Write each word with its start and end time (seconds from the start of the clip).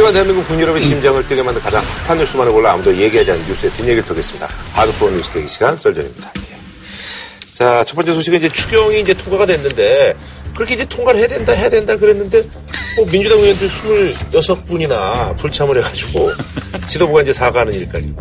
하지만 0.00 0.14
대한민국 0.14 0.48
군 0.48 0.58
여러분의 0.58 0.88
심장을 0.88 1.26
뛰게 1.26 1.42
만든 1.42 1.60
가장 1.60 1.84
핫한 2.06 2.16
뉴스만을 2.16 2.52
골라 2.52 2.72
아무도 2.72 2.96
얘기하지 2.96 3.32
않는 3.32 3.46
뉴스의 3.46 3.70
뒷얘기를 3.72 4.02
털겠습니다. 4.02 4.48
하드코어 4.72 5.10
뉴스 5.10 5.28
대기 5.28 5.46
시간 5.46 5.76
썰전입니다. 5.76 6.32
예. 6.38 7.52
자, 7.52 7.84
첫 7.84 7.96
번째 7.96 8.14
소식은 8.14 8.38
이제 8.38 8.48
추경이 8.48 8.98
이제 8.98 9.12
통과가 9.12 9.44
됐는데 9.44 10.16
그렇게 10.54 10.72
이제 10.72 10.86
통과를 10.86 11.20
해야 11.20 11.28
된다, 11.28 11.52
해야 11.52 11.68
된다 11.68 11.98
그랬는데 11.98 12.42
뭐 12.96 13.04
민주당 13.10 13.40
의원들 13.40 13.68
26분이나 14.32 15.36
불참을 15.36 15.76
해가지고 15.76 16.30
지도부가 16.88 17.20
이제 17.20 17.34
사과하는 17.34 17.74
일까지. 17.74 18.14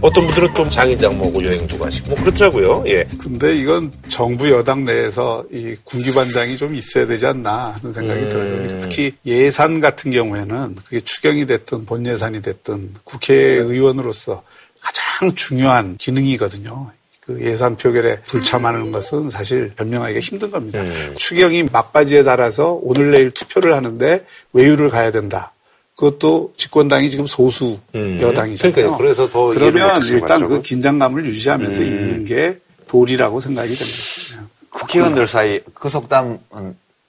어떤 0.00 0.26
분들은 0.26 0.54
또 0.54 0.68
장인장 0.68 1.18
뭐고 1.18 1.44
여행도 1.44 1.78
가시고 1.78 2.10
뭐 2.10 2.18
그렇더라고요. 2.18 2.84
예. 2.86 3.04
근데 3.18 3.56
이건 3.56 3.92
정부 4.06 4.48
여당 4.50 4.84
내에서 4.84 5.44
이 5.52 5.74
군기반장이 5.84 6.56
좀 6.56 6.74
있어야 6.74 7.06
되지 7.06 7.26
않나 7.26 7.76
하는 7.78 7.92
생각이 7.92 8.20
음. 8.20 8.28
들어요. 8.28 8.78
특히 8.78 9.12
예산 9.26 9.80
같은 9.80 10.10
경우에는 10.10 10.76
그게 10.84 11.00
추경이 11.00 11.46
됐든 11.46 11.84
본 11.84 12.06
예산이 12.06 12.42
됐든 12.42 12.94
국회의원으로서 13.04 14.42
가장 14.80 15.34
중요한 15.34 15.96
기능이거든요. 15.96 16.90
그 17.20 17.38
예산 17.42 17.76
표결에 17.76 18.20
불참하는 18.20 18.90
것은 18.90 19.28
사실 19.28 19.72
변명하기가 19.76 20.20
힘든 20.20 20.50
겁니다. 20.50 20.80
음. 20.80 21.14
추경이 21.18 21.64
막바지에 21.64 22.22
달아서 22.22 22.78
오늘 22.82 23.10
내일 23.10 23.30
투표를 23.32 23.74
하는데 23.74 24.24
외유를 24.52 24.88
가야 24.88 25.10
된다. 25.10 25.52
그것도 25.98 26.52
집권당이 26.56 27.10
지금 27.10 27.26
소수 27.26 27.76
음. 27.96 28.20
여당이잖아요. 28.20 28.72
그러니까요. 28.72 28.98
그래서 28.98 29.28
더 29.28 29.46
그러면 29.46 30.00
일단 30.04 30.48
그 30.48 30.62
긴장감을 30.62 31.26
유지하면서 31.26 31.80
음. 31.80 31.86
있는 31.86 32.24
게 32.24 32.58
도리라고 32.86 33.40
생각이 33.40 33.74
됩니다. 33.74 34.48
국회의원들 34.70 35.26
사이 35.26 35.60
그 35.74 35.88
속담은 35.88 36.38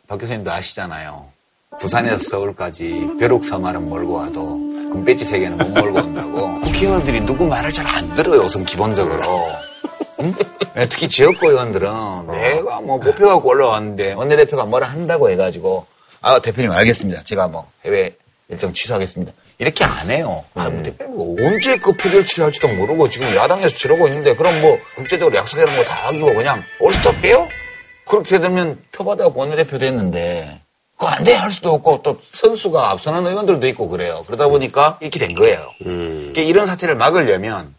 박 0.07 0.17
교수님도 0.17 0.51
아시잖아요. 0.51 1.27
부산에서 1.79 2.17
서울까지 2.17 3.09
벼룩 3.19 3.45
서말은 3.45 3.87
몰고 3.87 4.13
와도 4.13 4.57
금배지 4.91 5.23
세 5.23 5.39
개는 5.39 5.55
못 5.55 5.67
몰고 5.67 5.99
온다고. 5.99 6.59
국회의원들이 6.65 7.21
누구 7.27 7.45
말을 7.45 7.71
잘 7.71 7.85
안 7.85 8.15
들어요, 8.15 8.41
우선 8.41 8.65
기본적으로. 8.65 9.21
응? 10.21 10.33
네, 10.73 10.89
특히 10.89 11.07
지역구 11.07 11.47
의원들은 11.49 11.87
내가 12.31 12.81
뭐 12.81 12.99
뽑혀갖고 12.99 13.47
올라왔는데 13.49 14.13
원내대표가 14.13 14.65
뭐라 14.65 14.87
한다고 14.87 15.29
해가지고 15.29 15.85
아 16.21 16.39
대표님 16.39 16.71
알겠습니다. 16.71 17.21
제가 17.23 17.47
뭐 17.47 17.69
해외 17.85 18.15
일정 18.49 18.73
취소하겠습니다. 18.73 19.31
이렇게 19.59 19.83
안 19.83 20.09
해요. 20.09 20.43
아, 20.55 20.69
뭐, 20.69 20.81
대표님, 20.83 21.15
뭐 21.15 21.35
언제 21.39 21.77
그 21.77 21.91
표결 21.93 22.25
치료할지도 22.25 22.67
모르고 22.69 23.09
지금 23.09 23.33
야당에서 23.35 23.69
치르고 23.75 24.07
있는데 24.07 24.35
그럼 24.35 24.59
뭐 24.61 24.77
국제적으로 24.95 25.35
약속하는 25.37 25.77
거 25.77 25.83
다 25.83 26.07
하기고 26.07 26.33
그냥 26.33 26.63
올 26.79 26.93
수도 26.93 27.09
없대요? 27.09 27.47
그렇게 28.05 28.39
되면 28.39 28.79
표받아가 28.91 29.31
원내대표 29.33 29.77
됐는데 29.77 30.61
그거 30.97 31.07
안 31.11 31.23
돼 31.23 31.33
할 31.35 31.51
수도 31.51 31.73
없고 31.73 32.01
또 32.01 32.19
선수가 32.33 32.89
앞서는 32.91 33.25
의원들도 33.27 33.67
있고 33.67 33.87
그래요. 33.87 34.23
그러다 34.25 34.47
보니까 34.47 34.97
이렇게 34.99 35.19
된 35.19 35.35
거예요. 35.35 35.71
음. 35.85 36.31
그러니까 36.33 36.41
이런 36.41 36.65
사태를 36.65 36.95
막으려면 36.95 37.73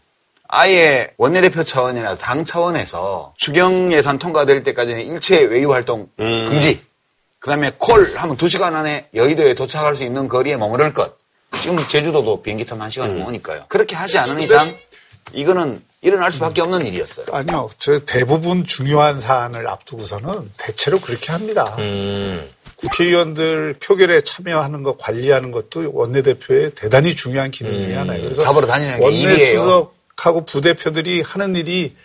아예 0.47 1.11
원내대표 1.17 1.63
차원이나 1.65 2.15
당 2.15 2.45
차원에서 2.45 3.33
추경 3.37 3.91
예산 3.91 4.17
통과될 4.19 4.63
때까지는 4.63 5.01
일체 5.05 5.41
외유 5.43 5.71
활동 5.73 6.07
음. 6.19 6.45
금지. 6.49 6.81
그 7.41 7.49
다음에 7.49 7.71
콜 7.79 8.15
하면 8.15 8.37
두 8.37 8.47
시간 8.47 8.75
안에 8.75 9.09
여의도에 9.15 9.55
도착할 9.55 9.95
수 9.95 10.03
있는 10.03 10.27
거리에 10.27 10.57
머무를 10.57 10.93
것. 10.93 11.17
지금 11.59 11.75
제주도도 11.87 12.43
비행기 12.43 12.65
타면 12.65 12.83
한 12.83 12.89
시간 12.89 13.09
음. 13.09 13.25
오니까요. 13.25 13.65
그렇게 13.67 13.95
하지 13.95 14.19
않은 14.19 14.39
이상 14.39 14.73
이거는 15.33 15.81
일어날 16.01 16.31
수밖에 16.31 16.61
없는 16.61 16.85
일이었어요. 16.85 17.25
아니요. 17.31 17.69
저 17.79 17.99
대부분 18.05 18.63
중요한 18.65 19.19
사안을 19.19 19.67
앞두고서는 19.67 20.51
대체로 20.57 20.99
그렇게 20.99 21.31
합니다. 21.31 21.75
음. 21.79 22.47
국회의원들 22.75 23.77
표결에 23.81 24.21
참여하는 24.21 24.83
거 24.83 24.95
관리하는 24.97 25.51
것도 25.51 25.91
원내대표의 25.93 26.71
대단히 26.75 27.15
중요한 27.15 27.49
기능 27.49 27.73
중에 27.81 27.95
음. 27.95 28.01
하나예요. 28.01 28.23
그래서 28.23 28.43
잡으러 28.43 28.67
다니는 28.67 28.99
게 28.99 29.03
원내 29.03 29.55
수석 29.55 29.95
하고 30.15 30.45
부대표들이 30.45 31.21
하는 31.21 31.55
일이 31.55 31.95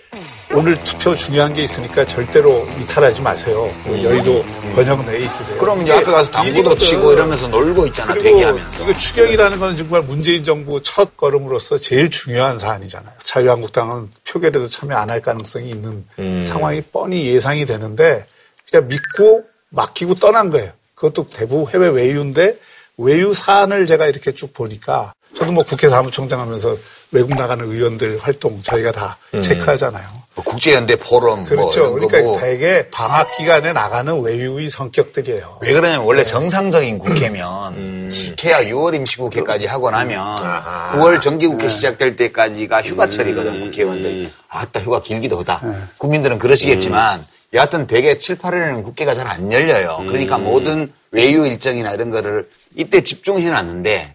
오늘 0.55 0.83
투표 0.85 1.15
중요한 1.15 1.53
게 1.53 1.63
있으니까 1.65 2.07
절대로 2.07 2.67
이탈하지 2.81 3.21
마세요. 3.21 3.65
음. 3.87 4.03
여의도 4.03 4.45
번영 4.75 5.05
내에 5.05 5.19
있으세요. 5.19 5.59
그럼 5.59 5.83
이제 5.83 5.93
앞에 5.93 6.05
가서 6.05 6.31
당구도 6.31 6.77
치고 6.77 7.13
이러면서 7.13 7.49
놀고 7.49 7.87
있잖아, 7.87 8.15
대기하면서. 8.15 8.85
이거 8.85 8.97
추경이라는 8.99 9.59
거는 9.59 9.77
정말 9.77 10.03
문재인 10.03 10.45
정부 10.45 10.81
첫 10.83 11.17
걸음으로서 11.17 11.77
제일 11.79 12.11
중요한 12.11 12.59
사안이잖아요. 12.59 13.13
자유한국당은 13.23 14.11
표결에도 14.29 14.69
참여 14.69 14.95
안 14.97 15.11
할 15.11 15.21
가능성이 15.23 15.71
있는 15.71 16.05
음. 16.19 16.43
상황이 16.43 16.81
뻔히 16.81 17.27
예상이 17.27 17.65
되는데 17.67 18.27
그냥 18.71 18.89
믿고 18.89 19.45
맡기고 19.71 20.15
떠난 20.17 20.51
거예요. 20.51 20.71
그것도 20.95 21.29
대부분 21.29 21.73
해외 21.73 21.89
외유인데 21.89 22.57
외유 22.99 23.35
사안을 23.35 23.87
제가 23.87 24.07
이렇게 24.07 24.33
쭉 24.33 24.53
보니까 24.55 25.13
저도 25.35 25.53
뭐 25.53 25.63
국회 25.65 25.89
사무총장 25.89 26.41
하면서 26.41 26.77
외국 27.13 27.31
나가는 27.37 27.65
의원들 27.65 28.19
활동 28.21 28.61
저희가 28.63 28.91
다 28.93 29.17
음. 29.35 29.43
체크하잖아요. 29.43 30.05
뭐 30.37 30.45
국제연대 30.45 30.97
포럼 30.97 31.41
뭐 31.41 31.49
그렇죠. 31.49 31.85
뭐 31.85 31.93
그러니까 31.95 32.21
뭐. 32.21 32.39
대개 32.39 32.89
방학 32.91 33.35
기간에 33.37 33.73
나가는 33.73 34.21
외유의 34.21 34.69
성격들이에요. 34.69 35.59
왜 35.63 35.73
그러냐면 35.73 36.07
원래 36.07 36.25
네. 36.25 36.31
정상적인 36.31 36.99
국회면 36.99 37.75
음. 37.75 38.11
시해야 38.13 38.63
6월 38.65 38.95
임시국회까지 38.97 39.65
하고 39.67 39.91
나면 39.91 40.21
아하. 40.21 40.93
9월 40.95 41.23
정기국회 41.23 41.63
네. 41.65 41.69
시작될 41.71 42.17
때까지가 42.17 42.83
휴가철이거든 42.83 43.55
음. 43.55 43.61
국회의원들. 43.63 44.13
이 44.13 44.29
아따 44.49 44.81
휴가 44.81 45.01
길기도 45.01 45.39
하다. 45.41 45.61
네. 45.65 45.73
국민들은 45.97 46.39
그러시겠지만 46.39 47.21
음. 47.21 47.25
여하튼 47.55 47.87
대개 47.87 48.19
7, 48.19 48.37
8월에는 48.37 48.85
국회가 48.85 49.15
잘 49.15 49.27
안 49.27 49.51
열려요. 49.51 50.05
그러니까 50.07 50.37
음. 50.37 50.45
모든 50.45 50.93
외유 51.13 51.47
일정이나 51.47 51.93
이런 51.93 52.11
거를 52.11 52.51
이때 52.75 53.01
집중해 53.01 53.49
놨는데 53.49 54.15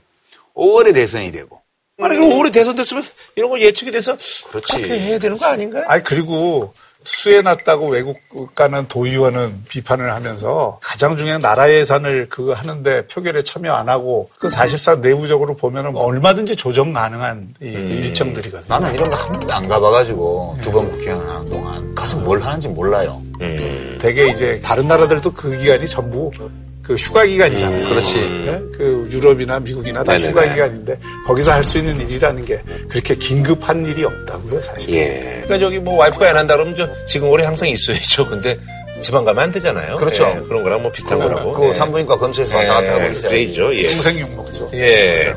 5월에 0.56 0.94
대선이 0.94 1.32
되고 1.32 1.61
아니, 2.02 2.16
그럼 2.18 2.34
올해 2.40 2.52
대선 2.52 2.76
됐으면 2.76 3.04
이런 3.36 3.50
거 3.50 3.60
예측이 3.60 3.92
돼서 3.92 4.16
그렇지. 4.50 4.74
그렇게 4.74 5.00
해야 5.00 5.20
되는 5.20 5.38
거 5.38 5.46
아닌가요? 5.46 5.84
아니, 5.88 6.04
그리고 6.04 6.74
수해났다고 7.04 7.88
외국 7.90 8.20
가는 8.54 8.88
도의원은 8.88 9.64
비판을 9.68 10.14
하면서 10.14 10.80
가장 10.84 11.18
중요한 11.18 11.42
나라 11.42 11.72
예산을 11.72 12.30
그거 12.30 12.54
하는데 12.54 13.08
표결에 13.08 13.42
참여 13.42 13.74
안 13.74 13.90
하고 13.90 14.30
그 14.38 14.50
사실상 14.50 15.02
내부적으로 15.02 15.56
보면은 15.56 15.96
얼마든지 15.98 16.56
조정 16.56 16.94
가능한 16.94 17.56
이 17.60 17.66
음. 17.66 17.90
일정들이거든요. 18.04 18.68
나는 18.80 18.94
이런 18.94 19.10
거 19.10 19.16
한 19.16 19.32
번도 19.32 19.52
안 19.52 19.68
가봐가지고 19.68 20.58
두 20.62 20.72
번 20.72 20.92
국회의원 20.92 21.28
하는 21.28 21.50
동안 21.50 21.96
가서 21.96 22.18
뭘 22.18 22.40
하는지 22.40 22.68
몰라요. 22.68 23.20
음. 23.42 23.98
되게 24.00 24.30
이제 24.30 24.62
다른 24.64 24.88
나라들도 24.88 25.34
그 25.34 25.58
기간이 25.58 25.88
전부 25.88 26.30
그 26.92 26.96
휴가 26.96 27.24
기간이잖아요. 27.26 27.84
음, 27.86 27.90
그렇지. 27.90 28.20
네? 28.20 28.62
그 28.78 29.08
유럽이나 29.12 29.60
미국이나 29.60 30.04
다 30.04 30.12
네네네. 30.14 30.30
휴가 30.32 30.54
기간인데 30.54 30.98
거기서 31.26 31.52
할 31.52 31.64
수 31.64 31.78
있는 31.78 32.02
일이라는 32.02 32.44
게 32.44 32.60
그렇게 32.90 33.16
긴급한 33.16 33.86
일이 33.86 34.04
없다고요, 34.04 34.62
사실. 34.62 34.94
예. 34.96 35.42
그러니까 35.46 35.60
저기 35.60 35.80
뭐 35.80 35.96
와이프가 35.96 36.30
안 36.32 36.36
한다 36.38 36.56
그러면 36.56 36.76
저 36.76 36.90
지금 37.06 37.30
올해 37.30 37.46
항상 37.46 37.70
있어야죠. 37.70 38.28
근데 38.28 38.58
지방 39.00 39.24
가면 39.24 39.44
안 39.44 39.52
되잖아요. 39.52 39.96
그렇죠. 39.96 40.24
예, 40.36 40.42
그런 40.48 40.64
거랑 40.64 40.82
뭐 40.82 40.92
비슷한 40.92 41.18
거라고. 41.20 41.54
그 41.54 41.68
예. 41.70 41.74
산부인과 41.74 42.18
근처에서 42.18 42.56
왔다 42.58 42.74
갔다 42.74 42.94
하고 42.96 43.12
있어요. 43.12 43.30
그래죠. 43.30 43.74
예. 43.76 43.84
동생용 43.84 44.36
먹죠. 44.36 44.70
예. 44.74 45.34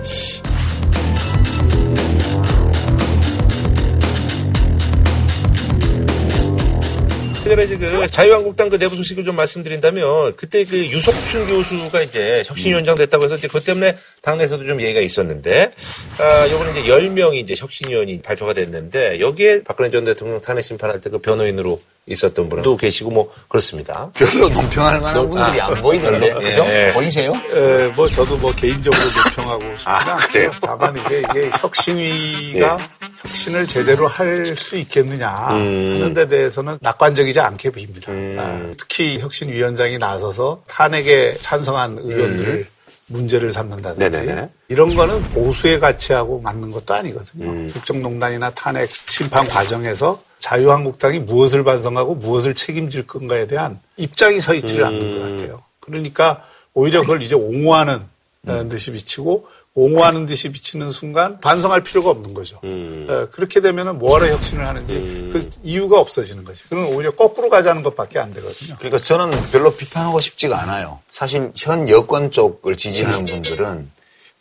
그전에 7.44 7.64
이제 7.64 7.76
그 7.76 8.06
자유한국당 8.08 8.68
그 8.70 8.78
내부 8.78 8.96
소식을 8.96 9.24
좀 9.24 9.36
말씀드린다면 9.36 10.36
그때 10.36 10.64
그 10.64 10.76
유석춘 10.76 11.46
교수가 11.46 12.02
이제 12.02 12.42
혁신위원장 12.46 12.96
됐다고 12.96 13.24
해서 13.24 13.36
이제 13.36 13.46
그것 13.46 13.64
때문에 13.64 13.98
당내에서도 14.22 14.66
좀 14.66 14.80
얘기가 14.80 15.00
있었는데 15.00 15.72
아, 16.18 16.50
요번에 16.50 16.72
이제 16.72 16.82
10명이 16.84 17.36
이제 17.36 17.54
혁신위원이 17.56 18.22
발표가 18.22 18.54
됐는데 18.54 19.20
여기에 19.20 19.62
박근혜 19.64 19.90
전 19.90 20.04
대통령 20.04 20.40
탄핵 20.40 20.64
심판할 20.64 21.00
때 21.00 21.14
그 21.14 21.18
변호인으로 21.18 21.78
있었던 22.06 22.48
분도 22.48 22.76
계시고 22.76 23.10
뭐 23.10 23.32
그렇습니다. 23.46 24.10
별로 24.14 24.48
논평할 24.48 25.00
만한 25.00 25.30
분들이 25.30 25.60
아, 25.60 25.66
안 25.68 25.74
보이던데 25.80 26.26
예. 26.28 26.32
그죠? 26.32 26.66
예. 26.68 26.92
보이세요? 26.92 27.32
에, 27.52 27.86
뭐 27.94 28.10
저도 28.10 28.36
뭐 28.38 28.52
개인적으로 28.52 29.00
논평하고 29.24 29.62
싶지 29.78 29.84
아. 29.86 30.18
다만 30.60 30.96
이제 30.98 31.22
이게 31.30 31.50
혁신위가 31.60 32.78
예. 32.80 33.03
혁신을 33.24 33.66
제대로 33.66 34.06
할 34.06 34.44
수 34.44 34.76
있겠느냐 34.76 35.48
음. 35.52 35.94
하는 35.94 36.14
데 36.14 36.28
대해서는 36.28 36.78
낙관적이지 36.80 37.40
않게 37.40 37.70
보입니다. 37.70 38.12
음. 38.12 38.36
아, 38.38 38.70
특히 38.78 39.18
혁신위원장이 39.18 39.98
나서서 39.98 40.62
탄핵에 40.68 41.34
찬성한 41.40 41.98
의원들을 41.98 42.54
음. 42.54 42.66
문제를 43.06 43.50
삼는다든지 43.50 44.10
네네네. 44.10 44.48
이런 44.68 44.94
거는 44.94 45.22
보수의 45.30 45.80
가치하고 45.80 46.40
맞는 46.40 46.70
것도 46.70 46.94
아니거든요. 46.94 47.50
음. 47.50 47.70
국정농단이나 47.72 48.50
탄핵 48.50 48.88
심판 48.88 49.46
과정에서 49.46 50.22
자유한국당이 50.38 51.18
무엇을 51.20 51.64
반성하고 51.64 52.14
무엇을 52.14 52.54
책임질 52.54 53.06
건가에 53.06 53.46
대한 53.46 53.80
입장이 53.96 54.40
서 54.40 54.54
있지를 54.54 54.84
음. 54.84 54.88
않는 54.88 55.10
것 55.12 55.30
같아요. 55.30 55.62
그러니까 55.80 56.44
오히려 56.72 57.00
그걸 57.00 57.22
이제 57.22 57.34
옹호하는 57.34 58.00
음. 58.48 58.68
듯이 58.68 58.92
비치고 58.92 59.48
옹호하는 59.76 60.26
듯이 60.26 60.50
비치는 60.50 60.90
순간 60.90 61.40
반성할 61.40 61.82
필요가 61.82 62.10
없는 62.10 62.32
거죠. 62.32 62.60
음. 62.62 63.06
어, 63.08 63.26
그렇게 63.32 63.60
되면은 63.60 63.98
뭐하러 63.98 64.28
혁신을 64.28 64.66
하는지 64.66 64.94
음. 64.94 65.30
그 65.32 65.50
이유가 65.64 65.98
없어지는 65.98 66.44
거죠. 66.44 66.64
그럼 66.68 66.94
오히려 66.94 67.10
거꾸로 67.10 67.50
가자는 67.50 67.82
것밖에 67.82 68.20
안 68.20 68.32
되거든요. 68.32 68.76
그러니까 68.78 68.98
저는 69.02 69.36
별로 69.50 69.74
비판하고 69.74 70.20
싶지가 70.20 70.62
않아요. 70.62 71.00
사실 71.10 71.50
현 71.56 71.88
여권 71.88 72.30
쪽을 72.30 72.76
지지하는 72.76 73.24
분들은 73.24 73.90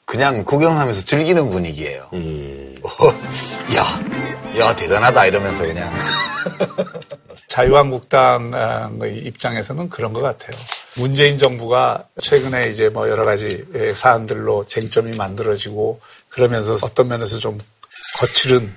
그냥 0.06 0.44
구경하면서 0.44 1.02
즐기는 1.06 1.50
분위기예요. 1.50 2.10
음. 2.14 2.76
어, 2.84 3.08
야, 3.76 4.60
야 4.60 4.76
대단하다 4.76 5.26
이러면서 5.26 5.66
그냥 5.66 5.92
자유한국당의 7.48 9.18
입장에서는 9.26 9.90
그런 9.90 10.14
것 10.14 10.22
같아요. 10.22 10.52
문재인 10.96 11.38
정부가 11.38 12.06
최근에 12.22 12.70
이제 12.70 12.90
뭐 12.90 13.10
여러 13.10 13.26
가지 13.26 13.66
사안들로 13.96 14.66
쟁점이 14.66 15.16
만들어지고 15.16 16.00
그러면서 16.30 16.78
어떤 16.82 17.08
면에서 17.08 17.40
좀 17.40 17.60
거칠은 18.20 18.74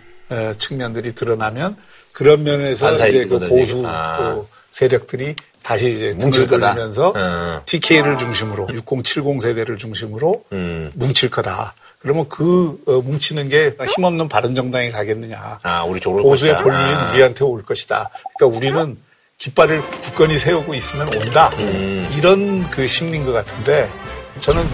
측면들이 0.58 1.14
드러나면 1.14 1.76
그런 2.12 2.42
면에서 2.44 2.94
이제 2.94 3.26
그 3.26 3.38
보수 3.48 3.82
아. 3.86 4.16
그 4.18 4.46
세력들이 4.70 5.36
다시 5.62 5.92
이제 5.92 6.12
뭉칠 6.12 6.46
거면서 6.46 7.12
음. 7.16 7.60
TK를 7.66 8.18
중심으로 8.18 8.68
6070 8.72 9.40
세대를 9.40 9.78
중심으로 9.78 10.44
음. 10.52 10.92
뭉칠 10.94 11.28
거다. 11.30 11.74
그러면 12.06 12.28
그 12.28 12.80
어, 12.86 13.00
뭉치는 13.00 13.48
게 13.48 13.76
힘없는 13.96 14.28
바른정당에 14.28 14.90
가겠느냐. 14.90 15.58
아, 15.64 15.82
우리 15.82 15.98
쪽으로 15.98 16.22
보수의 16.22 16.54
권리는 16.54 16.94
아. 16.94 17.10
우리한테 17.10 17.44
올 17.44 17.64
것이다. 17.64 18.10
그러니까 18.38 18.56
우리는 18.56 18.96
깃발을 19.38 19.82
굳건히 19.82 20.38
세우고 20.38 20.74
있으면 20.74 21.12
온다. 21.12 21.50
음. 21.58 22.08
이런 22.16 22.70
그 22.70 22.86
심리인 22.86 23.26
것 23.26 23.32
같은데 23.32 23.90
저는 24.40 24.64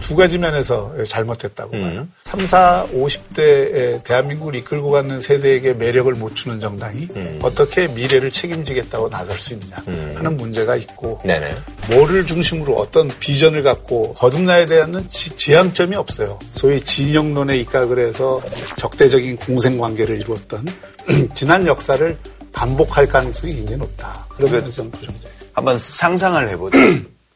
두 0.00 0.16
가지 0.16 0.38
면에서 0.38 0.92
잘못했다고 1.04 1.76
음. 1.76 1.82
봐요. 1.82 2.08
3, 2.22 2.46
4, 2.46 2.86
50대 2.92 4.02
대한민국을 4.04 4.54
이끌고 4.56 4.90
가는 4.90 5.20
세대에게 5.20 5.74
매력을 5.74 6.12
못 6.14 6.34
주는 6.34 6.60
정당이 6.60 7.08
음. 7.16 7.38
어떻게 7.42 7.88
미래를 7.88 8.30
책임지겠다고 8.30 9.10
나설 9.10 9.36
수 9.36 9.54
있느냐 9.54 9.76
음. 9.88 10.14
하는 10.16 10.36
문제가 10.36 10.76
있고 10.76 11.20
네네. 11.24 11.54
뭐를 11.90 12.26
중심으로 12.26 12.76
어떤 12.76 13.08
비전을 13.08 13.62
갖고 13.62 14.14
거듭나야 14.14 14.66
되는 14.66 15.06
지, 15.08 15.52
향점이 15.54 15.96
없어요. 15.96 16.38
소위 16.52 16.80
진영론에 16.80 17.58
입각을 17.58 17.98
해서 17.98 18.40
적대적인 18.76 19.36
공생관계를 19.36 20.20
이루었던 20.20 20.66
지난 21.34 21.66
역사를 21.66 22.16
반복할 22.52 23.06
가능성이 23.06 23.54
굉장히 23.54 23.78
높다. 23.78 24.26
그런 24.28 24.52
면에서는 24.52 24.90
부정적. 24.90 25.30
한번 25.52 25.78
상상을 25.78 26.48
해보죠. 26.50 26.78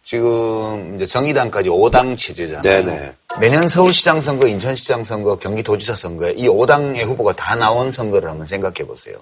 지금 0.05 0.95
이제 0.95 1.07
정의당까지 1.07 1.71
5당 1.71 2.17
체제잖아요. 2.17 2.63
네네. 2.63 3.13
매년 3.41 3.69
서울시장 3.69 4.21
선거, 4.21 4.47
인천시장 4.47 5.03
선거, 5.03 5.37
경기도지사 5.37 5.95
선거에 5.95 6.35
이 6.37 6.47
5당의 6.47 7.05
후보가 7.05 7.33
다 7.33 7.57
나온 7.57 7.91
선거를 7.91 8.29
한번 8.29 8.47
생각해 8.47 8.87
보세요. 8.87 9.17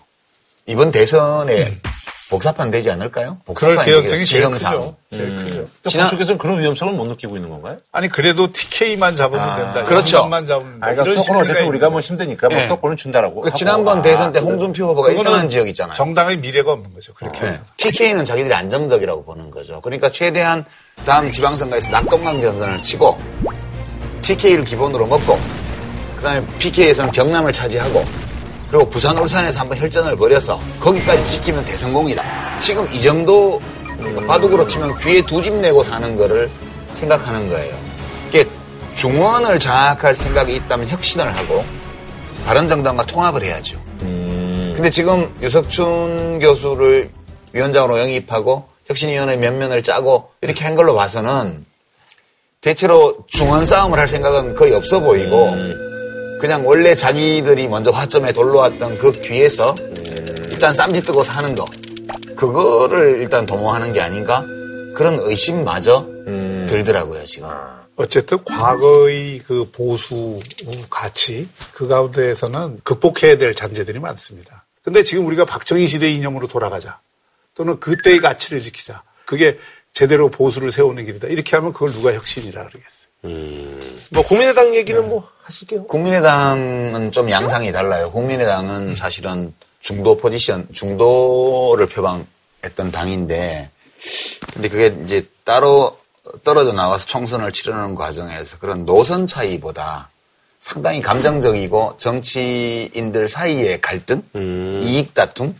이번 0.66 0.90
대선에 0.90 1.66
음. 1.68 1.80
복사판 2.32 2.70
되지 2.70 2.90
않을까요? 2.90 3.36
그럴 3.54 3.76
개연성이 3.84 4.24
제일 4.24 4.50
크죠. 4.50 4.96
제일 5.10 5.24
음. 5.24 5.44
크죠. 5.44 5.90
지난... 5.90 6.08
속에서는 6.08 6.38
그런 6.38 6.60
위험성을 6.60 6.94
못 6.94 7.06
느끼고 7.08 7.36
있는 7.36 7.50
건가요? 7.50 7.76
아니 7.92 8.08
그래도 8.08 8.50
TK만 8.50 9.16
잡으면 9.16 9.46
아, 9.46 9.54
된다. 9.54 9.84
그렇죠. 9.84 10.26
만 10.26 10.46
잡으면 10.46 10.80
된다. 10.80 10.86
그러니까 10.94 11.22
수도권은 11.22 11.42
어차피 11.42 11.66
우리가 11.66 11.90
뭐 11.90 12.00
힘드니까 12.00 12.48
뭐 12.48 12.56
네. 12.56 12.56
뭐 12.56 12.62
수도권은 12.62 12.96
준다라고. 12.96 13.42
그 13.42 13.52
지난번 13.52 13.98
아, 13.98 14.02
대선 14.02 14.32
때 14.32 14.38
홍준표 14.40 14.86
후보가 14.86 15.10
1등한 15.10 15.50
지역 15.50 15.68
있잖아요. 15.68 15.92
정당의 15.92 16.38
미래가 16.38 16.72
없는 16.72 16.94
거죠. 16.94 17.12
그렇게. 17.12 17.44
어. 17.44 17.50
네. 17.50 17.60
TK는 17.76 18.24
자기들이 18.24 18.54
안정적이라고 18.54 19.24
보는 19.24 19.50
거죠. 19.50 19.82
그러니까 19.82 20.10
최대한 20.10 20.64
다음 21.04 21.30
지방선거에서 21.30 21.90
낙동강 21.90 22.40
전선을 22.40 22.82
치고 22.82 23.20
TK를 24.22 24.64
기본으로 24.64 25.06
먹고 25.06 25.38
그다음에 26.16 26.46
PK에서는 26.56 27.12
경남을 27.12 27.52
차지하고 27.52 28.06
그리고 28.72 28.88
부산 28.88 29.18
울산에서 29.18 29.60
한번 29.60 29.76
혈전을 29.76 30.16
벌여서 30.16 30.58
거기까지 30.80 31.28
지키면 31.28 31.62
대성공이다. 31.66 32.58
지금 32.58 32.90
이 32.90 33.02
정도 33.02 33.60
바둑으로 34.26 34.66
치면 34.66 34.96
귀에 34.96 35.20
두 35.20 35.42
집 35.42 35.54
내고 35.56 35.84
사는 35.84 36.16
거를 36.16 36.50
생각하는 36.94 37.50
거예요. 37.50 37.78
이게 38.30 38.46
중원을 38.94 39.58
장악할 39.58 40.14
생각이 40.14 40.56
있다면 40.56 40.88
혁신을 40.88 41.36
하고 41.36 41.62
바른 42.46 42.66
정당과 42.66 43.04
통합을 43.04 43.44
해야죠. 43.44 43.78
음. 44.04 44.72
근데 44.74 44.88
지금 44.88 45.34
유석춘 45.42 46.38
교수를 46.38 47.10
위원장으로 47.52 47.98
영입하고 48.00 48.64
혁신위원회 48.86 49.36
몇 49.36 49.52
면을 49.52 49.82
짜고 49.82 50.30
이렇게 50.40 50.64
한 50.64 50.74
걸로 50.76 50.94
봐서는 50.94 51.66
대체로 52.62 53.18
중원 53.28 53.66
싸움을 53.66 53.98
할 53.98 54.08
생각은 54.08 54.54
거의 54.54 54.72
없어 54.72 55.00
보이고 55.00 55.50
음. 55.50 55.91
그냥 56.42 56.66
원래 56.66 56.96
자기들이 56.96 57.68
먼저 57.68 57.92
화점에 57.92 58.32
돌러왔던 58.32 58.98
그 58.98 59.12
귀에서 59.20 59.76
일단 60.50 60.74
쌈짓 60.74 61.06
뜨고 61.06 61.22
사는 61.22 61.54
거 61.54 61.64
그거를 62.34 63.20
일단 63.20 63.46
도모하는 63.46 63.92
게 63.92 64.00
아닌가 64.00 64.44
그런 64.92 65.20
의심마저 65.20 66.00
음. 66.26 66.66
들더라고요 66.68 67.24
지금. 67.26 67.48
어쨌든 67.94 68.42
과거의 68.42 69.38
그 69.38 69.70
보수 69.70 70.40
가치 70.90 71.48
그 71.74 71.86
가운데에서는 71.86 72.80
극복해야 72.82 73.38
될 73.38 73.54
잔재들이 73.54 74.00
많습니다. 74.00 74.66
근데 74.82 75.04
지금 75.04 75.24
우리가 75.26 75.44
박정희 75.44 75.86
시대 75.86 76.10
이념으로 76.10 76.48
돌아가자 76.48 76.98
또는 77.54 77.78
그때의 77.78 78.18
가치를 78.18 78.60
지키자 78.62 79.04
그게 79.26 79.60
제대로 79.92 80.28
보수를 80.28 80.72
세우는 80.72 81.04
길이다 81.04 81.28
이렇게 81.28 81.54
하면 81.54 81.72
그걸 81.72 81.92
누가 81.92 82.12
혁신이라 82.12 82.64
그러겠어요. 82.64 83.01
음. 83.24 83.80
뭐 84.10 84.22
국민의당 84.24 84.74
얘기는 84.74 85.00
네. 85.00 85.06
뭐 85.06 85.28
하실게요. 85.42 85.84
국민의당은 85.84 87.12
좀 87.12 87.30
양상이 87.30 87.72
달라요. 87.72 88.10
국민의당은 88.10 88.94
사실은 88.94 89.54
중도 89.80 90.16
포지션, 90.16 90.66
중도를 90.72 91.86
표방했던 91.86 92.92
당인데, 92.92 93.70
근데 94.52 94.68
그게 94.68 94.94
이제 95.04 95.26
따로 95.44 95.98
떨어져 96.44 96.72
나와서 96.72 97.06
총선을 97.06 97.52
치르는 97.52 97.94
과정에서 97.94 98.58
그런 98.58 98.84
노선 98.84 99.26
차이보다 99.26 100.10
상당히 100.60 101.00
감정적이고 101.00 101.96
정치인들 101.98 103.26
사이의 103.26 103.80
갈등, 103.80 104.22
음. 104.36 104.80
이익 104.84 105.14
다툼, 105.14 105.56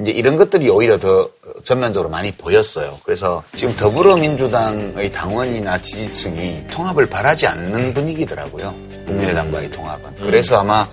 이제 0.00 0.10
이런 0.12 0.36
것들이 0.36 0.68
오히려 0.68 0.98
더 0.98 1.28
전면적으로 1.64 2.08
많이 2.08 2.30
보였어요. 2.32 2.98
그래서 3.04 3.42
지금 3.56 3.74
더불어민주당의 3.76 5.10
당원이나 5.10 5.80
지지층이 5.80 6.68
통합을 6.70 7.08
바라지 7.08 7.46
않는 7.46 7.94
분위기더라고요. 7.94 8.74
국민의당과의 9.06 9.70
통합은. 9.72 10.16
그래서 10.22 10.60
아마 10.60 10.86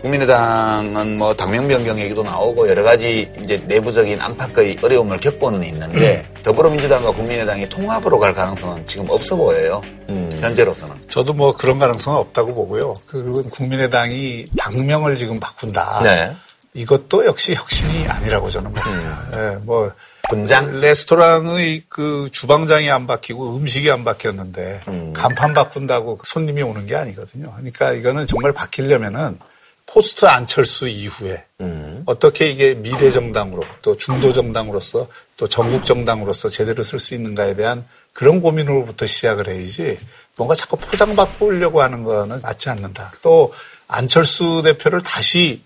국민의당은 0.00 1.18
뭐 1.18 1.34
당명 1.34 1.68
변경 1.68 1.98
얘기도 1.98 2.22
나오고 2.22 2.68
여러 2.68 2.82
가지 2.82 3.30
이제 3.42 3.62
내부적인 3.66 4.20
안팎의 4.20 4.78
어려움을 4.82 5.18
겪고는 5.18 5.62
있는데 5.64 6.26
더불어민주당과 6.42 7.12
국민의당이 7.12 7.68
통합으로 7.68 8.18
갈 8.18 8.34
가능성은 8.34 8.86
지금 8.86 9.06
없어 9.08 9.36
보여요. 9.36 9.82
음. 10.08 10.28
현재로서는. 10.40 10.96
저도 11.08 11.32
뭐 11.32 11.52
그런 11.52 11.78
가능성은 11.78 12.18
없다고 12.18 12.54
보고요. 12.54 12.94
그리고 13.06 13.42
국민의당이 13.44 14.46
당명을 14.58 15.16
지금 15.16 15.38
바꾼다. 15.38 16.00
네. 16.02 16.32
이것도 16.76 17.24
역시 17.24 17.54
혁신이 17.54 18.06
아니라고 18.06 18.50
저는 18.50 18.70
봅니다. 18.70 19.22
음. 19.24 19.30
네, 19.32 19.64
뭐 19.64 19.92
분장 20.28 20.80
레스토랑의 20.80 21.84
그 21.88 22.28
주방장이 22.32 22.90
안 22.90 23.06
바뀌고 23.06 23.56
음식이 23.56 23.90
안 23.90 24.04
바뀌었는데 24.04 24.80
음. 24.88 25.12
간판 25.14 25.54
바꾼다고 25.54 26.20
손님이 26.24 26.62
오는 26.62 26.86
게 26.86 26.96
아니거든요. 26.96 27.52
그러니까 27.52 27.92
이거는 27.92 28.26
정말 28.26 28.52
바뀌려면은 28.52 29.38
포스트 29.86 30.26
안철수 30.26 30.88
이후에 30.88 31.44
음. 31.60 32.02
어떻게 32.06 32.50
이게 32.50 32.74
미래 32.74 33.10
정당으로 33.10 33.62
또 33.82 33.96
중도 33.96 34.32
정당으로서 34.32 35.08
또 35.36 35.48
전국 35.48 35.84
정당으로서 35.84 36.48
제대로 36.48 36.82
쓸 36.82 36.98
수 36.98 37.14
있는가에 37.14 37.54
대한 37.54 37.86
그런 38.12 38.40
고민으로부터 38.40 39.06
시작을 39.06 39.48
해야지 39.48 39.98
뭔가 40.36 40.54
자꾸 40.54 40.76
포장 40.76 41.14
바꾸려고 41.14 41.82
하는 41.82 42.02
거는 42.02 42.40
맞지 42.42 42.68
않는다. 42.68 43.12
또 43.22 43.54
안철수 43.86 44.62
대표를 44.62 45.02
다시 45.02 45.62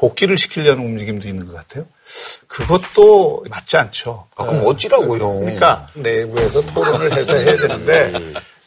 복귀를 0.00 0.38
시키려는 0.38 0.82
움직임도 0.82 1.28
있는 1.28 1.46
것 1.46 1.54
같아요. 1.54 1.84
그것도 2.46 3.44
맞지 3.50 3.76
않죠. 3.76 4.26
아, 4.34 4.46
그럼 4.46 4.66
어찌라고요? 4.66 5.40
그러니까 5.40 5.86
내부에서 5.92 6.64
토론을 6.64 7.12
해서 7.12 7.36
해야 7.36 7.54
되는데 7.54 8.12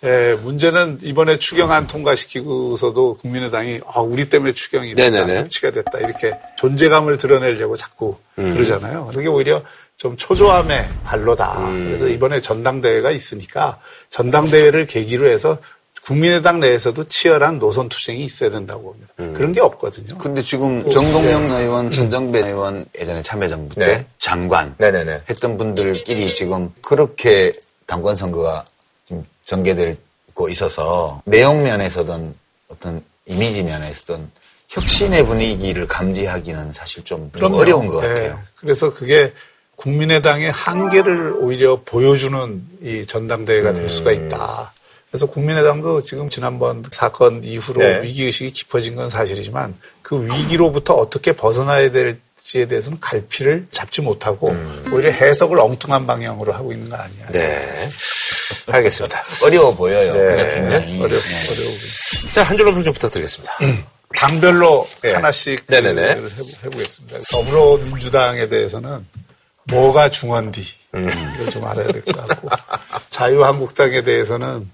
예, 0.04 0.38
문제는 0.44 1.00
이번에 1.02 1.40
추경 1.40 1.72
안 1.72 1.88
통과시키고서도 1.88 3.16
국민의당이 3.16 3.80
아, 3.88 4.02
우리 4.02 4.30
때문에 4.30 4.54
추경이 4.54 4.94
됐다, 4.94 5.26
정치가 5.26 5.72
됐다 5.72 5.98
이렇게 6.00 6.38
존재감을 6.58 7.18
드러내려고 7.18 7.76
자꾸 7.78 8.18
음. 8.38 8.54
그러잖아요. 8.54 9.10
그게 9.12 9.28
오히려 9.28 9.64
좀 9.98 10.16
초조함의 10.16 10.88
발로다. 11.04 11.68
음. 11.68 11.86
그래서 11.86 12.10
이번에 12.10 12.42
전당대회가 12.42 13.10
있으니까 13.10 13.80
전당대회를 14.12 14.86
계기로 14.86 15.28
해서 15.28 15.58
국민의당 16.06 16.60
내에서도 16.60 17.04
치열한 17.06 17.60
노선 17.60 17.88
투쟁이 17.90 18.24
있어야 18.24 18.50
된다고 18.50 18.84
봅니다. 18.84 19.14
음. 19.20 19.34
그런 19.34 19.52
게 19.52 19.62
없거든요. 19.62 20.18
근데 20.18 20.42
지금 20.42 20.90
정동영 20.90 21.50
네. 21.50 21.62
의원, 21.62 21.92
전정배 21.92 22.42
음. 22.42 22.48
의원 22.48 22.86
예전에 23.00 23.22
참여정부 23.22 23.76
때 23.76 23.86
네. 23.86 24.06
장관 24.20 24.76
네네네. 24.78 25.24
했던 25.30 25.58
분들끼리 25.58 26.34
지금 26.34 26.74
그렇게 26.82 27.54
당권 27.86 28.16
선거가 28.16 28.66
지금 29.06 29.26
전개될 29.46 29.98
갖고 30.34 30.50
있어서 30.50 31.22
내용 31.26 31.64
면에서든 31.64 32.36
어떤 32.68 33.04
이미지 33.26 33.64
면에서든 33.64 34.30
혁신의 34.70 35.26
분위기를 35.26 35.88
감지하기는 35.88 36.74
사실 36.74 37.04
좀 37.06 37.30
그럼요. 37.32 37.58
어려운 37.58 37.88
것 37.88 38.02
네. 38.02 38.08
같아요. 38.10 38.40
그래서 38.56 38.94
그게 38.94 39.32
국민의당의 39.76 40.52
한계를 40.52 41.34
오히려 41.38 41.82
보여주는 41.86 42.64
이 42.82 43.06
전당대회가 43.06 43.74
될 43.74 43.90
수가 43.90 44.12
음. 44.12 44.26
있다. 44.26 44.74
그래서 45.14 45.28
국민의당도 45.28 46.02
지금 46.02 46.28
지난번 46.28 46.84
사건 46.90 47.44
이후로 47.44 47.80
네. 47.82 48.02
위기의식이 48.02 48.50
깊어진 48.52 48.96
건 48.96 49.12
사실이지만 49.12 49.76
그 50.02 50.26
위기로부터 50.26 50.96
어떻게 50.96 51.34
벗어나야 51.34 51.92
될지에 51.92 52.66
대해서는 52.66 53.00
갈피를 53.00 53.68
잡지 53.72 54.02
못하고 54.02 54.50
음. 54.50 54.90
오히려 54.92 55.12
해석을 55.12 55.60
엉뚱한 55.60 56.08
방향으로 56.08 56.52
하고 56.52 56.72
있는 56.74 56.90
거 56.90 56.96
아니야. 56.96 57.28
네. 57.28 57.88
알겠습니다. 58.72 59.24
어려워 59.44 59.76
보여요. 59.76 60.14
네. 60.14 60.32
그죠, 60.32 60.48
굉장히. 60.56 61.00
어려, 61.04 61.16
네. 61.16 61.52
어려워 61.52 61.72
자, 62.34 62.42
한 62.42 62.58
줄로 62.58 62.74
평좀 62.74 62.92
부탁드리겠습니다. 62.94 63.54
음. 63.62 63.84
당별로 64.16 64.88
네. 65.04 65.14
하나씩 65.14 65.64
네네네. 65.68 66.18
해보겠습니다. 66.64 67.20
더불어민주당에 67.32 68.50
대해서는 68.50 69.06
뭐가 69.66 70.10
중원디 70.10 70.66
음. 70.96 71.08
이걸 71.36 71.52
좀 71.52 71.66
알아야 71.68 71.86
될 71.92 72.02
것 72.02 72.16
같고 72.28 72.50
자유한국당에 73.12 74.02
대해서는 74.02 74.68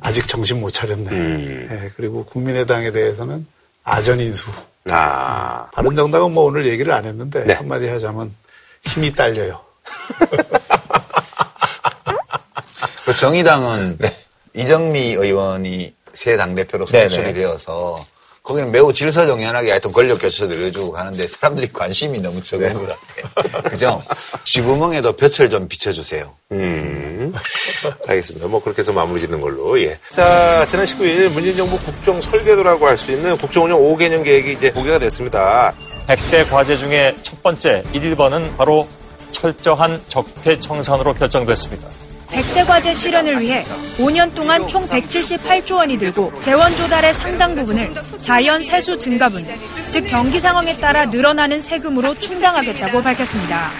아직 0.00 0.26
정신 0.26 0.60
못 0.60 0.70
차렸네. 0.70 1.10
음. 1.10 1.66
네, 1.70 1.90
그리고 1.96 2.24
국민의당에 2.24 2.90
대해서는 2.92 3.46
아전인수. 3.84 4.50
아. 4.90 5.66
바른정당은 5.72 6.32
뭐 6.32 6.44
오늘 6.44 6.66
얘기를 6.66 6.92
안 6.92 7.04
했는데 7.04 7.44
네. 7.44 7.52
한마디 7.54 7.88
하자면 7.88 8.34
힘이 8.84 9.12
딸려요. 9.14 9.60
그 13.04 13.14
정의당은 13.14 13.98
네. 13.98 14.16
이정미 14.54 15.12
의원이 15.12 15.94
새 16.14 16.36
당대표로 16.36 16.86
선출이 16.86 17.34
되어서 17.34 18.04
거기는 18.42 18.72
매우 18.72 18.92
질서정연하게 18.92 19.70
하여튼 19.70 19.92
권력 19.92 20.20
교체도 20.20 20.52
이어주고 20.54 20.92
가는데 20.92 21.28
사람들이 21.28 21.72
관심이 21.72 22.20
너무 22.20 22.40
적은 22.42 22.68
네. 22.68 22.74
것 22.74 22.80
같아요. 22.88 23.62
그죠? 23.62 24.02
쥐구멍에도 24.44 25.12
볕을 25.16 25.48
좀 25.48 25.68
비춰주세요. 25.68 26.34
음. 26.50 27.32
알겠습니다. 28.08 28.48
뭐 28.48 28.60
그렇게 28.62 28.80
해서 28.80 28.92
마무리 28.92 29.20
짓는 29.20 29.40
걸로, 29.40 29.80
예. 29.80 29.96
자, 30.10 30.66
지난 30.68 30.84
19일 30.86 31.28
문재인 31.30 31.56
정부 31.56 31.78
국정 31.78 32.20
설계도라고 32.20 32.86
할 32.86 32.98
수 32.98 33.10
있는 33.12 33.36
국정 33.36 33.64
운영 33.64 33.78
5개년 33.80 34.24
계획이 34.24 34.52
이제 34.52 34.70
공개가 34.70 34.98
됐습니다. 34.98 35.72
100대 36.08 36.48
과제 36.50 36.76
중에 36.76 37.16
첫 37.22 37.40
번째 37.42 37.82
1번은 37.94 38.56
바로 38.56 38.88
철저한 39.30 40.02
적폐 40.08 40.58
청산으로 40.60 41.14
결정됐습니다. 41.14 41.88
100대 42.32 42.66
과제 42.66 42.94
실현을 42.94 43.40
위해 43.40 43.64
5년 43.98 44.34
동안 44.34 44.66
총 44.66 44.86
178조 44.86 45.76
원이 45.76 45.98
들고 45.98 46.40
재원 46.40 46.74
조달의 46.76 47.12
상당 47.14 47.54
부분을 47.54 47.92
자연 48.22 48.62
세수 48.62 48.98
증가분, 48.98 49.44
즉 49.90 50.04
경기 50.08 50.40
상황에 50.40 50.74
따라 50.78 51.04
늘어나는 51.04 51.60
세금으로 51.60 52.14
충당하겠다고 52.14 53.02
밝혔습니다. 53.02 53.70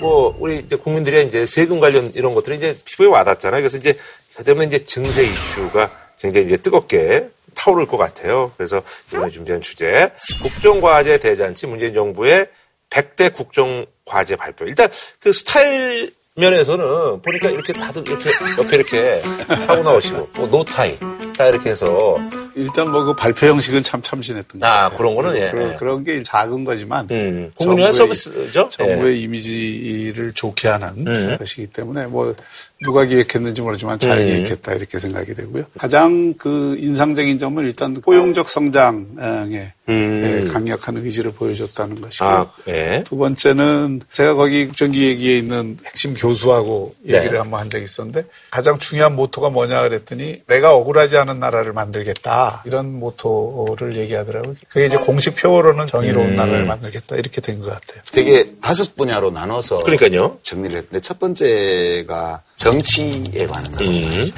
뭐 0.00 0.34
우리 0.38 0.60
이제 0.60 0.76
국민들이 0.76 1.26
이제 1.26 1.44
세금 1.44 1.80
관련 1.80 2.10
이런 2.14 2.34
것들이 2.34 2.56
이제 2.56 2.76
피부에 2.84 3.06
와닿잖아요. 3.06 3.60
그래서 3.60 3.76
이제 3.76 3.96
그다음에 4.36 4.64
이제 4.64 4.84
증세 4.84 5.24
이슈가 5.24 5.90
굉장히 6.20 6.46
이제 6.46 6.56
뜨겁게 6.56 7.28
타오를 7.54 7.86
것 7.86 7.96
같아요. 7.96 8.52
그래서 8.56 8.82
이번에 9.12 9.30
준비한 9.30 9.60
주제 9.60 10.10
국정과제 10.42 11.18
대잔치 11.18 11.66
문재인 11.66 11.92
정부의 11.92 12.46
100대 12.88 13.34
국정과제 13.34 14.36
발표. 14.36 14.64
일단 14.64 14.88
그 15.20 15.32
스타일 15.32 16.14
면에서는 16.38 17.20
보니까 17.22 17.50
이렇게 17.50 17.72
다들 17.72 18.06
이렇게 18.06 18.30
옆에 18.58 18.76
이렇게 18.76 19.22
하고 19.66 19.82
나오시고 19.82 20.30
또 20.34 20.46
노타이 20.46 20.96
다 21.38 21.46
이렇게 21.46 21.70
해서 21.70 22.18
일단 22.54 22.90
뭐 22.90 23.08
그 23.08 23.14
발표 23.14 23.46
형식은 23.46 23.84
참 23.84 24.02
참신했던 24.02 24.62
아 24.62 24.90
그런 24.90 25.14
거는 25.14 25.36
예. 25.36 25.50
그런, 25.50 25.76
그런 25.76 26.04
게 26.04 26.22
작은 26.22 26.64
거지만 26.64 27.08
음, 27.10 27.50
국민의 27.56 27.92
서비스죠. 27.92 28.68
정부의 28.68 29.16
예. 29.16 29.20
이미지를 29.22 30.32
좋게 30.32 30.68
하는 30.68 31.06
음. 31.06 31.36
것이기 31.38 31.68
때문에 31.68 32.06
뭐 32.06 32.34
누가 32.82 33.04
기획했는지 33.04 33.62
모르지만 33.62 33.98
잘 33.98 34.18
음. 34.18 34.26
기획했다 34.26 34.74
이렇게 34.74 34.98
생각이 34.98 35.34
되고요. 35.34 35.64
가장 35.78 36.34
그 36.34 36.76
인상적인 36.78 37.38
점은 37.38 37.64
일단 37.64 37.94
포용적 37.94 38.48
성장에 38.48 39.72
음. 39.88 40.44
예, 40.48 40.52
강력한 40.52 40.98
의지를 40.98 41.32
보여줬다는 41.32 42.00
것이고 42.00 42.24
아, 42.24 42.52
예. 42.68 43.02
두 43.06 43.16
번째는 43.16 44.02
제가 44.12 44.34
거기 44.34 44.66
국정기획위에 44.66 45.38
있는 45.38 45.78
핵심 45.86 46.12
교수하고 46.14 46.92
얘기를 47.06 47.32
네. 47.32 47.38
한번 47.38 47.60
한 47.60 47.70
적이 47.70 47.84
있었는데 47.84 48.24
가장 48.50 48.78
중요한 48.78 49.16
모토가 49.16 49.48
뭐냐 49.48 49.82
그랬더니 49.82 50.42
내가 50.46 50.74
억울하지 50.74 51.16
않은 51.16 51.27
나라를 51.34 51.72
만들겠다 51.72 52.62
이런 52.66 52.98
모토를 52.98 53.96
얘기하더라고요. 53.96 54.54
그게 54.68 54.86
이제 54.86 54.96
공식 54.96 55.36
표어로는 55.36 55.86
정의로운 55.86 56.30
음. 56.30 56.36
나라를 56.36 56.64
만들겠다 56.66 57.16
이렇게 57.16 57.40
된 57.40 57.58
것 57.60 57.66
같아요. 57.70 58.02
되게 58.12 58.52
다섯 58.60 58.94
분야로 58.96 59.30
나눠서 59.30 59.80
그러니까요. 59.80 60.38
정리를 60.42 60.76
했는데 60.76 61.00
첫 61.00 61.18
번째가 61.18 62.42
정치에 62.56 63.46
관한 63.46 63.70
겁니다. 63.72 64.12
음. 64.14 64.30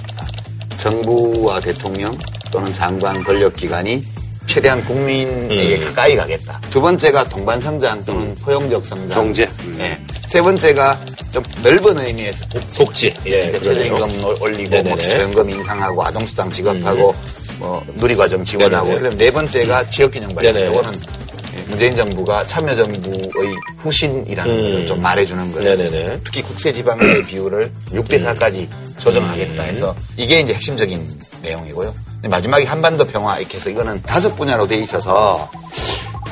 정부와 0.76 1.60
대통령 1.60 2.16
또는 2.50 2.72
장관 2.72 3.22
권력기관이 3.22 4.02
최대한 4.50 4.84
국민에게 4.84 5.76
음. 5.76 5.84
가까이 5.84 6.16
가겠다. 6.16 6.60
두 6.70 6.80
번째가 6.80 7.28
동반성장 7.28 8.04
또는 8.04 8.22
음. 8.22 8.34
포용적 8.42 8.84
성장. 8.84 9.08
경제. 9.16 9.48
음. 9.60 9.76
네. 9.78 9.96
세 10.26 10.42
번째가 10.42 10.98
좀 11.32 11.44
넓은 11.62 11.96
의미에서 12.04 12.46
복지. 12.46 12.78
복지. 12.84 13.16
예, 13.26 13.52
최저임금 13.60 14.24
올리고 14.40 14.82
뭐 14.82 14.98
최저임금 14.98 15.50
인상하고 15.50 16.04
아동수당 16.04 16.50
지급하고 16.50 17.10
음. 17.10 17.56
뭐 17.60 17.84
누리과정 17.94 18.44
지원하고 18.44 18.92
그다음 18.94 19.16
네 19.16 19.30
번째가 19.30 19.88
지역균형 19.88 20.34
발전. 20.34 20.72
이거는 20.72 21.00
문재인 21.68 21.94
정부가 21.94 22.44
참여정부의 22.46 23.54
후신이라는 23.78 24.52
음. 24.52 24.72
걸 24.72 24.86
좀 24.86 25.00
말해주는 25.00 25.52
거예요. 25.52 25.76
네네네. 25.76 26.20
특히 26.24 26.42
국세지방세 26.42 27.22
비율을 27.22 27.70
6대 27.92 28.20
4까지 28.24 28.66
조정하겠다 28.98 29.62
해서 29.62 29.94
이게 30.16 30.40
이제 30.40 30.54
핵심적인 30.54 31.06
내용이고요. 31.42 31.94
마지막에 32.28 32.64
한반도 32.64 33.06
평화 33.06 33.38
이렇게 33.38 33.56
해서 33.56 33.70
이거는 33.70 34.02
다섯 34.02 34.34
분야로 34.36 34.66
돼 34.66 34.76
있어서 34.76 35.48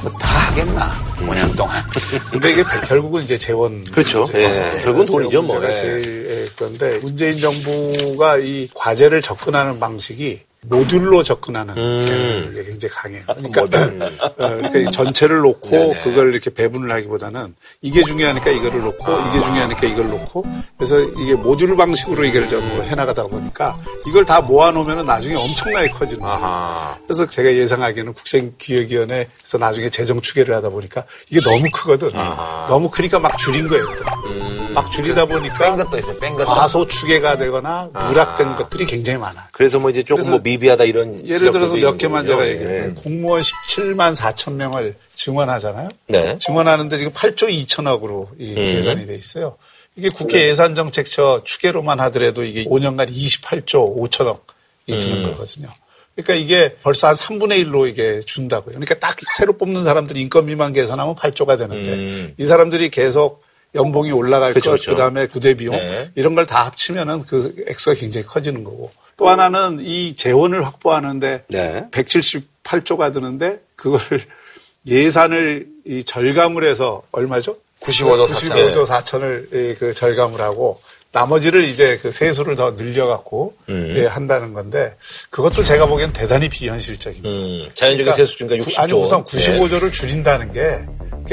뭐 0.03 0.13
다 0.19 0.29
하겠나 0.51 0.93
5년 1.19 1.57
동안. 1.57 1.75
근데 2.31 2.53
이게 2.53 2.63
결국은 2.87 3.23
이제 3.23 3.37
재원. 3.37 3.85
그렇죠. 3.85 4.27
예. 4.35 4.81
결국은 4.83 5.07
돈이죠 5.07 5.43
뭐. 5.43 5.63
예. 5.69 5.75
제일 5.75 6.51
그런데 6.57 6.99
문재인 6.99 7.39
정부가 7.41 8.39
이 8.39 8.69
과제를 8.75 9.23
접근하는 9.23 9.81
방식이 9.81 10.41
모듈로 10.63 11.23
접근하는 11.23 11.75
음. 11.77 12.53
게 12.53 12.65
굉장히 12.65 12.95
강해요. 12.95 13.23
그러니까, 13.27 13.63
어, 14.39 14.49
그러니까 14.49 14.91
전체를 14.91 15.39
놓고 15.39 15.71
네네. 15.71 16.01
그걸 16.03 16.33
이렇게 16.33 16.53
배분을 16.53 16.91
하기보다는 16.91 17.55
이게 17.81 18.03
중요하니까 18.03 18.51
이거를 18.51 18.81
놓고 18.81 19.13
아. 19.13 19.29
이게 19.29 19.45
중요하니까 19.45 19.87
이걸 19.87 20.09
놓고 20.09 20.45
그래서 20.77 21.01
이게 21.01 21.35
모듈 21.35 21.77
방식으로 21.77 22.25
이걸 22.25 22.49
전부 22.49 22.83
해나가다 22.83 23.27
보니까 23.29 23.79
이걸 24.09 24.25
다 24.25 24.41
모아놓으면 24.41 25.07
나중에 25.07 25.37
엄청나게 25.37 25.89
커지는 25.89 26.23
거예요. 26.23 26.35
아하. 26.35 26.99
그래서 27.07 27.29
제가 27.29 27.55
예상하기에는 27.55 28.13
국생기획위원회에서 28.15 29.59
나중에 29.59 29.89
재정 29.91 30.21
추계를 30.21 30.57
하다 30.57 30.71
보니까 30.71 31.05
이게 31.31 31.41
너무 31.41 31.69
크거든. 31.73 32.11
아하. 32.15 32.67
너무 32.69 32.91
크니까 32.91 33.21
막 33.21 33.39
줄인 33.39 33.69
거예요. 33.69 33.85
음. 34.27 34.73
막 34.75 34.91
줄이다 34.91 35.27
보니까 35.27 35.57
뺀 35.59 35.77
것도 35.77 35.99
있어요. 35.99 36.19
뺀 36.19 36.35
것도. 36.35 36.47
과소 36.47 36.87
추계가 36.89 37.37
되거나 37.37 37.91
누락된 37.93 38.57
것들이 38.57 38.87
굉장히 38.87 39.19
많아. 39.19 39.49
그래서 39.53 39.79
뭐 39.79 39.91
이제 39.91 40.03
조금 40.03 40.31
뭐 40.31 40.41
미비하다 40.49 40.85
이런 40.85 41.27
예를 41.27 41.51
들어서 41.51 41.77
몇 41.77 41.99
개만 41.99 42.27
제가 42.27 42.49
얘기해요. 42.49 42.87
네. 42.87 42.95
공무원 42.95 43.43
17만 43.43 44.17
4천 44.17 44.55
명을 44.55 44.97
증원하잖아요. 45.15 45.89
네. 46.07 46.39
증원하는데 46.39 46.97
지금 46.97 47.13
8조 47.13 47.49
2천억으로 47.49 48.29
이 48.39 48.51
음. 48.51 48.67
계산이 48.67 49.07
돼 49.07 49.15
있어요. 49.15 49.57
이게 49.97 50.09
국회 50.09 50.39
네. 50.39 50.49
예산정책처 50.49 51.43
추계로만 51.45 52.01
하더라도 52.01 52.45
이게 52.45 52.65
5년간 52.65 53.13
28조 53.13 53.97
5천억이 53.97 54.39
드는 54.87 55.17
음. 55.19 55.23
거거든요. 55.25 55.69
그러니까 56.15 56.35
이게 56.35 56.77
벌써 56.83 57.09
한 57.09 57.15
3분의 57.15 57.65
1로 57.65 57.89
이게 57.89 58.21
준다고요. 58.21 58.75
그러니까 58.75 58.99
딱 58.99 59.17
새로 59.37 59.57
뽑는 59.57 59.85
사람들이 59.85 60.21
인건 60.21 60.47
미만 60.47 60.73
계산하면 60.73 61.15
8조가 61.15 61.59
되는데 61.59 61.91
음. 61.93 62.35
이 62.39 62.45
사람들이 62.45 62.91
계속 62.91 63.43
연봉이 63.75 64.11
올라갈 64.13 64.53
그렇죠, 64.53 64.71
것, 64.71 64.77
그렇죠. 64.81 64.91
그다음에 64.93 65.27
부대 65.29 65.55
비용 65.55 65.77
네. 65.77 66.11
이런 66.15 66.35
걸 66.35 66.47
다 66.47 66.65
합치면은 66.67 67.25
그 67.27 67.55
액수가 67.69 67.97
굉장히 67.97 68.27
커지는 68.27 68.65
거고 68.65 68.91
또 69.17 69.29
하나는 69.29 69.81
이 69.81 70.15
재원을 70.17 70.65
확보하는데 70.65 71.45
네. 71.49 71.87
178조가 71.91 73.13
드는데 73.13 73.61
그걸 73.77 74.01
예산을 74.87 75.67
이 75.85 76.05
절감을 76.05 76.65
해서 76.65 77.03
얼마죠? 77.13 77.57
95조 77.81 78.27
95조 78.29 78.87
4천을 78.87 79.79
그 79.79 79.93
절감을 79.95 80.41
하고 80.41 80.81
나머지를 81.13 81.65
이제 81.65 81.99
그 82.03 82.11
세수를 82.11 82.55
더 82.55 82.73
늘려갖고 82.73 83.57
음. 83.71 83.95
예, 83.97 84.07
한다는 84.07 84.53
건데 84.53 84.95
그것도 85.31 85.63
제가 85.63 85.87
보기엔 85.87 86.13
대단히 86.13 86.49
비현실적입니다. 86.49 87.29
음. 87.29 87.69
자연적인 87.75 88.05
그러니까 88.05 88.13
세수 88.13 88.37
증가 88.37 88.55
60조. 88.57 88.79
아니 88.79 88.93
우선 88.93 89.25
95조를 89.25 89.85
네. 89.85 89.91
줄인다는 89.91 90.53
게 90.53 90.81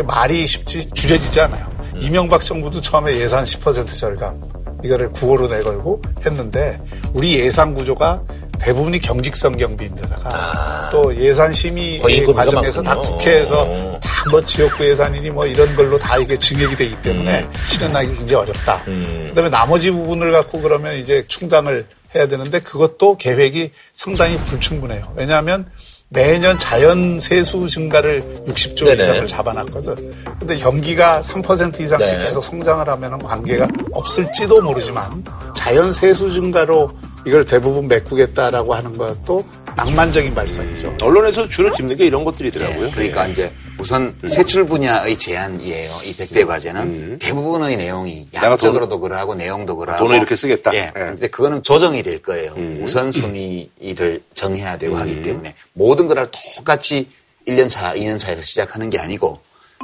말이 0.02 0.46
쉽지 0.48 0.90
줄여지지 0.92 1.40
않아요. 1.42 1.66
음. 1.96 2.02
이명박 2.02 2.42
정부도 2.42 2.82
처음에 2.82 3.18
예산 3.18 3.44
10% 3.44 3.88
절감 3.98 4.42
이거를 4.84 5.12
구호로 5.12 5.48
내걸고 5.48 6.02
했는데 6.25 6.80
우리 7.14 7.40
예산 7.40 7.74
구조가 7.74 8.22
대부분이 8.60 9.00
경직성 9.00 9.58
경비인데다가 9.58 10.30
아. 10.30 10.90
또 10.92 11.16
예산 11.18 11.52
심의 11.52 12.00
과정에서 12.34 12.82
다 12.82 12.96
국회에서 12.96 13.64
어. 13.64 14.00
다뭐 14.02 14.42
지역구 14.44 14.88
예산이니 14.90 15.30
뭐 15.32 15.46
이런 15.46 15.75
걸로 15.75 15.98
다 15.98 16.18
이게 16.18 16.38
증액이 16.38 16.75
되기 16.75 17.02
때문에 17.02 17.42
음. 17.42 17.54
실현하기 17.66 18.08
굉장히 18.08 18.36
어렵다. 18.36 18.84
음. 18.88 19.25
그다음에 19.30 19.50
나머지 19.50 19.92
부분을 19.92 20.32
갖고 20.32 20.62
그러면 20.62 20.96
이제 20.96 21.25
충당을 21.28 21.86
해야 22.16 22.28
되는데 22.28 22.60
그것도 22.60 23.18
계획이 23.18 23.72
상당히 23.94 24.38
불충분해요. 24.46 25.14
왜냐하면 25.16 25.68
매년 26.15 26.57
자연 26.57 27.19
세수 27.19 27.67
증가를 27.67 28.22
60조 28.48 28.86
네네. 28.86 29.03
이상을 29.03 29.27
잡아놨거든. 29.27 30.13
근데 30.39 30.55
경기가 30.55 31.22
3% 31.22 31.81
이상씩 31.81 32.17
네. 32.17 32.25
계속 32.25 32.41
성장을 32.41 32.88
하면 32.88 33.19
관계가 33.19 33.67
없을지도 33.91 34.62
모르지만 34.62 35.24
자연 35.55 35.91
세수 35.91 36.31
증가로 36.31 36.89
이걸 37.25 37.46
대부분 37.46 37.88
메꾸겠다라고 37.88 38.74
하는 38.74 38.98
것도 38.98 39.44
낭만적인 39.75 40.34
발상이죠. 40.34 40.98
언론에서 41.01 41.48
주로 41.48 41.72
짚는 41.72 41.98
게 41.98 42.05
이런 42.05 42.24
것들이더라고요. 42.24 42.86
네, 42.86 42.91
그러니까 42.91 43.25
네. 43.25 43.32
이제 43.32 43.51
우선 43.77 44.15
음. 44.24 44.27
세출 44.27 44.65
분야의 44.65 45.17
제한이에요. 45.17 45.91
이 46.05 46.15
100대 46.15 46.48
과제는 46.48 46.82
음. 46.82 47.20
대부분의 47.20 47.75
내용이 47.75 48.27
양적으로도 48.34 49.00
그러하고 49.00 49.36
내용도 49.36 49.75
그러하고 49.75 50.03
돈을 50.03 50.17
이렇게 50.17 50.36
쓰겠다. 50.36 50.74
예. 50.75 50.79
네. 50.79 50.91
근데 50.94 51.27
그거는 51.27 51.63
조정이 51.63 52.03
될 52.03 52.22
거예요. 52.22 52.53
음. 52.55 52.82
우선순위를 52.84 54.22
정해야 54.34 54.77
되고 54.77 54.96
하기 54.96 55.13
음. 55.13 55.22
때문에 55.24 55.55
모든 55.74 56.08
걸 56.08 56.27
똑같이 56.55 57.10
1년 57.48 57.70
차, 57.70 57.94
2년 57.94 58.17
차에서 58.17 58.41
시작하는 58.41 58.89
게 58.89 59.00
아니고 59.00 59.39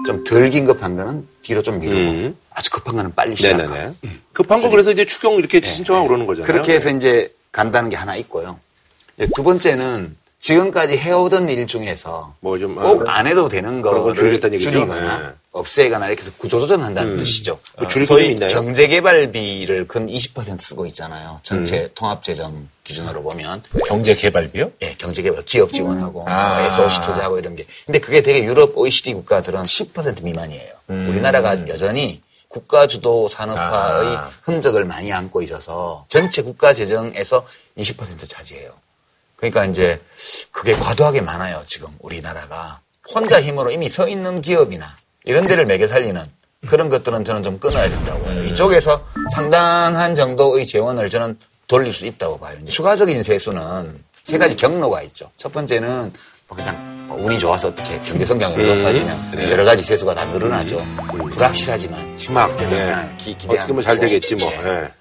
좀 0.05 0.23
덜 0.23 0.49
긴급한 0.49 0.95
거는 0.95 1.27
뒤로 1.41 1.61
좀 1.61 1.79
미루고 1.79 1.99
음. 1.99 2.35
아주 2.51 2.69
급한 2.71 2.95
거는 2.95 3.13
빨리 3.13 3.35
시작하고. 3.35 3.73
네네네. 3.73 3.95
급한 4.33 4.61
거 4.61 4.69
그래서 4.69 4.91
이제 4.91 5.05
추경 5.05 5.35
이렇게 5.35 5.59
네. 5.59 5.67
신청하고 5.67 6.07
그러는 6.07 6.25
거잖아요. 6.25 6.51
그렇게 6.51 6.73
해서 6.73 6.89
이제 6.89 7.33
간다는 7.51 7.89
게 7.89 7.95
하나 7.95 8.15
있고요. 8.15 8.59
두 9.35 9.43
번째는 9.43 10.15
지금까지 10.39 10.97
해오던 10.97 11.49
일 11.49 11.67
중에서 11.67 12.33
뭐좀 12.39 12.75
꼭안 12.75 13.07
아, 13.07 13.29
해도 13.29 13.47
되는 13.47 13.81
거를 13.81 14.39
줄이거나 14.39 15.17
네. 15.19 15.29
없애거나 15.51 16.07
이렇게 16.07 16.23
해서 16.23 16.31
구조조정한다는 16.37 17.11
음. 17.11 17.17
뜻이죠. 17.17 17.59
뭐 17.77 17.87
소위 18.05 18.31
있나요? 18.31 18.49
경제개발비를 18.49 19.87
근 19.87 20.07
20% 20.07 20.59
쓰고 20.59 20.87
있잖아요. 20.87 21.39
전체 21.43 21.83
음. 21.83 21.89
통합재정 21.93 22.67
기준으로 22.91 23.23
보면 23.23 23.63
경제 23.87 24.15
개발 24.15 24.51
비요? 24.51 24.71
네, 24.79 24.95
경제 24.97 25.21
개발 25.21 25.43
기업 25.43 25.71
지원하고 25.71 26.25
아. 26.27 26.61
SOC 26.67 27.01
투자하고 27.01 27.39
이런 27.39 27.55
게. 27.55 27.65
근데 27.85 27.99
그게 27.99 28.21
되게 28.21 28.43
유럽 28.43 28.77
OECD 28.77 29.13
국가들은 29.13 29.63
10% 29.63 30.23
미만이에요. 30.23 30.73
음. 30.89 31.07
우리나라가 31.09 31.67
여전히 31.67 32.21
국가 32.47 32.85
주도 32.85 33.27
산업화의 33.29 34.15
아. 34.15 34.29
흔적을 34.43 34.85
많이 34.85 35.11
안고 35.11 35.41
있어서 35.43 36.05
전체 36.09 36.41
국가 36.41 36.73
재정에서 36.73 37.43
20% 37.77 38.27
차지해요. 38.27 38.73
그러니까 39.37 39.65
이제 39.65 39.99
그게 40.51 40.73
과도하게 40.73 41.21
많아요. 41.21 41.63
지금 41.65 41.87
우리나라가 41.99 42.81
혼자 43.13 43.41
힘으로 43.41 43.71
이미 43.71 43.89
서 43.89 44.07
있는 44.07 44.41
기업이나 44.41 44.97
이런 45.23 45.47
데를 45.47 45.65
매겨 45.65 45.87
살리는 45.87 46.21
그런 46.67 46.89
것들은 46.89 47.25
저는 47.25 47.41
좀 47.41 47.57
끊어야 47.57 47.89
된다고 47.89 48.23
해요. 48.29 48.41
음. 48.41 48.47
이쪽에서 48.47 49.03
상당한 49.33 50.13
정도의 50.13 50.67
재원을 50.67 51.09
저는 51.09 51.37
돌릴 51.71 51.93
수 51.93 52.05
있다고 52.05 52.37
봐요. 52.37 52.57
추가적인 52.67 53.23
세수는 53.23 54.03
세 54.23 54.37
가지 54.37 54.57
경로가 54.57 55.03
있죠. 55.03 55.31
첫 55.37 55.53
번째는 55.53 56.11
뭐 56.49 56.57
그냥 56.57 57.07
뭐 57.07 57.17
운이 57.25 57.39
좋아서 57.39 57.69
어떻게 57.69 57.97
경제 57.99 58.25
성장이 58.25 58.55
음. 58.55 58.79
높아지면 58.79 59.31
네. 59.35 59.51
여러 59.51 59.63
가지 59.63 59.81
세수가 59.81 60.13
다 60.13 60.25
늘어나죠. 60.25 60.79
음. 60.79 61.29
불확실하지만 61.29 62.17
희망. 62.17 62.53
네. 62.57 63.15
기, 63.17 63.37
어떻게 63.47 63.67
보면 63.67 63.83
잘 63.83 63.97
되겠지 63.97 64.35
뭐. 64.35 64.51
네. 64.51 64.91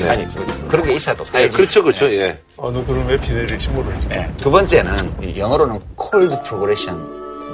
네. 0.00 0.08
아니 0.08 0.34
그, 0.34 0.66
그런 0.66 0.84
게 0.84 0.94
있어도 0.94 1.22
네, 1.22 1.48
그렇죠, 1.48 1.84
그렇죠. 1.84 2.12
예. 2.12 2.36
어느 2.56 2.84
구름에 2.84 3.16
비 3.20 3.34
내릴지 3.34 3.70
모르죠. 3.70 4.08
네. 4.08 4.28
두 4.36 4.50
번째는 4.50 5.38
영어로는 5.38 5.80
cold 5.96 6.36
progression, 6.42 7.00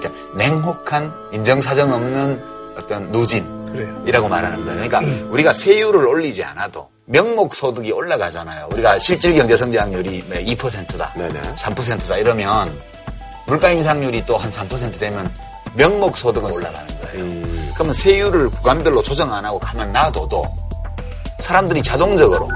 그러니까 0.01 0.35
냉혹한 0.35 1.13
인정사정 1.35 1.93
없는 1.93 2.43
어떤 2.79 3.13
누진이라고 3.13 4.29
말하는 4.31 4.65
거예요. 4.65 4.89
그러니까 4.89 5.01
음. 5.01 5.29
우리가 5.31 5.53
세율을 5.53 6.07
올리지 6.07 6.43
않아도 6.43 6.89
명목 7.15 7.57
소득이 7.57 7.91
올라가잖아요. 7.91 8.69
우리가 8.71 8.99
실질 9.01 9.35
경제 9.35 9.57
성장률이 9.57 10.23
2%다, 10.29 11.13
네네. 11.17 11.41
3%다 11.57 12.17
이러면 12.17 12.79
물가 13.47 13.69
인상률이 13.69 14.25
또 14.27 14.37
한 14.37 14.49
3% 14.49 14.97
되면 14.99 15.29
명목 15.75 16.17
소득은 16.17 16.51
올라가는 16.53 16.87
거예요. 17.01 17.25
음. 17.25 17.71
그러면 17.75 17.93
세율을 17.95 18.51
구간별로 18.51 19.03
조정 19.03 19.33
안 19.35 19.45
하고 19.45 19.59
가만 19.59 19.93
놔둬도 19.93 20.45
사람들이 21.41 21.83
자동적으로 21.83 22.49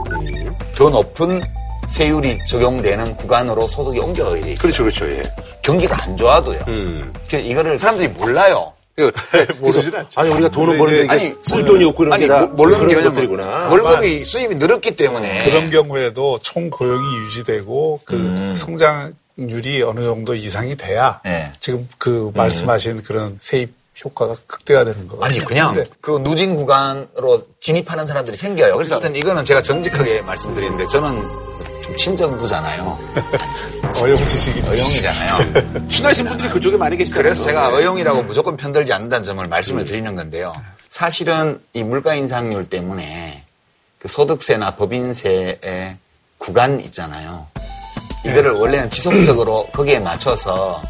더 0.76 0.88
높은 0.88 1.42
세율이 1.88 2.38
적용되는 2.46 3.16
구간으로 3.16 3.66
소득이 3.66 3.98
옮겨가게 3.98 4.40
돼 4.40 4.50
있어요. 4.52 4.58
그렇죠, 4.58 4.82
그렇죠. 4.84 5.08
예. 5.10 5.22
경기가 5.62 6.00
안 6.00 6.16
좋아도요. 6.16 6.60
음. 6.68 7.12
이거를 7.32 7.76
사람들이 7.78 8.08
몰라요. 8.08 8.72
모르진 9.59 9.94
않죠. 9.94 10.20
아니 10.20 10.30
우리가 10.30 10.48
돈을 10.50 10.78
버는데 10.78 11.09
아니 11.09 11.35
쓸 11.42 11.64
돈이 11.64 11.85
없고 11.85 12.04
이런 12.04 12.12
아니, 12.12 12.28
게 12.28 12.46
모르는 12.46 12.88
게 12.88 13.02
것들이구나. 13.02 13.68
월급이 13.70 14.24
수입이 14.24 14.54
늘었기 14.54 14.94
때문에 14.94 15.44
그런 15.44 15.70
경우에도 15.70 16.38
총 16.40 16.70
고용이 16.70 17.16
유지되고 17.18 18.00
그 18.04 18.14
음. 18.14 18.52
성장률이 18.52 19.83
어느 19.83 20.00
정도 20.00 20.37
이상이 20.37 20.76
돼야 20.76 21.20
네. 21.24 21.52
지금 21.59 21.88
그 21.98 22.30
말씀하신 22.35 22.98
음. 22.98 23.02
그런 23.04 23.37
세입 23.40 23.74
효과가 24.04 24.37
극대화되는 24.46 25.09
거같요 25.09 25.24
아니 25.24 25.44
그냥 25.44 25.74
네. 25.74 25.85
그 26.00 26.20
누진 26.22 26.54
구간으로 26.57 27.46
진입하는 27.61 28.07
사람들이 28.07 28.37
생겨요. 28.37 28.74
그래서 28.76 28.94
하여튼 28.94 29.14
이거는 29.16 29.44
제가 29.44 29.62
정직하게 29.62 30.22
말씀드리는데 30.22 30.87
저는 30.88 31.20
좀 31.20 31.53
친정부잖아요. 31.96 32.98
어용 34.02 34.26
지식이 34.26 34.60
어용이잖아요. 34.60 35.88
친하신 35.88 36.26
분들이 36.26 36.48
그쪽에 36.48 36.76
많이 36.76 36.96
계시잖아요. 36.96 37.22
그래서 37.22 37.42
제가 37.44 37.68
네. 37.68 37.76
어용이라고 37.76 38.22
무조건 38.22 38.56
편들지 38.56 38.92
않는다는 38.92 39.24
점을 39.24 39.46
말씀을 39.46 39.82
음. 39.82 39.86
드리는 39.86 40.14
건데요. 40.14 40.54
사실은 40.88 41.60
이 41.72 41.82
물가 41.82 42.14
인상률 42.14 42.66
때문에 42.66 43.44
그 43.98 44.08
소득세나 44.08 44.76
법인세의 44.76 45.96
구간 46.38 46.80
있잖아요. 46.80 47.46
이거를 48.24 48.52
원래는 48.52 48.90
지속적으로 48.90 49.66
거기에 49.72 49.98
맞춰서 49.98 50.80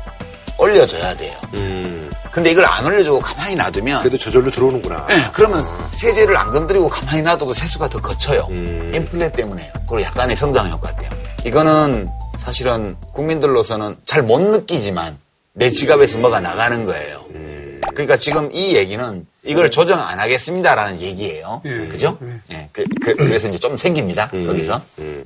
올려줘야 0.58 1.16
돼요. 1.16 1.36
음. 1.54 2.10
근데 2.34 2.50
이걸 2.50 2.64
안 2.64 2.84
올려주고 2.84 3.20
가만히 3.20 3.54
놔두면 3.54 4.00
그래도 4.00 4.18
저절로 4.18 4.50
들어오는구나. 4.50 5.06
네, 5.06 5.14
그러면 5.32 5.60
어. 5.64 5.90
세제를 5.94 6.36
안 6.36 6.50
건드리고 6.50 6.88
가만히 6.88 7.22
놔둬도 7.22 7.54
세수가 7.54 7.88
더 7.88 8.00
거쳐요. 8.00 8.48
음. 8.50 8.90
인플레 8.92 9.30
때문에요. 9.32 9.72
그리고 9.88 10.02
약간의 10.02 10.34
성장 10.34 10.68
효과 10.68 10.92
때문에. 10.96 11.22
이거는 11.46 12.08
사실은 12.40 12.96
국민들로서는 13.12 13.98
잘 14.04 14.24
못 14.24 14.40
느끼지만 14.40 15.16
내 15.52 15.70
지갑에서 15.70 16.18
뭐가 16.18 16.40
나가는 16.40 16.84
거예요. 16.84 17.24
음. 17.30 17.80
그러니까 17.92 18.16
지금 18.16 18.50
이 18.52 18.74
얘기는 18.74 19.24
이걸 19.44 19.70
조정 19.70 20.00
안 20.00 20.18
하겠습니다라는 20.18 21.00
얘기예요. 21.00 21.62
예, 21.66 21.86
그죠? 21.86 22.18
예. 22.50 22.54
네. 22.54 22.68
그, 22.72 22.84
그, 23.00 23.10
래서 23.22 23.46
이제 23.48 23.58
좀 23.58 23.76
생깁니다. 23.76 24.28
음. 24.34 24.44
거기서. 24.44 24.82
음. 24.98 25.22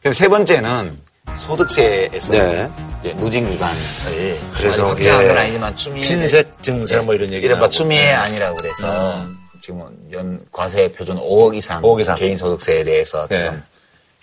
그럼 0.00 0.14
세 0.14 0.28
번째는 0.28 0.96
소득세에서 1.36 2.32
네. 2.32 2.70
이제 3.00 3.14
누진 3.14 3.48
구간을 3.48 3.76
그래서 4.54 4.88
확정한 4.88 5.26
건 5.28 5.38
아니지만 5.38 5.76
추미애 5.76 6.02
핀셋 6.02 6.62
증세 6.62 7.00
뭐 7.00 7.14
이런 7.14 7.32
얘기 7.32 7.46
이른바 7.46 7.68
추미애 7.68 8.12
아니라 8.12 8.52
그래서 8.54 9.16
음. 9.16 9.36
지금 9.60 9.86
연 10.12 10.40
과세 10.50 10.90
표준 10.90 11.16
5억 11.16 11.54
이상, 11.54 11.80
5억 11.82 12.00
이상. 12.00 12.16
개인 12.16 12.36
소득세에 12.36 12.82
대해서 12.84 13.26
네. 13.28 13.36
지금 13.36 13.62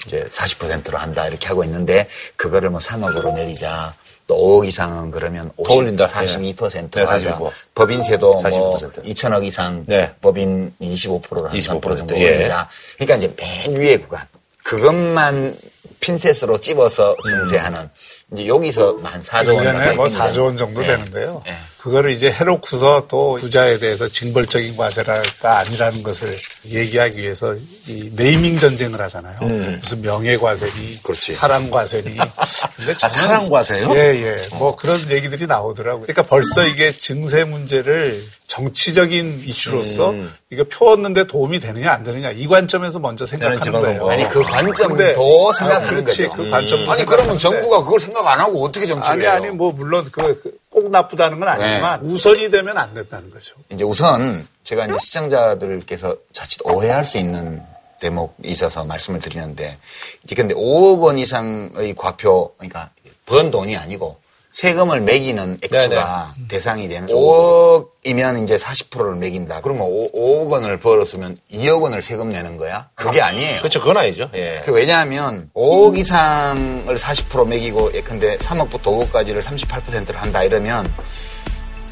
이제 0.05 0.25
40%로 0.29 0.97
한다 0.97 1.27
이렇게 1.27 1.47
하고 1.47 1.63
있는데 1.63 2.07
그거를 2.35 2.69
뭐 2.69 2.79
3억으로 2.79 3.33
내리자 3.33 3.93
또 4.27 4.35
5억 4.35 4.67
이상은 4.67 5.09
그러면 5.09 5.49
50, 5.57 5.77
올린다. 5.77 6.07
42% 6.07 6.91
네. 6.91 7.03
하자. 7.03 7.39
네, 7.39 7.49
법인세도 7.73 8.38
42%. 8.38 8.49
뭐 8.49 8.77
2천억 8.79 9.43
이상 9.43 9.83
네. 9.88 10.12
법인 10.21 10.71
25%로 10.81 11.47
25% 11.49 11.97
정도 11.97 12.17
예. 12.17 12.35
올리자. 12.35 12.67
그러니까 12.97 13.15
이제 13.15 13.33
맨 13.35 13.75
위에 13.77 13.97
구간 13.97 14.27
그것만 14.63 15.55
핀셋으로 16.01 16.59
찝어서 16.62 17.15
증세하는 17.25 17.81
음. 17.81 17.89
이제 18.33 18.47
여기서 18.47 18.93
만 18.93 19.21
4조 19.21 19.55
원. 19.55 19.95
뭐 19.95 20.05
4조 20.07 20.43
원 20.45 20.57
정도 20.57 20.81
네. 20.81 20.88
되는데요. 20.88 21.41
네. 21.45 21.57
그거를 21.80 22.12
이제 22.12 22.30
해놓고서 22.30 23.08
또 23.08 23.36
부자에 23.36 23.80
대해서 23.80 24.06
징벌적인 24.06 24.76
과세랄까 24.76 25.60
아니라는 25.60 26.04
것을 26.04 26.36
얘기하기 26.65 27.22
위해서 27.22 27.56
이 27.88 28.12
네이밍 28.15 28.60
전쟁을 28.60 29.00
하잖아요. 29.00 29.38
음. 29.44 29.78
무슨 29.82 30.02
명예 30.02 30.36
과세니, 30.36 31.02
그렇지. 31.04 31.32
사랑 31.32 31.70
과세니. 31.72 32.18
근데 32.76 32.96
아, 33.02 33.08
사랑 33.08 33.50
과세요? 33.50 33.94
예, 33.96 33.98
예. 33.98 34.48
뭐 34.58 34.76
그런 34.76 35.00
얘기들이 35.10 35.48
나오더라고요. 35.48 36.02
그러니까 36.02 36.24
벌써 36.24 36.65
이게 36.65 36.92
증세 36.92 37.46
문제를 37.46 38.26
정치적인 38.48 39.44
이슈로서 39.46 40.10
음. 40.10 40.34
이거 40.50 40.65
펴었는데 40.68 41.28
도움이 41.28 41.60
되느냐 41.60 41.92
안 41.92 42.04
되느냐 42.04 42.32
이 42.32 42.48
관점에서 42.48 43.00
먼저 43.00 43.26
생각하는 43.26 43.72
거예요. 43.72 44.10
아니 44.10 44.28
그 44.28 44.42
관점 44.42 44.98
더 44.98 45.54
생각하는 45.54 45.88
아, 45.88 46.02
그렇지, 46.02 46.28
거죠. 46.28 46.34
그 46.34 46.50
관점 46.50 46.80
음. 46.82 46.89
아니 46.89 47.06
그러면 47.06 47.38
정부가 47.38 47.84
그걸 47.84 48.00
생각 48.00 48.28
안 48.28 48.39
하고 48.39 48.65
어떻게 48.65 48.88
정치를 48.88 49.13
아니 49.13 49.22
해요? 49.22 49.32
아니 49.32 49.56
뭐 49.56 49.72
물론 49.72 50.10
그 50.12 50.42
꼭 50.82 50.92
나쁘다는 50.92 51.39
건 51.39 51.50
아니지만 51.50 52.02
네. 52.02 52.08
우선이 52.08 52.50
되면 52.50 52.78
안 52.78 52.94
된다는 52.94 53.30
거죠. 53.30 53.56
이제 53.70 53.84
우선 53.84 54.48
제가 54.63 54.86
이제 54.86 54.96
시청자들께서 55.00 56.15
자칫 56.32 56.62
오해할 56.63 57.04
수 57.06 57.18
있는 57.18 57.62
대목이 58.00 58.48
있어서 58.48 58.86
말씀을 58.86 59.20
드리는데 59.20 59.78
이게 60.24 60.36
근데 60.36 60.56
5억 60.56 61.02
원 61.02 61.18
이상의 61.18 61.96
과표 61.96 62.54
그러니까 62.58 62.92
번 63.26 63.52
돈이 63.52 63.76
아니고 63.76 64.18
세금을 64.51 65.01
매기는 65.01 65.59
액수가 65.62 65.88
네네. 66.35 66.47
대상이 66.47 66.89
되는 66.89 67.07
5억이면 67.07 68.43
이제 68.43 68.57
40%를 68.57 69.15
매긴다. 69.15 69.62
그러면 69.62 69.83
5, 69.83 70.12
5억 70.12 70.51
원을 70.51 70.79
벌었으면 70.79 71.38
2억 71.53 71.81
원을 71.81 72.01
세금 72.01 72.29
내는 72.29 72.57
거야? 72.57 72.89
그게 72.95 73.21
아니에요. 73.21 73.59
그렇죠. 73.59 73.79
그건 73.79 73.97
아니죠. 73.97 74.29
예. 74.33 74.62
그 74.65 74.71
왜냐하면 74.71 75.49
5억 75.55 75.97
이상을 75.97 76.95
40% 76.95 77.47
매기고 77.47 77.91
예, 77.93 78.01
근데 78.01 78.38
3억부터 78.38 78.85
5억까지를 78.85 79.41
38%를 79.41 80.19
한다 80.19 80.43
이러면 80.43 80.91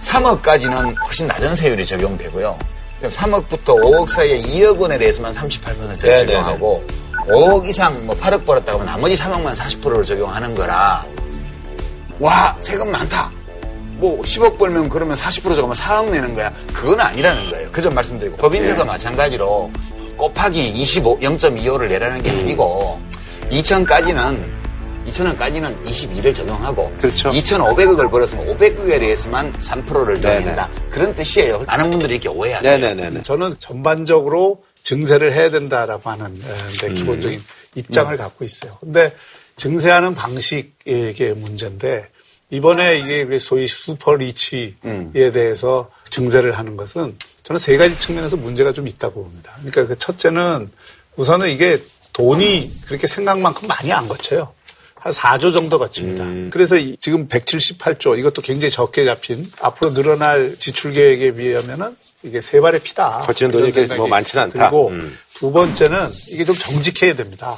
3억까지는 0.02 0.96
훨씬 1.06 1.28
낮은 1.28 1.56
세율이 1.56 1.86
적용되고요. 1.86 2.58
3억부터 3.04 3.66
5억 3.66 4.10
사이에 4.10 4.42
2억 4.42 4.80
원에 4.80 4.98
대해서만 4.98 5.34
38%를 5.34 6.18
적용하고 6.18 6.84
5억 7.28 7.68
이상 7.68 8.06
뭐 8.06 8.16
8억 8.18 8.46
벌었다 8.46 8.74
그러면 8.74 8.88
나머지 8.88 9.16
3억만 9.16 9.56
40%를 9.56 10.04
적용하는 10.04 10.56
거라 10.56 11.06
와 12.20 12.56
세금 12.60 12.92
많다. 12.92 13.32
뭐 13.98 14.22
10억 14.22 14.58
벌면 14.60 14.90
그러면 14.90 15.16
40% 15.18 15.56
적으면 15.56 15.76
4억 15.76 16.10
내는 16.10 16.36
거야. 16.36 16.54
그건 16.74 17.00
아니라는 17.00 17.50
거예요. 17.50 17.72
그 17.72 17.82
점 17.82 17.94
말씀드리고 17.96 18.38
법인세가 18.38 18.84
네. 18.84 18.84
마찬가지로 18.84 19.72
곱하기 20.18 20.70
25, 20.70 21.20
0.25를 21.20 21.88
내라는 21.90 22.22
게 22.22 22.32
아니고 22.32 23.00
2천까지는 23.52 24.58
2천원까지는 25.08 25.86
22를 25.86 26.36
적용하고 26.36 26.92
그렇죠. 27.00 27.32
2,500억을 27.32 28.12
벌었으면 28.12 28.58
500억에 28.58 29.00
대해서만 29.00 29.54
3%를 29.54 30.22
적용한다. 30.22 30.70
그런 30.90 31.16
뜻이에요. 31.16 31.64
많은 31.66 31.90
분들이 31.92 32.16
이렇게 32.16 32.28
오해하죠. 32.30 32.68
네네네. 32.68 33.24
저는 33.24 33.54
전반적으로 33.60 34.64
증세를 34.84 35.34
해야 35.34 35.50
된다라고 35.50 36.10
하는 36.10 36.36
네, 36.82 36.94
기본적인 36.94 37.42
입장을 37.76 38.12
음. 38.14 38.18
갖고 38.18 38.44
있어요. 38.44 38.76
근데 38.82 39.14
증세하는 39.58 40.14
방식의 40.14 41.34
문제인데 41.36 42.10
이번에 42.50 43.00
이게 43.00 43.40
소위 43.40 43.68
슈퍼 43.68 44.16
리치에 44.16 44.76
음. 44.86 45.12
대해서 45.14 45.90
증세를 46.10 46.58
하는 46.58 46.78
것은 46.78 47.18
저는 47.44 47.60
세 47.60 47.76
가지 47.78 48.00
측면에서 48.00 48.38
문제가 48.38 48.72
좀 48.72 48.88
있다고 48.88 49.24
봅니다. 49.24 49.52
그러니까 49.58 49.86
그 49.88 49.98
첫째는 49.98 50.72
우선은 51.18 51.50
이게 51.50 51.82
돈이 52.14 52.72
그렇게 52.86 53.06
생각만큼 53.08 53.68
많이 53.68 53.92
안 53.92 54.08
거쳐요. 54.08 54.54
한 54.96 55.12
4조 55.12 55.54
정도 55.54 55.78
거칩니다. 55.78 56.24
음. 56.24 56.50
그래서 56.52 56.76
지금 57.00 57.28
178조 57.28 58.18
이것도 58.18 58.42
굉장히 58.42 58.72
적게 58.72 59.06
잡힌 59.06 59.46
앞으로 59.62 59.94
늘어날 59.94 60.56
지출 60.58 60.94
계획에 60.94 61.34
비하면은 61.34 61.96
이게 62.24 62.42
세 62.42 62.60
발의 62.60 62.82
피다. 62.82 63.24
거치는 63.26 63.52
돈이 63.52 63.70
이렇게 63.70 63.94
뭐 63.96 64.08
많지는 64.08 64.46
않다. 64.46 64.70
그리고 64.70 64.90
음. 64.90 65.18
두 65.34 65.52
번째는 65.52 66.10
이게 66.30 66.46
좀 66.46 66.56
정직해야 66.56 67.16
됩니다. 67.16 67.54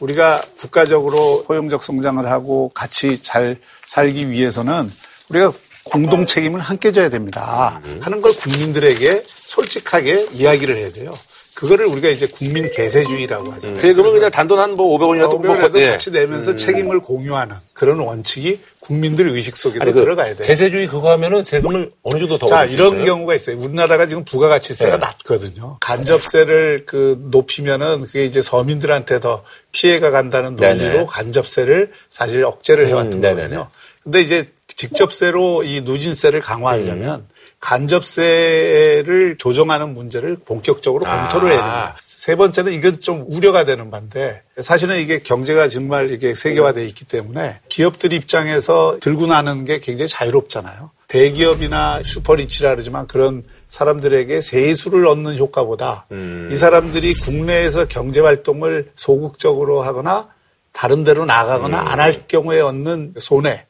우리가 0.00 0.42
국가적으로 0.58 1.44
포용적 1.44 1.82
성장을 1.82 2.24
하고 2.30 2.70
같이 2.74 3.20
잘 3.22 3.58
살기 3.86 4.30
위해서는 4.30 4.90
우리가 5.30 5.52
공동 5.84 6.26
책임을 6.26 6.60
함께 6.60 6.92
져야 6.92 7.08
됩니다. 7.08 7.80
하는 8.00 8.20
걸 8.20 8.32
국민들에게 8.32 9.24
솔직하게 9.26 10.28
이야기를 10.32 10.74
해야 10.76 10.90
돼요. 10.90 11.12
그거를 11.56 11.86
우리가 11.86 12.10
이제 12.10 12.26
국민 12.26 12.70
개세주의라고 12.70 13.50
하죠. 13.52 13.68
음. 13.68 13.74
세금을 13.76 14.12
그냥 14.12 14.30
단돈 14.30 14.58
한 14.58 14.76
뭐 14.76 14.98
500원이라도 14.98 15.40
500원이라도 15.40 15.72
뭐 15.80 15.90
같이 15.90 16.10
내면서 16.10 16.50
음. 16.50 16.56
책임을 16.58 17.00
공유하는 17.00 17.56
그런 17.72 17.98
원칙이 17.98 18.60
국민들 18.80 19.26
의식 19.30 19.56
속에도 19.56 19.82
아니, 19.82 19.92
그 19.92 20.00
들어가야 20.00 20.34
돼요. 20.36 20.46
개세주의 20.46 20.86
그거 20.86 21.10
하면은 21.12 21.42
세금을 21.44 21.92
어느 22.02 22.18
정도 22.18 22.36
더 22.36 22.46
자, 22.46 22.66
이런 22.66 22.94
있어요? 22.96 23.04
경우가 23.06 23.34
있어요. 23.34 23.56
우리나라가 23.56 24.06
지금 24.06 24.24
부가가치세가 24.26 24.92
네. 24.92 24.98
낮거든요. 24.98 25.78
간접세를 25.80 26.84
그 26.84 27.18
높이면은 27.30 28.02
그게 28.02 28.26
이제 28.26 28.42
서민들한테 28.42 29.20
더 29.20 29.42
피해가 29.72 30.10
간다는 30.10 30.56
논리로 30.56 30.90
네네. 30.92 31.06
간접세를 31.08 31.90
사실 32.10 32.44
억제를 32.44 32.88
해왔던 32.88 33.14
음, 33.14 33.20
거거든요. 33.22 33.68
근데 34.04 34.20
이제 34.20 34.50
직접세로 34.68 35.64
이 35.64 35.80
누진세를 35.80 36.40
강화하려면 36.40 37.20
음. 37.20 37.28
간접세를 37.60 39.36
조정하는 39.38 39.94
문제를 39.94 40.36
본격적으로 40.44 41.04
검토를 41.04 41.50
해야 41.50 41.58
됩니다. 41.58 41.94
아. 41.94 41.96
세 41.98 42.36
번째는 42.36 42.72
이건 42.72 43.00
좀 43.00 43.24
우려가 43.28 43.64
되는 43.64 43.90
반데 43.90 44.42
사실은 44.60 44.98
이게 44.98 45.20
경제가 45.20 45.68
정말 45.68 46.10
이게 46.12 46.34
세계화되어 46.34 46.84
있기 46.84 47.06
때문에 47.06 47.60
기업들 47.68 48.12
입장에서 48.12 48.98
들고 49.00 49.26
나는 49.26 49.64
게 49.64 49.80
굉장히 49.80 50.08
자유롭잖아요. 50.08 50.90
대기업이나 51.08 52.02
슈퍼리치라 52.04 52.70
그러지만 52.70 53.06
그런 53.06 53.44
사람들에게 53.68 54.40
세수를 54.40 55.06
얻는 55.06 55.38
효과보다 55.38 56.06
음. 56.12 56.48
이 56.52 56.56
사람들이 56.56 57.14
국내에서 57.14 57.86
경제 57.86 58.20
활동을 58.20 58.90
소극적으로 58.96 59.82
하거나 59.82 60.28
다른 60.72 61.04
데로 61.04 61.24
나가거나 61.24 61.80
음. 61.80 61.88
안할 61.88 62.14
경우에 62.28 62.60
얻는 62.60 63.14
손해 63.18 63.66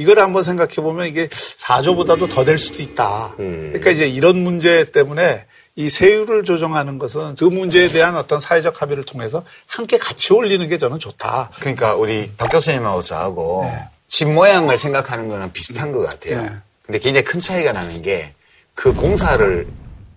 이걸 0.00 0.18
한번 0.18 0.42
생각해 0.42 0.74
보면 0.76 1.06
이게 1.06 1.28
4조보다도 1.28 2.32
더 2.32 2.44
될 2.44 2.58
수도 2.58 2.82
있다. 2.82 3.34
음. 3.38 3.68
그러니까 3.72 3.90
이제 3.90 4.08
이런 4.08 4.38
문제 4.38 4.90
때문에 4.90 5.44
이 5.76 5.88
세율을 5.88 6.44
조정하는 6.44 6.98
것은 6.98 7.34
그 7.38 7.44
문제에 7.44 7.88
대한 7.90 8.16
어떤 8.16 8.40
사회적 8.40 8.82
합의를 8.82 9.04
통해서 9.04 9.44
함께 9.66 9.98
같이 9.98 10.32
올리는 10.32 10.66
게 10.68 10.78
저는 10.78 10.98
좋다. 10.98 11.50
그러니까 11.60 11.94
우리 11.94 12.30
박 12.36 12.50
교수님하고 12.50 13.02
저하고 13.02 13.64
네. 13.70 13.78
집 14.08 14.28
모양을 14.28 14.76
생각하는 14.78 15.28
거는 15.28 15.52
비슷한 15.52 15.92
것 15.92 16.00
같아요. 16.00 16.42
네. 16.42 16.50
근데 16.84 16.98
굉장히 16.98 17.24
큰 17.24 17.40
차이가 17.40 17.72
나는 17.72 18.02
게 18.02 18.34
그 18.74 18.94
공사를 18.94 19.66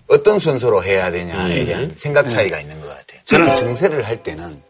어떤 0.08 0.40
순서로 0.40 0.84
해야 0.86 1.12
되냐에 1.12 1.62
음. 1.62 1.66
대한 1.66 1.94
생각 1.98 2.30
차이가 2.30 2.56
네. 2.56 2.62
있는 2.62 2.80
것 2.80 2.88
같아요. 2.88 3.20
저는 3.26 3.54
증세를 3.54 4.08
할 4.08 4.24
때는 4.24 4.62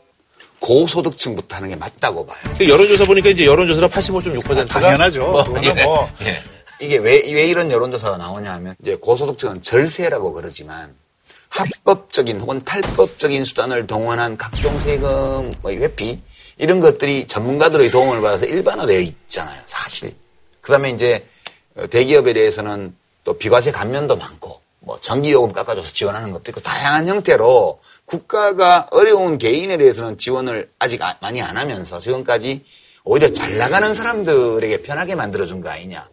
고소득층부터 0.64 1.58
하는 1.58 1.70
게 1.70 1.76
맞다고 1.76 2.26
봐요. 2.26 2.56
그 2.58 2.68
여론조사 2.68 3.06
보니까 3.06 3.30
이제 3.30 3.46
여론조사로 3.46 3.90
85.6%가 3.90 4.62
아, 4.62 4.66
당연하죠. 4.66 5.28
뭐, 5.28 5.62
예, 5.62 5.84
뭐. 5.84 6.10
예. 6.22 6.42
이게 6.80 6.98
왜, 6.98 7.22
왜 7.32 7.48
이런 7.48 7.70
여론조사가 7.70 8.16
나오냐 8.18 8.54
하면 8.54 8.76
이제 8.82 8.96
고소득층은 8.96 9.62
절세라고 9.62 10.32
그러지만 10.32 10.96
합법적인 11.50 12.40
혹은 12.40 12.64
탈법적인 12.64 13.44
수단을 13.44 13.88
동원한 13.88 14.38
각종 14.38 14.80
세금 14.80 15.52
뭐 15.62 15.72
회피 15.72 16.20
이런 16.58 16.80
것들이 16.80 17.28
전문가들의 17.28 17.90
도움을 17.90 18.22
받아서 18.22 18.46
일반화되어 18.46 19.00
있잖아요. 19.02 19.62
사실. 19.66 20.16
그 20.62 20.72
다음에 20.72 20.92
이제 20.92 21.28
대기업에 21.90 22.32
대해서는 22.34 22.96
또 23.26 23.38
비과세 23.38 23.72
감면도 23.72 24.16
많고 24.16 24.62
뭐 24.80 24.98
전기요금 25.02 25.52
깎아줘서 25.52 25.92
지원하는 25.92 26.32
것도 26.32 26.44
있고 26.52 26.62
다양한 26.62 27.08
형태로 27.08 27.80
국가가 28.14 28.88
어려운 28.92 29.40
개인에 29.40 29.78
대해서는 29.78 30.20
지원을 30.20 30.70
아직 30.78 31.02
아, 31.02 31.18
많이 31.20 31.42
안 31.42 31.58
하면서 31.58 32.00
지금까지 32.00 32.64
오히려 33.04 33.34
잘 33.34 33.58
나가는 33.58 33.94
사람들에게 33.96 34.84
편하게 34.84 35.16
만들어준 35.16 35.62
거 35.62 35.70
아니냐. 35.70 36.08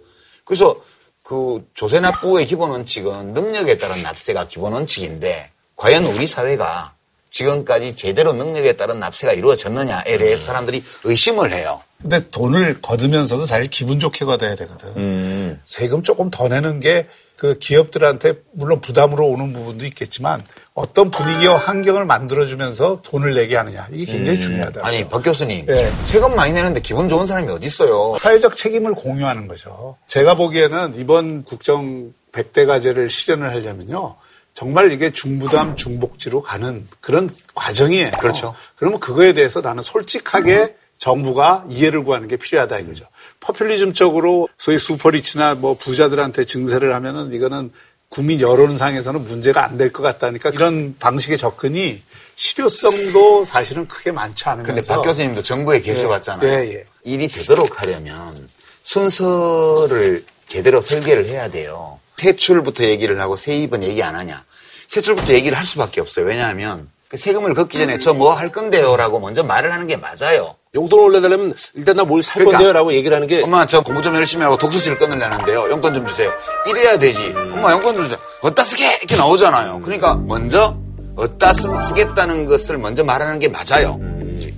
그래서 0.44 0.82
그 1.22 1.62
조세납부의 1.74 2.46
기본 2.46 2.70
원칙은 2.70 3.34
능력에 3.34 3.76
따른 3.76 4.02
납세가 4.02 4.48
기본 4.48 4.72
원칙인데 4.72 5.50
과연 5.76 6.04
우리 6.06 6.26
사회가 6.26 6.94
지금까지 7.28 7.94
제대로 7.94 8.32
능력에 8.32 8.72
따른 8.72 8.98
납세가 8.98 9.34
이루어졌느냐에 9.34 10.16
대해서 10.18 10.44
사람들이 10.46 10.82
의심을 11.04 11.52
해요. 11.52 11.82
근데 12.00 12.26
돈을 12.30 12.80
거두면서도 12.80 13.44
사실 13.44 13.68
기분 13.68 14.00
좋게 14.00 14.24
걷어야 14.24 14.54
되거든. 14.56 14.88
음. 14.96 15.60
세금 15.64 16.02
조금 16.02 16.30
더 16.30 16.48
내는 16.48 16.80
게 16.80 17.06
그 17.40 17.58
기업들한테 17.58 18.34
물론 18.52 18.82
부담으로 18.82 19.26
오는 19.26 19.54
부분도 19.54 19.86
있겠지만 19.86 20.44
어떤 20.74 21.10
분위기와 21.10 21.56
환경을 21.56 22.04
만들어주면서 22.04 23.00
돈을 23.00 23.32
내게 23.32 23.56
하느냐. 23.56 23.88
이게 23.90 24.12
굉장히 24.12 24.40
음. 24.40 24.42
중요하다. 24.42 24.86
아니, 24.86 25.08
박 25.08 25.22
교수님. 25.22 25.64
네. 25.64 25.90
세금 26.04 26.36
많이 26.36 26.52
내는데 26.52 26.80
기분 26.80 27.08
좋은 27.08 27.26
사람이 27.26 27.50
어디 27.50 27.66
있어요? 27.66 28.18
사회적 28.20 28.58
책임을 28.58 28.92
공유하는 28.92 29.48
거죠. 29.48 29.96
제가 30.06 30.34
보기에는 30.34 30.96
이번 30.96 31.44
국정 31.44 32.12
100대 32.32 32.66
과제를 32.66 33.08
실현을 33.08 33.48
하려면요. 33.54 34.16
정말 34.52 34.92
이게 34.92 35.10
중부담 35.10 35.76
중복지로 35.76 36.42
가는 36.42 36.86
그런 37.00 37.30
과정이에요. 37.54 38.10
그렇죠. 38.20 38.54
그러면 38.76 39.00
그거에 39.00 39.32
대해서 39.32 39.62
나는 39.62 39.82
솔직하게 39.82 40.76
정부가 41.00 41.64
이해를 41.68 42.04
구하는 42.04 42.28
게 42.28 42.36
필요하다 42.36 42.78
이거죠. 42.80 43.06
퍼퓰리즘적으로 43.40 44.48
소위 44.58 44.78
슈퍼리치나 44.78 45.54
뭐 45.56 45.74
부자들한테 45.74 46.44
증세를 46.44 46.94
하면은 46.94 47.32
이거는 47.32 47.72
국민 48.10 48.40
여론상에서는 48.40 49.24
문제가 49.24 49.64
안 49.64 49.78
될 49.78 49.92
것 49.92 50.02
같다니까 50.02 50.50
이런 50.50 50.94
방식의 51.00 51.38
접근이 51.38 52.02
실효성도 52.34 53.44
사실은 53.44 53.88
크게 53.88 54.12
많지 54.12 54.44
않으면서. 54.48 54.72
근데 54.74 54.86
박 54.86 55.02
교수님도 55.02 55.42
정부에 55.42 55.80
계셔봤잖아요. 55.80 56.48
예, 56.48 56.64
예, 56.66 56.72
예. 56.74 56.84
일이 57.04 57.28
되도록 57.28 57.80
하려면 57.80 58.48
순서를 58.82 60.24
제대로 60.48 60.80
설계를 60.82 61.26
해야 61.28 61.48
돼요. 61.48 61.98
세출부터 62.16 62.84
얘기를 62.84 63.18
하고 63.20 63.36
세입은 63.36 63.82
얘기 63.84 64.02
안 64.02 64.16
하냐. 64.16 64.44
세출부터 64.88 65.32
얘기를 65.32 65.56
할 65.56 65.64
수밖에 65.64 66.00
없어요. 66.00 66.26
왜냐하면 66.26 66.90
그 67.08 67.16
세금을 67.16 67.54
걷기 67.54 67.78
전에 67.78 67.98
저 67.98 68.12
뭐 68.12 68.34
할 68.34 68.52
건데요라고 68.52 69.20
먼저 69.20 69.42
말을 69.42 69.72
하는 69.72 69.86
게 69.86 69.96
맞아요. 69.96 70.56
용돈 70.74 71.00
올려달라면 71.00 71.54
일단 71.74 71.96
나 71.96 72.04
뭘살 72.04 72.34
그러니까, 72.34 72.58
건데요 72.58 72.72
라고 72.72 72.92
얘기를 72.92 73.14
하는 73.14 73.26
게 73.26 73.42
엄마 73.42 73.66
저 73.66 73.80
공부 73.80 74.02
좀 74.02 74.14
열심히 74.14 74.44
하고 74.44 74.56
독서실 74.56 74.98
끊으려는데요. 74.98 75.68
용돈 75.70 75.94
좀 75.94 76.06
주세요. 76.06 76.32
이래야 76.68 76.96
되지. 76.98 77.32
엄마 77.52 77.72
용돈 77.72 77.94
좀 77.94 78.02
주세요. 78.04 78.18
어디다 78.42 78.64
쓰게 78.64 78.98
이렇게 78.98 79.16
나오잖아요. 79.16 79.80
그러니까 79.80 80.14
먼저 80.14 80.76
어디다 81.16 81.52
쓰, 81.54 81.68
겠다는 81.94 82.46
것을 82.46 82.78
먼저 82.78 83.02
말하는 83.02 83.40
게 83.40 83.48
맞아요. 83.48 83.98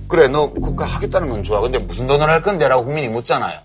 그래 0.07 0.27
너 0.27 0.51
국가 0.51 0.85
하겠다는 0.85 1.29
건 1.29 1.43
좋아. 1.43 1.59
근데 1.61 1.79
무슨 1.79 2.05
돈을 2.05 2.29
할 2.29 2.43
건데 2.43 2.67
라고 2.67 2.85
국민이 2.85 3.07
묻잖아요. 3.07 3.59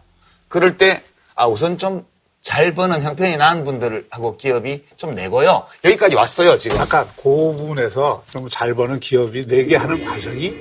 그럴 0.48 0.78
때 0.78 1.02
아 1.34 1.46
우선 1.46 1.78
좀 1.78 2.04
잘 2.40 2.72
버는 2.72 3.02
형편이 3.02 3.36
나은 3.36 3.64
분들하고 3.64 4.36
기업이 4.38 4.84
좀 4.96 5.14
내고요. 5.14 5.64
여기까지 5.84 6.14
왔어요 6.16 6.56
지금. 6.56 6.76
잠깐 6.78 7.04
그 7.16 7.22
부분에서 7.22 8.22
좀 8.30 8.48
잘 8.48 8.74
버는 8.74 9.00
기업이 9.00 9.46
내게 9.46 9.76
하는 9.76 10.02
과정이 10.04 10.54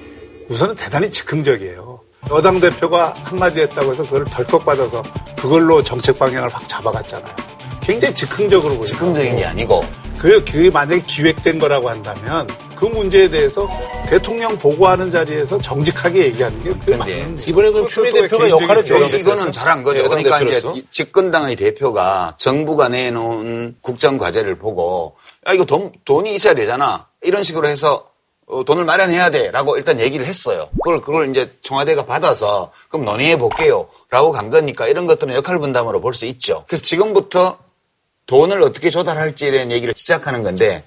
우선은 0.49 0.75
대단히 0.75 1.11
즉흥적이에요. 1.11 2.01
여당 2.31 2.59
대표가 2.59 3.13
한마디 3.23 3.61
했다고 3.61 3.91
해서 3.91 4.03
그걸 4.03 4.25
덜컥 4.25 4.65
받아서 4.65 5.03
그걸로 5.37 5.83
정책 5.83 6.19
방향을 6.19 6.49
확 6.49 6.67
잡아갔잖아요. 6.67 7.33
굉장히 7.81 8.15
즉흥적으로 8.15 8.73
보여요. 8.73 8.85
즉흥적인 8.85 9.37
게 9.37 9.45
아니고 9.45 9.85
그, 10.17 10.43
그게 10.43 10.69
만약에 10.69 11.03
기획된 11.05 11.59
거라고 11.59 11.89
한다면 11.89 12.47
그 12.75 12.85
문제에 12.85 13.29
대해서 13.29 13.67
대통령 14.09 14.57
보고하는 14.57 15.11
자리에서 15.11 15.59
정직하게 15.61 16.25
얘기하는 16.25 16.63
게 16.63 16.69
그게 16.71 16.97
맞는 16.97 17.35
거죠. 17.35 17.49
이번에 17.49 17.71
그럼 17.71 17.87
추미애 17.87 18.11
대표가 18.11 18.49
역할을 18.49 18.89
여기 18.89 19.17
이거는 19.17 19.51
잘한 19.51 19.83
거죠. 19.83 19.99
여당 19.99 20.23
그러니까 20.23 20.39
대표로서? 20.39 20.71
이제 20.71 20.79
이 20.79 20.83
집권당의 20.89 21.55
대표가 21.55 22.35
정부가 22.37 22.89
내놓은 22.89 23.77
국정 23.81 24.17
과제를 24.17 24.57
보고 24.57 25.15
야 25.47 25.53
이거 25.53 25.65
돈, 25.65 25.91
돈이 26.05 26.35
있어야 26.35 26.53
되잖아. 26.55 27.07
이런 27.21 27.43
식으로 27.43 27.67
해서 27.67 28.09
어, 28.47 28.63
돈을 28.63 28.85
마련해야 28.85 29.29
돼라고 29.29 29.77
일단 29.77 29.99
얘기를 29.99 30.25
했어요. 30.25 30.69
그걸 30.81 30.99
그걸 31.01 31.29
이제 31.29 31.51
청와대가 31.61 32.05
받아서 32.05 32.71
그럼 32.89 33.05
논의해 33.05 33.37
볼게요라고 33.37 34.31
간 34.31 34.49
거니까 34.49 34.87
이런 34.87 35.05
것들은 35.05 35.33
역할 35.35 35.59
분담으로 35.59 35.99
볼 36.01 36.13
수 36.13 36.25
있죠. 36.25 36.63
그래서 36.67 36.83
지금부터 36.85 37.59
돈을 38.25 38.61
어떻게 38.61 38.89
조달할지에 38.89 39.51
대한 39.51 39.71
얘기를 39.71 39.93
시작하는 39.97 40.43
건데 40.43 40.83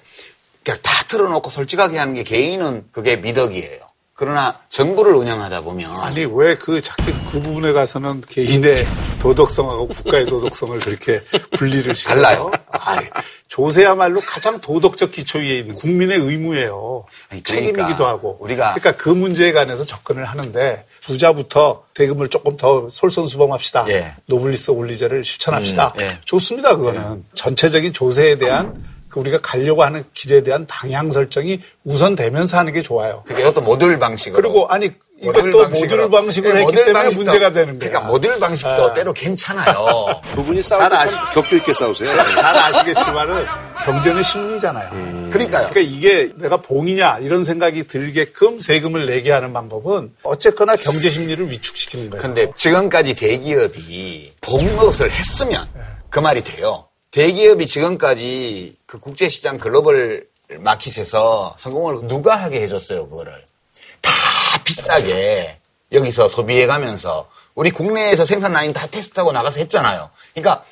그냥 0.63 0.79
다 0.81 1.03
틀어놓고 1.07 1.49
솔직하게 1.49 1.97
하는 1.97 2.13
게 2.15 2.23
개인은 2.23 2.89
그게 2.91 3.15
미덕이에요. 3.15 3.79
그러나 4.21 4.55
정부를 4.69 5.13
운영하다 5.15 5.61
보면 5.61 5.89
아니 5.99 6.25
왜 6.25 6.55
그 6.55 6.79
자꾸 6.79 7.05
그 7.31 7.41
부분에 7.41 7.71
가서는 7.73 8.21
개인의 8.29 8.85
도덕성하고 9.19 9.87
국가의 9.87 10.27
도덕성을 10.27 10.77
그렇게 10.79 11.21
분리를 11.57 11.95
시켜요? 11.95 12.21
달라요. 12.21 12.51
아이, 12.69 12.99
조세야말로 13.47 14.19
가장 14.21 14.61
도덕적 14.61 15.11
기초 15.11 15.39
위에 15.39 15.57
있는 15.59 15.73
국민의 15.75 16.19
의무예요. 16.19 17.05
아니, 17.29 17.41
그러니까 17.41 17.71
책임이기도 17.73 18.05
하고. 18.05 18.37
우리가- 18.43 18.75
그러니까 18.75 18.91
그 18.95 19.09
문제에 19.09 19.53
관해서 19.53 19.85
접근을 19.85 20.25
하는데 20.25 20.85
부자부터 21.01 21.85
세금을 21.95 22.27
조금 22.27 22.57
더 22.57 22.87
솔선수범합시다. 22.91 23.87
예. 23.89 24.13
노블리스 24.27 24.69
오블리제를 24.71 25.25
실천합시다. 25.25 25.93
음, 25.97 26.01
예. 26.01 26.17
좋습니다. 26.25 26.75
그거는 26.77 27.25
전체적인 27.33 27.93
조세에 27.93 28.37
대한 28.37 28.73
그 28.73 28.90
우리가 29.19 29.39
가려고 29.41 29.83
하는 29.83 30.03
길에 30.13 30.43
대한 30.43 30.65
방향 30.67 31.11
설정이 31.11 31.59
우선 31.83 32.15
되면서 32.15 32.57
하는 32.57 32.73
게 32.73 32.81
좋아요. 32.81 33.23
그게 33.27 33.41
이것도 33.41 33.61
모듈 33.61 33.99
방식으로 33.99 34.41
그리고 34.41 34.67
아니 34.67 34.91
이것도 35.21 35.67
모듈 35.69 36.09
방식으로 36.09 36.53
네, 36.53 36.59
했기 36.61 36.71
모듈 36.73 36.85
때문에 36.85 37.09
방식도- 37.09 37.15
문제가 37.15 37.51
되는 37.51 37.79
거야. 37.79 37.89
그러니까 37.89 37.99
모듈 38.11 38.39
방식도 38.39 38.69
아. 38.69 38.93
때로 38.93 39.13
괜찮아요. 39.13 40.07
두 40.33 40.43
분이 40.43 40.61
싸울 40.63 40.89
잘 40.89 41.07
때참 41.07 41.25
격조 41.33 41.55
있게 41.57 41.73
싸우세요. 41.73 42.09
잘 42.09 42.57
아시겠지만은 42.57 43.45
경제는 43.85 44.23
심리잖아요. 44.23 44.89
그러니까요. 45.29 45.67
그러니까 45.69 45.79
이게 45.79 46.31
내가 46.37 46.57
봉이냐 46.57 47.19
이런 47.21 47.43
생각이 47.43 47.85
들게끔 47.87 48.59
세금을 48.59 49.05
내게 49.05 49.31
하는 49.31 49.53
방법은 49.53 50.13
어쨌거나 50.23 50.75
경제 50.75 51.09
심리를 51.09 51.49
위축시키는 51.51 52.09
거예요. 52.09 52.21
근데 52.21 52.51
지금까지 52.55 53.13
대기업이 53.13 54.33
본 54.41 54.77
것을 54.77 55.11
했으면 55.11 55.63
그 56.09 56.19
말이 56.19 56.43
돼요. 56.43 56.85
대기업이 57.11 57.67
지금까지 57.67 58.77
그 58.85 58.99
국제시장 58.99 59.57
글로벌 59.57 60.27
마켓에서 60.59 61.55
성공을 61.57 62.07
누가 62.07 62.37
하게 62.37 62.61
해줬어요, 62.61 63.07
그거를. 63.09 63.45
다 64.01 64.11
비싸게 64.63 65.57
여기서 65.91 66.29
소비해 66.29 66.65
가면서 66.67 67.27
우리 67.53 67.69
국내에서 67.69 68.23
생산 68.23 68.53
라인 68.53 68.71
다 68.71 68.87
테스트하고 68.87 69.33
나가서 69.33 69.59
했잖아요. 69.59 70.09
그러니까 70.33 70.63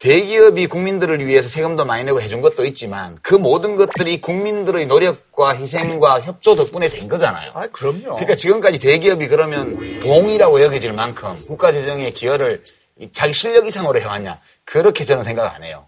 대기업이 0.00 0.66
국민들을 0.66 1.24
위해서 1.24 1.48
세금도 1.48 1.84
많이 1.84 2.02
내고 2.02 2.20
해준 2.20 2.40
것도 2.40 2.64
있지만 2.66 3.16
그 3.22 3.36
모든 3.36 3.76
것들이 3.76 4.20
국민들의 4.20 4.86
노력과 4.86 5.54
희생과 5.54 6.22
협조 6.22 6.56
덕분에 6.56 6.88
된 6.88 7.08
거잖아요. 7.08 7.52
아, 7.54 7.68
그럼요. 7.68 8.16
그러니까 8.16 8.34
지금까지 8.34 8.80
대기업이 8.80 9.28
그러면 9.28 9.76
봉이라고 10.02 10.60
여겨질 10.60 10.92
만큼 10.92 11.40
국가 11.46 11.70
재정에 11.70 12.10
기여를 12.10 12.64
자기 13.12 13.32
실력 13.32 13.66
이상으로 13.66 14.00
해왔냐. 14.00 14.38
그렇게 14.64 15.04
저는 15.04 15.24
생각 15.24 15.54
안 15.54 15.62
해요. 15.64 15.86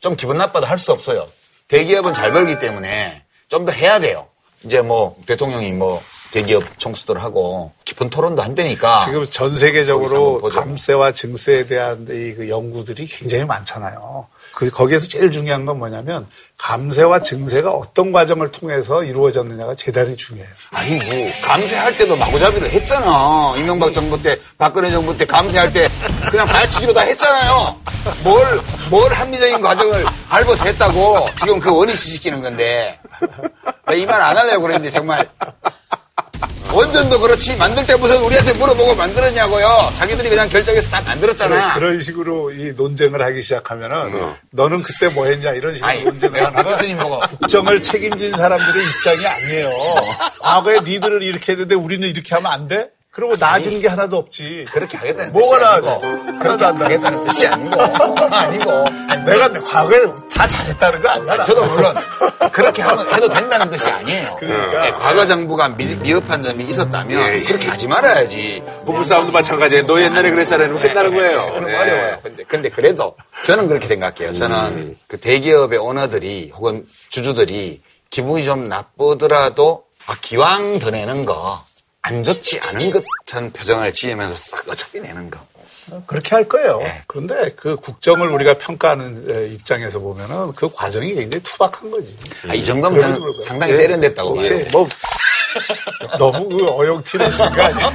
좀 0.00 0.16
기분 0.16 0.36
나빠도 0.38 0.66
할 0.66 0.78
수 0.78 0.92
없어요. 0.92 1.28
대기업은 1.68 2.12
잘 2.14 2.32
벌기 2.32 2.58
때문에 2.58 3.22
좀 3.48 3.64
더 3.64 3.72
해야 3.72 3.98
돼요. 4.00 4.26
이제 4.64 4.80
뭐 4.80 5.16
대통령이 5.26 5.72
뭐 5.72 6.02
대기업 6.32 6.78
총수들 6.78 7.22
하고 7.22 7.72
깊은 7.84 8.10
토론도 8.10 8.42
한다니까. 8.42 9.00
지금 9.04 9.24
전 9.30 9.48
세계적으로. 9.48 10.40
감세와 10.40 11.12
증세에 11.12 11.64
대한 11.66 12.06
이 12.10 12.34
그 12.34 12.48
연구들이 12.48 13.06
굉장히 13.06 13.44
많잖아요. 13.44 14.26
그 14.54 14.70
거기에서 14.70 15.08
제일 15.08 15.30
중요한 15.32 15.64
건 15.64 15.78
뭐냐면 15.78 16.26
감세와 16.58 17.20
증세가 17.22 17.70
어떤 17.70 18.12
과정을 18.12 18.52
통해서 18.52 19.02
이루어졌느냐가 19.02 19.74
대단히 19.74 20.16
중요해요. 20.16 20.48
아니 20.72 20.92
뭐 20.96 21.32
감세할 21.42 21.96
때도 21.96 22.16
마구잡이로 22.16 22.66
했잖아. 22.66 23.54
이명박 23.56 23.92
정부 23.92 24.20
때, 24.22 24.38
박근혜 24.56 24.90
정부 24.90 25.16
때 25.16 25.24
감세할 25.24 25.72
때 25.72 25.88
그냥 26.30 26.46
발치기로 26.46 26.92
다 26.92 27.00
했잖아요. 27.00 27.76
뭘, 28.22 28.60
뭘 28.90 29.12
합리적인 29.12 29.60
과정을 29.60 30.04
밟아서 30.28 30.64
했다고 30.66 31.28
지금 31.40 31.58
그 31.58 31.74
원위치 31.76 32.10
시키는 32.12 32.40
건데. 32.40 32.98
이 33.92 34.06
말 34.06 34.22
안 34.22 34.36
하려고 34.36 34.62
그랬는데 34.62 34.90
정말. 34.90 35.28
원전도 36.72 37.20
그렇지 37.20 37.56
만들 37.56 37.86
때 37.86 37.94
무슨 37.96 38.20
우리한테 38.22 38.52
물어보고 38.54 38.94
만들었냐고요. 38.96 39.92
자기들이 39.96 40.28
그냥 40.28 40.48
결정해서 40.48 40.88
다 40.90 41.00
만들었잖아. 41.02 41.74
그런 41.74 42.00
식으로 42.02 42.50
이 42.52 42.72
논쟁을 42.72 43.22
하기 43.22 43.42
시작하면은 43.42 44.34
너는 44.50 44.82
그때 44.82 45.08
뭐 45.14 45.26
했냐 45.26 45.52
이런 45.52 45.74
식으로 45.74 45.88
아니, 45.88 46.02
논쟁을 46.02 46.44
하는 46.44 46.64
건 46.64 46.98
보고 46.98 47.18
국정을 47.20 47.82
책임진 47.82 48.32
사람들의 48.32 48.84
입장이 48.88 49.26
아니에요. 49.26 49.70
과거에 50.40 50.80
니들을 50.80 51.22
이렇게 51.22 51.52
했는데 51.52 51.74
우리는 51.74 52.08
이렇게 52.08 52.34
하면 52.34 52.50
안 52.52 52.68
돼? 52.68 52.88
그러고 53.14 53.36
나아지는 53.38 53.80
게 53.80 53.86
하나도 53.86 54.16
없지. 54.16 54.66
그렇게 54.72 54.96
하겠다는 54.96 55.32
뭐가 55.32 55.56
뜻이 55.56 55.60
나아져? 55.64 56.00
아니고 56.00 56.16
하나도 56.26 56.38
그렇게 56.40 56.64
안. 56.64 56.82
하겠다는 56.82 57.24
뜻이 57.26 57.46
아니고 57.46 57.80
아니고 58.34 58.84
아니, 59.08 59.24
내가 59.24 59.52
과거에 59.52 60.00
다 60.34 60.48
잘했다는 60.48 61.00
거 61.00 61.08
아니야? 61.10 61.42
저도 61.44 61.64
물론 61.64 61.94
그렇게 62.52 62.82
하면 62.82 63.14
해도 63.14 63.28
된다는 63.28 63.70
뜻이 63.70 63.88
아니에요. 63.88 64.36
그러니까. 64.40 64.82
네, 64.82 64.90
과거 64.90 65.24
정부가 65.26 65.68
미, 65.68 65.94
미흡한 65.94 66.42
점이 66.42 66.64
있었다면 66.64 67.20
예, 67.20 67.34
예. 67.38 67.44
그렇게 67.44 67.68
하지 67.68 67.86
말아야지. 67.86 68.64
부부싸움도 68.84 69.30
마찬가지예요. 69.30 69.86
너 69.86 70.02
옛날에 70.02 70.32
그랬잖아요. 70.32 70.66
이러면 70.66 70.82
끝나는 70.82 71.14
거예요. 71.14 71.52
그럼 71.52 71.66
네. 71.66 71.78
어려워요. 71.78 72.18
근데, 72.20 72.42
근데 72.42 72.68
그래도 72.68 73.14
저는 73.46 73.68
그렇게 73.68 73.86
생각해요. 73.86 74.32
저는 74.32 74.96
그 75.06 75.20
대기업의 75.20 75.78
오너들이 75.78 76.50
혹은 76.56 76.84
주주들이 77.10 77.80
기분이 78.10 78.44
좀 78.44 78.68
나쁘더라도 78.68 79.84
아, 80.06 80.16
기왕 80.20 80.80
더 80.80 80.90
내는 80.90 81.24
거 81.24 81.64
안 82.06 82.22
좋지 82.22 82.60
않은 82.60 82.90
것 82.90 83.02
같은 83.26 83.50
표정을 83.52 83.92
지으면서 83.92 84.34
싹 84.36 84.68
어차피 84.68 85.00
내는 85.00 85.30
거. 85.30 85.38
그렇게 86.06 86.34
할 86.34 86.46
거예요. 86.48 86.78
네. 86.78 87.02
그런데 87.06 87.50
그 87.56 87.76
국정을 87.76 88.28
우리가 88.28 88.58
평가하는 88.58 89.24
에, 89.30 89.46
입장에서 89.54 89.98
보면은 90.00 90.52
그 90.52 90.68
과정이 90.70 91.14
굉장히 91.14 91.42
투박한 91.42 91.90
거지. 91.90 92.16
아, 92.48 92.54
이 92.54 92.62
정도면 92.64 93.00
저는 93.00 93.18
상당히 93.46 93.72
거예요. 93.72 93.86
세련됐다고 93.86 94.34
봐요. 94.34 94.46
오케이. 94.46 94.64
뭐 94.70 94.88
너무 96.18 96.48
그 96.48 96.66
어영티는 96.70 97.30
거 97.30 97.44
아니야? 97.44 97.92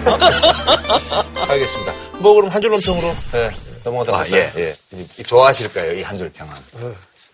알겠습니다. 1.49 1.93
뭐 2.19 2.33
그럼 2.35 2.49
한 2.49 2.61
줄 2.61 2.71
논평으로 2.71 3.15
네, 3.31 3.51
넘어가도록 3.83 4.19
아, 4.19 4.23
할까요? 4.23 4.51
예. 4.57 4.73
이- 5.17 5.23
좋아하실 5.23 5.73
거예요, 5.73 5.93
이 5.99 6.01
한 6.03 6.17
줄 6.17 6.31
평은. 6.31 6.51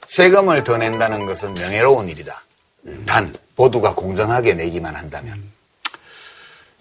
세금을 0.08 0.64
더 0.64 0.78
낸다는 0.78 1.26
것은 1.26 1.54
명예로운 1.54 2.10
일이다. 2.10 2.42
단, 3.06 3.34
모두가 3.56 3.94
공정하게 3.96 4.54
내기만 4.54 4.96
한다면. 4.96 5.55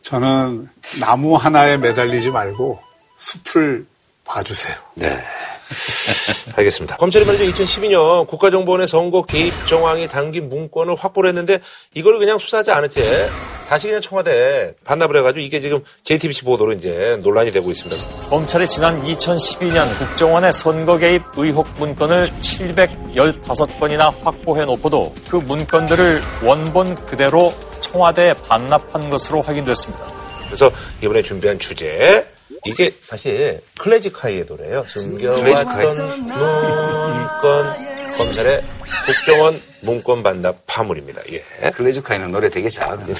저는 0.05 0.69
나무 1.01 1.35
하나에 1.35 1.79
매달리지 1.79 2.31
말고 2.31 2.79
숲을 3.17 3.87
봐주세요. 4.25 4.77
네. 4.95 5.25
알겠습니다. 6.57 6.99
검찰이 6.99 7.25
말이죠. 7.25 7.45
2012년 7.65 8.27
국가정보원의 8.27 8.87
선거 8.87 9.25
개입 9.25 9.53
정황이 9.67 10.07
담긴 10.07 10.51
문건을 10.51 10.95
확보를 10.95 11.29
했는데 11.29 11.59
이걸 11.95 12.19
그냥 12.19 12.39
수사하지 12.39 12.71
않은 12.71 12.91
채 12.91 13.31
다시 13.67 13.87
그냥 13.87 14.03
청와대에 14.03 14.75
반납을 14.85 15.17
해가지고 15.19 15.41
이게 15.41 15.61
지금 15.61 15.83
JTBC 16.03 16.45
보도로 16.45 16.73
이제 16.75 17.19
논란이 17.23 17.51
되고 17.51 17.71
있습니다. 17.71 18.29
검찰이 18.29 18.69
지난 18.69 19.03
2012년 19.05 19.99
국정원의 19.99 20.53
선거 20.53 20.99
개입 20.99 21.23
의혹 21.37 21.67
문건을 21.79 22.31
715건이나 22.41 24.15
확보해 24.23 24.67
놓고도 24.67 25.15
그 25.31 25.37
문건들을 25.37 26.21
원본 26.45 27.07
그대로 27.07 27.55
청와대에 27.95 28.35
반납한 28.35 29.09
것으로 29.09 29.41
확인됐습니다. 29.41 30.05
그래서 30.47 30.71
이번에 31.01 31.23
준비한 31.23 31.61
주제 31.61 32.27
이게 32.67 32.93
사실 33.03 33.61
클래식하이의 33.79 34.47
노래예요. 34.47 34.85
숨겨왔던 34.89 35.97
문건 35.97 37.95
검찰의 38.17 38.63
국정원 39.07 39.63
문건 39.83 40.23
반납 40.25 40.63
파물입니다. 40.67 41.23
예. 41.31 41.71
클래식하이는 41.71 42.33
노래 42.33 42.51
되게 42.51 42.69
잘하거든요. 42.69 43.15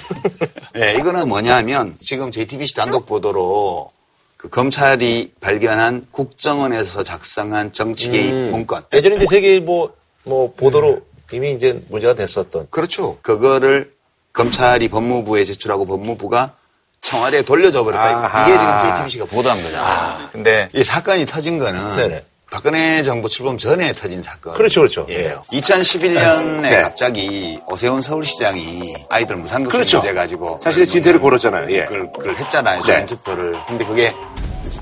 예, 0.77 0.95
이거는 0.95 1.29
뭐냐면 1.29 1.95
지금 2.01 2.33
JTBC 2.33 2.75
단독 2.75 3.07
보도로 3.07 3.89
그 4.37 4.49
검찰이 4.49 5.35
발견한 5.41 6.07
국정원에서 6.11 7.05
작성한 7.05 7.73
정치 7.73 8.11
개입 8.11 8.33
음. 8.33 8.51
문건. 8.51 8.87
예전에 8.93 9.17
이제 9.17 9.27
세계 9.27 9.61
뭐, 9.61 9.95
뭐 10.25 10.53
보도로 10.53 11.03
이미 11.33 11.53
이제 11.53 11.81
문제가 11.89 12.15
됐었던 12.15 12.69
그렇죠. 12.71 13.19
그거를 13.23 13.94
검찰이 14.35 14.89
법무부에 14.89 15.45
제출하고 15.45 15.87
법무부가 15.87 16.53
청와대에 17.01 17.43
돌려줘 17.43 17.85
버렸다. 17.85 18.03
아하. 18.03 18.49
이게 18.49 18.59
지금 18.59 18.95
JTBC가 18.95 19.25
보도한 19.27 19.63
거잖아요. 19.63 20.29
근데 20.33 20.69
이 20.75 20.83
사건이 20.83 21.25
터진 21.27 21.59
거는 21.59 21.97
네네. 21.97 22.25
박근혜 22.51 23.03
정부 23.03 23.29
출범 23.29 23.59
전에 23.59 23.93
터진 23.93 24.23
사건. 24.23 24.55
그렇죠, 24.55 24.81
그렇죠. 24.81 25.07
예. 25.11 25.35
2011년에 25.53 26.61
네. 26.63 26.83
갑자기 26.83 27.59
오세훈 27.69 28.01
서울시장이 28.03 28.95
아이들 29.09 29.37
무상급식 29.37 29.73
그렇죠. 29.73 29.99
문제 29.99 30.15
가지고 30.15 30.59
사실은 30.63 30.87
진퇴를 30.87 31.21
걸었잖아요. 31.21 31.71
예. 31.71 31.85
그걸, 31.85 32.13
그걸 32.13 32.37
했잖아요. 32.37 32.81
네. 32.81 32.85
수면투표를. 32.85 33.55
근데 33.69 33.85
그게 33.85 34.15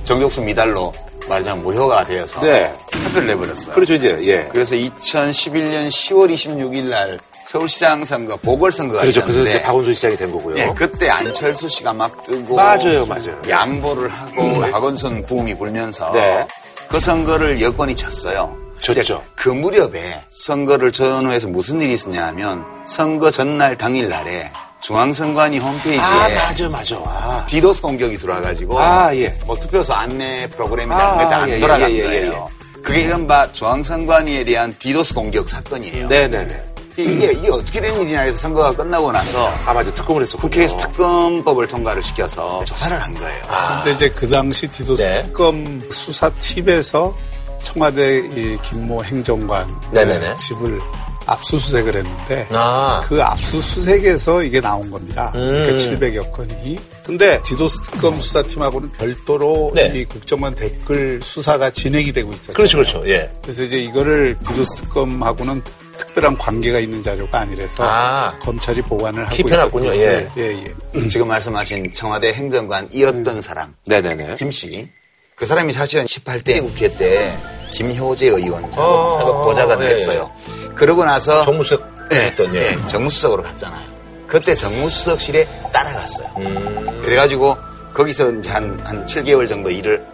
정족수 0.05 0.43
미달로 0.43 0.95
말하자면 1.29 1.63
무효가 1.65 2.05
되어서 2.05 2.41
네. 2.41 2.75
사표를 2.93 3.27
내버렸어요. 3.29 3.75
그렇죠, 3.75 3.95
이제. 3.95 4.19
예. 4.23 4.49
그래서 4.51 4.75
2011년 4.75 5.89
10월 5.89 6.33
26일 6.33 6.85
날 6.85 7.19
서울시장 7.53 8.07
선거 8.07 8.35
보궐선거가 8.37 9.03
그렇죠. 9.03 9.21
그래서 9.21 9.41
있었는데 9.41 9.57
이제 9.59 9.63
박원순 9.63 9.95
시장이 9.95 10.17
된 10.17 10.33
거고요. 10.33 10.57
예, 10.57 10.73
그때 10.75 11.11
안철수 11.11 11.69
씨가 11.69 11.93
막 11.93 12.23
뜨고 12.23 12.57
맞아요, 12.57 13.05
맞아요. 13.05 13.43
양보를 13.47 14.09
하고 14.09 14.61
박원순 14.71 15.27
부음이 15.27 15.59
불면서 15.59 16.13
네. 16.13 16.47
그 16.89 16.99
선거를 16.99 17.61
여권이 17.61 17.95
졌어요. 17.95 18.57
졌죠. 18.81 19.21
그 19.35 19.51
무렵에 19.51 20.23
선거를 20.31 20.93
전후해서 20.93 21.49
무슨 21.49 21.83
일이 21.83 21.93
있었냐 21.93 22.27
하면 22.29 22.65
선거 22.87 23.31
전날 23.31 23.77
당일 23.77 24.09
날에 24.09 24.51
중앙선관위 24.81 25.59
홈페이지에 25.59 26.01
아, 26.01 26.29
맞아, 26.31 26.69
맞아. 26.71 26.97
아, 27.05 27.47
디도스 27.49 27.83
공격이 27.83 28.17
들어와가지고 28.17 28.81
아, 28.81 29.15
예. 29.15 29.29
뭐 29.45 29.61
투표소 29.61 29.93
안내 29.93 30.49
프로그램이라는 30.49 31.05
아, 31.05 31.19
게다안 31.19 31.51
예, 31.51 31.57
예, 31.57 31.61
돌아간 31.61 31.91
예, 31.91 31.97
예, 31.97 32.03
거예요. 32.03 32.49
그게 32.83 33.03
이른바 33.03 33.53
중앙선관위에 33.53 34.43
대한 34.45 34.75
디도스 34.79 35.13
공격 35.15 35.49
사건이에요. 35.51 36.09
네네네. 36.09 36.72
이게, 36.97 37.33
이게 37.33 37.51
어떻게 37.51 37.81
된 37.81 38.01
일이냐 38.03 38.21
해서 38.21 38.39
선거가 38.39 38.73
끝나고 38.73 39.13
나서 39.13 39.49
아, 39.67 39.73
맞아. 39.73 39.93
특검을 39.95 40.23
했었고. 40.23 40.43
국회에서 40.43 40.77
특검법을 40.77 41.67
통과를 41.69 42.03
시켜서 42.03 42.65
조사를 42.65 42.99
한 43.01 43.15
거예요. 43.15 43.43
근데 43.77 43.93
이제 43.93 44.09
그 44.11 44.29
당시 44.29 44.67
디도스 44.69 45.03
네. 45.03 45.23
특검 45.23 45.83
수사팀에서 45.91 47.17
청와대 47.63 48.19
이 48.19 48.59
김모 48.63 49.05
행정관 49.05 49.75
네네네. 49.93 50.37
집을 50.37 50.81
압수수색을 51.25 51.97
했는데 51.97 52.49
아. 52.51 53.05
그 53.09 53.23
압수수색에서 53.23 54.43
이게 54.43 54.61
나온 54.61 54.91
겁니다. 54.91 55.31
음. 55.37 55.65
그러니까 55.65 55.77
700여 55.77 56.33
건이. 56.33 56.79
근데 57.05 57.41
디도스 57.43 57.83
특검 57.83 58.19
수사팀하고는 58.19 58.91
별도로 58.93 59.71
네. 59.75 59.93
이 59.95 60.05
국정원 60.05 60.55
댓글 60.55 61.21
수사가 61.23 61.71
진행이 61.71 62.13
되고 62.13 62.33
있었죠. 62.33 62.55
그렇죠, 62.55 62.79
그렇죠. 62.79 63.09
예. 63.09 63.31
그래서 63.43 63.63
이제 63.63 63.79
이거를 63.79 64.37
디도스 64.47 64.77
특검하고는 64.83 65.63
특별한 66.03 66.37
관계가 66.37 66.81
있는 66.81 67.03
자료가 67.03 67.41
아니라서 67.41 67.85
아. 67.87 68.37
검찰이 68.41 68.83
보관을 68.83 69.25
하고. 69.27 69.49
있었죠. 69.49 69.97
예. 69.97 70.29
예, 70.37 70.75
예. 70.97 71.09
지금 71.09 71.29
말씀하신 71.29 71.93
청와대 71.93 72.33
행정관이었던 72.33 73.43
사람, 73.43 73.75
네네네. 73.87 74.37
김 74.37 74.51
씨. 74.51 74.89
그 75.37 75.47
사람이 75.47 75.73
사실은 75.73 76.05
18대 76.05 76.61
국회 76.61 76.95
때 76.97 77.37
김효재 77.73 78.27
의원 78.27 78.65
어, 78.65 78.71
사법 78.71 79.45
보좌관을 79.45 79.87
예. 79.87 79.91
했어요. 79.91 80.31
그러고 80.75 81.05
나서 81.05 81.45
정무수석 81.45 81.91
예, 82.13 82.17
했던, 82.17 82.55
예. 82.55 82.61
예, 82.61 82.87
정무수석으로 82.87 83.43
갔잖아요. 83.43 83.93
그때 84.27 84.55
정무수석실에 84.55 85.47
따라갔어요. 85.73 86.29
음. 86.39 87.03
그래가지고 87.03 87.57
거기서 87.95 88.33
이제 88.33 88.51
한, 88.51 88.79
한 88.85 89.05
7개월 89.07 89.49
정도 89.49 89.71
일을 89.71 90.05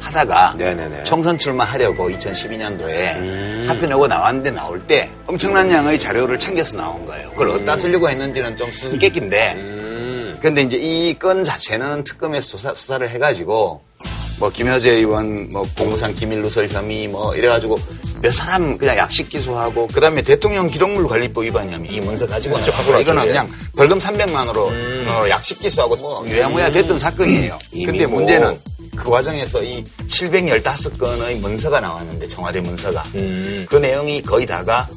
하다가 0.00 0.54
네네네. 0.58 1.04
총선 1.04 1.38
출마하려고 1.38 2.08
2012년도에 2.10 3.16
음. 3.16 3.62
사표 3.64 3.86
내고 3.86 4.06
나왔는데 4.06 4.50
나올 4.52 4.80
때 4.86 5.10
엄청난 5.26 5.70
양의 5.70 5.98
자료를 5.98 6.38
챙겨서 6.38 6.76
나온 6.76 7.04
거예요. 7.06 7.30
그걸 7.30 7.48
어디다 7.48 7.76
쓰려고 7.76 8.08
했는지는 8.08 8.56
좀 8.56 8.68
수수께끼인데 8.70 9.54
음. 9.56 10.36
근데 10.40 10.62
이제 10.62 10.76
이 10.76 11.14
건 11.18 11.44
자체는 11.44 12.04
특검에서 12.04 12.46
수사, 12.58 12.74
수사를 12.74 13.08
해가지고 13.08 13.82
뭐 14.38 14.50
김효재 14.50 14.90
의원 14.92 15.50
뭐 15.50 15.66
공무상 15.78 16.14
기밀 16.14 16.42
누설 16.42 16.68
혐의 16.68 17.08
뭐 17.08 17.34
이래가지고 17.34 17.78
몇 18.20 18.32
사람 18.34 18.76
그냥 18.76 18.98
약식 18.98 19.30
기소하고 19.30 19.86
그다음에 19.88 20.20
대통령 20.20 20.66
기록물 20.68 21.08
관리법 21.08 21.44
위반이면 21.44 21.86
이 21.86 22.00
문서 22.00 22.26
가지고. 22.26 22.58
나서 22.58 23.00
이거는 23.00 23.22
예. 23.24 23.26
그냥 23.28 23.48
벌금 23.76 23.98
300만으로 23.98 24.70
음. 24.70 25.06
어, 25.08 25.28
약식 25.30 25.58
기소하고 25.60 25.96
뭐 25.96 26.24
유야무야 26.28 26.70
됐던 26.70 26.98
사건이에요. 26.98 27.58
근데 27.72 28.06
뭐. 28.06 28.18
문제는 28.18 28.58
그 28.96 29.10
과정에서 29.10 29.62
이 29.62 29.84
715건의 30.08 31.38
문서가 31.40 31.80
나왔는데 31.80 32.26
청와대 32.26 32.60
문서가 32.60 33.02
음. 33.14 33.66
그 33.68 33.76
내용이 33.76 34.22
거의 34.22 34.46
다가 34.46 34.88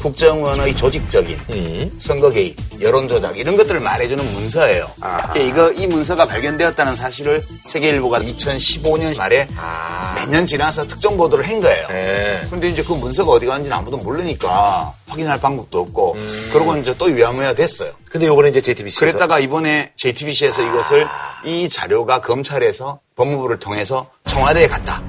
국정원의 0.00 0.76
조직적인 0.76 1.38
음. 1.50 1.98
선거 1.98 2.30
개입, 2.30 2.56
여론 2.80 3.08
조작 3.08 3.36
이런 3.36 3.56
것들을 3.56 3.80
말해주는 3.80 4.32
문서예요. 4.32 4.86
근데 5.26 5.46
이거 5.46 5.72
이 5.72 5.86
문서가 5.86 6.26
발견되었다는 6.26 6.96
사실을 6.96 7.42
세계일보가 7.66 8.20
2015년 8.20 9.16
말에 9.16 9.48
아. 9.56 10.14
몇년 10.16 10.46
지나서 10.46 10.86
특정 10.86 11.16
보도를 11.16 11.46
한 11.46 11.60
거예요. 11.60 11.88
네. 11.88 12.46
근데 12.48 12.68
이제 12.68 12.82
그 12.82 12.92
문서가 12.92 13.32
어디 13.32 13.46
갔는지는 13.46 13.76
아무도 13.76 13.96
모르니까 13.98 14.92
확인할 15.08 15.40
방법도 15.40 15.80
없고 15.80 16.14
음. 16.14 16.48
그러고 16.52 16.76
이제 16.76 16.94
또 16.96 17.06
위야무야 17.06 17.54
됐어요. 17.54 17.92
근데 18.08 18.26
요번에 18.26 18.50
이제 18.50 18.60
JTBC. 18.60 19.00
그랬다가 19.00 19.38
이번에 19.38 19.92
JTBC에서 19.96 20.62
이것을 20.62 21.06
이 21.44 21.68
자료가 21.68 22.20
검찰에서 22.20 23.00
법무부를 23.16 23.58
통해서 23.58 24.10
청와대에 24.24 24.68
갔다. 24.68 25.02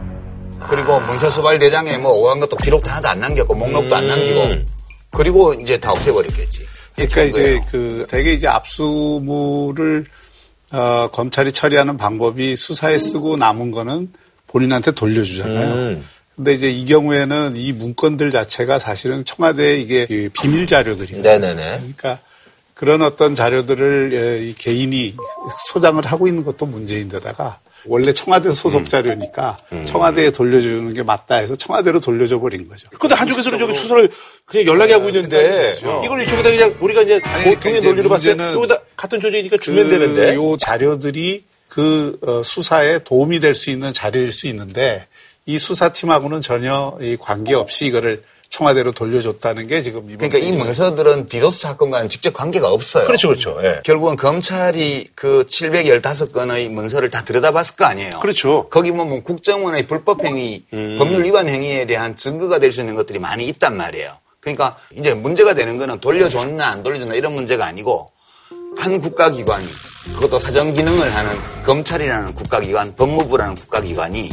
그리고 0.70 1.00
문서수발대장에 1.00 1.98
뭐 1.98 2.12
오간 2.12 2.40
것도 2.40 2.58
기록도 2.58 2.90
하나도 2.90 3.08
안 3.08 3.20
남겼고 3.20 3.56
목록도 3.56 3.96
안 3.96 4.08
남기고 4.08 4.42
음. 4.42 4.68
그리고 5.12 5.54
이제 5.54 5.78
다 5.78 5.92
없애버렸겠지. 5.92 6.66
그러니까 6.96 7.22
한 7.22 7.30
이제. 7.30 7.62
그 7.72 8.06
대개 8.10 8.34
이제 8.34 8.48
압수물을 8.48 10.06
어, 10.72 11.10
검찰이 11.12 11.52
처리하는 11.52 11.98
방법이 11.98 12.56
수사에 12.56 12.98
쓰고 12.98 13.38
남은 13.38 13.72
거는 13.72 14.12
본인한테 14.48 14.92
돌려주잖아요. 14.92 15.74
음. 15.74 16.06
근데 16.36 16.54
이제 16.54 16.70
이 16.70 16.86
경우에는 16.86 17.56
이 17.58 17.74
문건들 17.74 18.32
자체가 18.32 18.80
사실은 18.80 19.26
청와대 19.26 19.78
이게 19.78 20.06
그 20.06 20.30
비밀 20.34 20.68
자료들이에요. 20.68 21.22
네네네. 21.22 21.78
그러니까 21.80 22.20
그런 22.80 23.02
어떤 23.02 23.36
자료들을 23.36 24.12
예, 24.14 24.48
이 24.48 24.54
개인이 24.54 25.14
소장을 25.74 26.06
하고 26.06 26.30
있는 26.30 26.46
것도 26.46 26.66
문제인데다가 26.66 27.60
원래 27.86 28.14
청와대 28.14 28.52
소속 28.54 28.88
자료니까 28.88 29.58
청와대에 29.86 30.32
돌려주는 30.32 30.94
게 30.94 31.04
맞다 31.04 31.36
해서 31.36 31.58
청와대로 31.58 32.00
돌려줘 32.00 32.40
버린 32.40 32.70
거죠. 32.70 32.88
근데 32.98 33.16
한쪽에서는 33.16 33.60
저기 33.60 33.74
수사를 33.74 34.10
그냥 34.46 34.66
연락이 34.66 34.94
하고 34.94 35.10
있는데 35.10 35.76
이걸 36.06 36.22
이쪽에다 36.22 36.50
그냥 36.52 36.76
우리가 36.80 37.02
이제 37.02 37.20
보통의 37.44 37.80
이제 37.80 37.88
논리로 37.90 38.08
봤을 38.08 38.38
때 38.38 38.52
저기다 38.54 38.78
같은 38.96 39.20
조직이니까 39.20 39.58
주면 39.58 39.90
되는데. 39.90 40.36
요 40.36 40.56
자료들이 40.56 41.44
그 41.68 42.18
어, 42.22 42.42
수사에 42.44 43.00
도움이 43.00 43.42
될 43.42 43.54
수 43.56 43.72
있는 43.72 43.94
자료일 43.94 44.32
수 44.32 44.48
있는데 44.48 45.06
이 45.46 45.58
수사팀하고는 45.58 46.42
전혀 46.42 46.98
이 47.02 47.18
관계 47.20 47.56
없이 47.56 47.88
이거를 47.88 48.24
청와대로 48.50 48.92
돌려줬다는 48.92 49.68
게 49.68 49.82
지금 49.82 50.08
그러니까 50.18 50.40
이 50.40 50.52
문서들은 50.52 51.28
디도스 51.28 51.60
사건과는 51.62 52.10
직접 52.10 52.34
관계가 52.34 52.70
없어요. 52.70 53.06
그렇죠, 53.06 53.28
그렇죠. 53.28 53.60
예. 53.64 53.82
결국은 53.84 54.16
검찰이 54.16 55.10
그 55.14 55.46
715건의 55.48 56.70
문서를 56.70 57.10
다 57.10 57.24
들여다봤을 57.24 57.76
거 57.76 57.86
아니에요. 57.86 58.20
그렇죠. 58.20 58.68
거기 58.70 58.92
뭐, 58.92 59.06
뭐 59.06 59.22
국정원의 59.22 59.88
불법 59.88 60.24
행위, 60.24 60.64
음. 60.74 60.96
법률 60.98 61.24
위반 61.24 61.48
행위에 61.48 61.86
대한 61.86 62.16
증거가 62.16 62.58
될 62.60 62.70
수 62.70 62.82
있는 62.82 62.94
것들이 62.96 63.18
많이 63.18 63.48
있단 63.48 63.76
말이에요. 63.76 64.14
그러니까 64.40 64.78
이제 64.96 65.14
문제가 65.16 65.54
되는 65.56 65.78
거는 65.80 66.00
돌려줬나 66.00 66.68
안 66.68 66.84
돌려줬나 66.84 67.16
이런 67.16 67.34
문제가 67.34 67.66
아니고 67.66 68.12
한 68.78 69.00
국가기관이 69.02 69.68
그것도 70.14 70.40
사정 70.40 70.74
기능을 70.74 71.14
하는 71.16 71.32
검찰이라는 71.66 72.36
국가기관, 72.36 72.96
법무부라는 72.96 73.56
국가기관이 73.56 74.30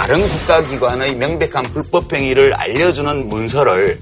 다른 0.00 0.26
국가기관의 0.26 1.14
명백한 1.16 1.62
불법행위를 1.74 2.54
알려주는 2.54 3.28
문서를 3.28 4.00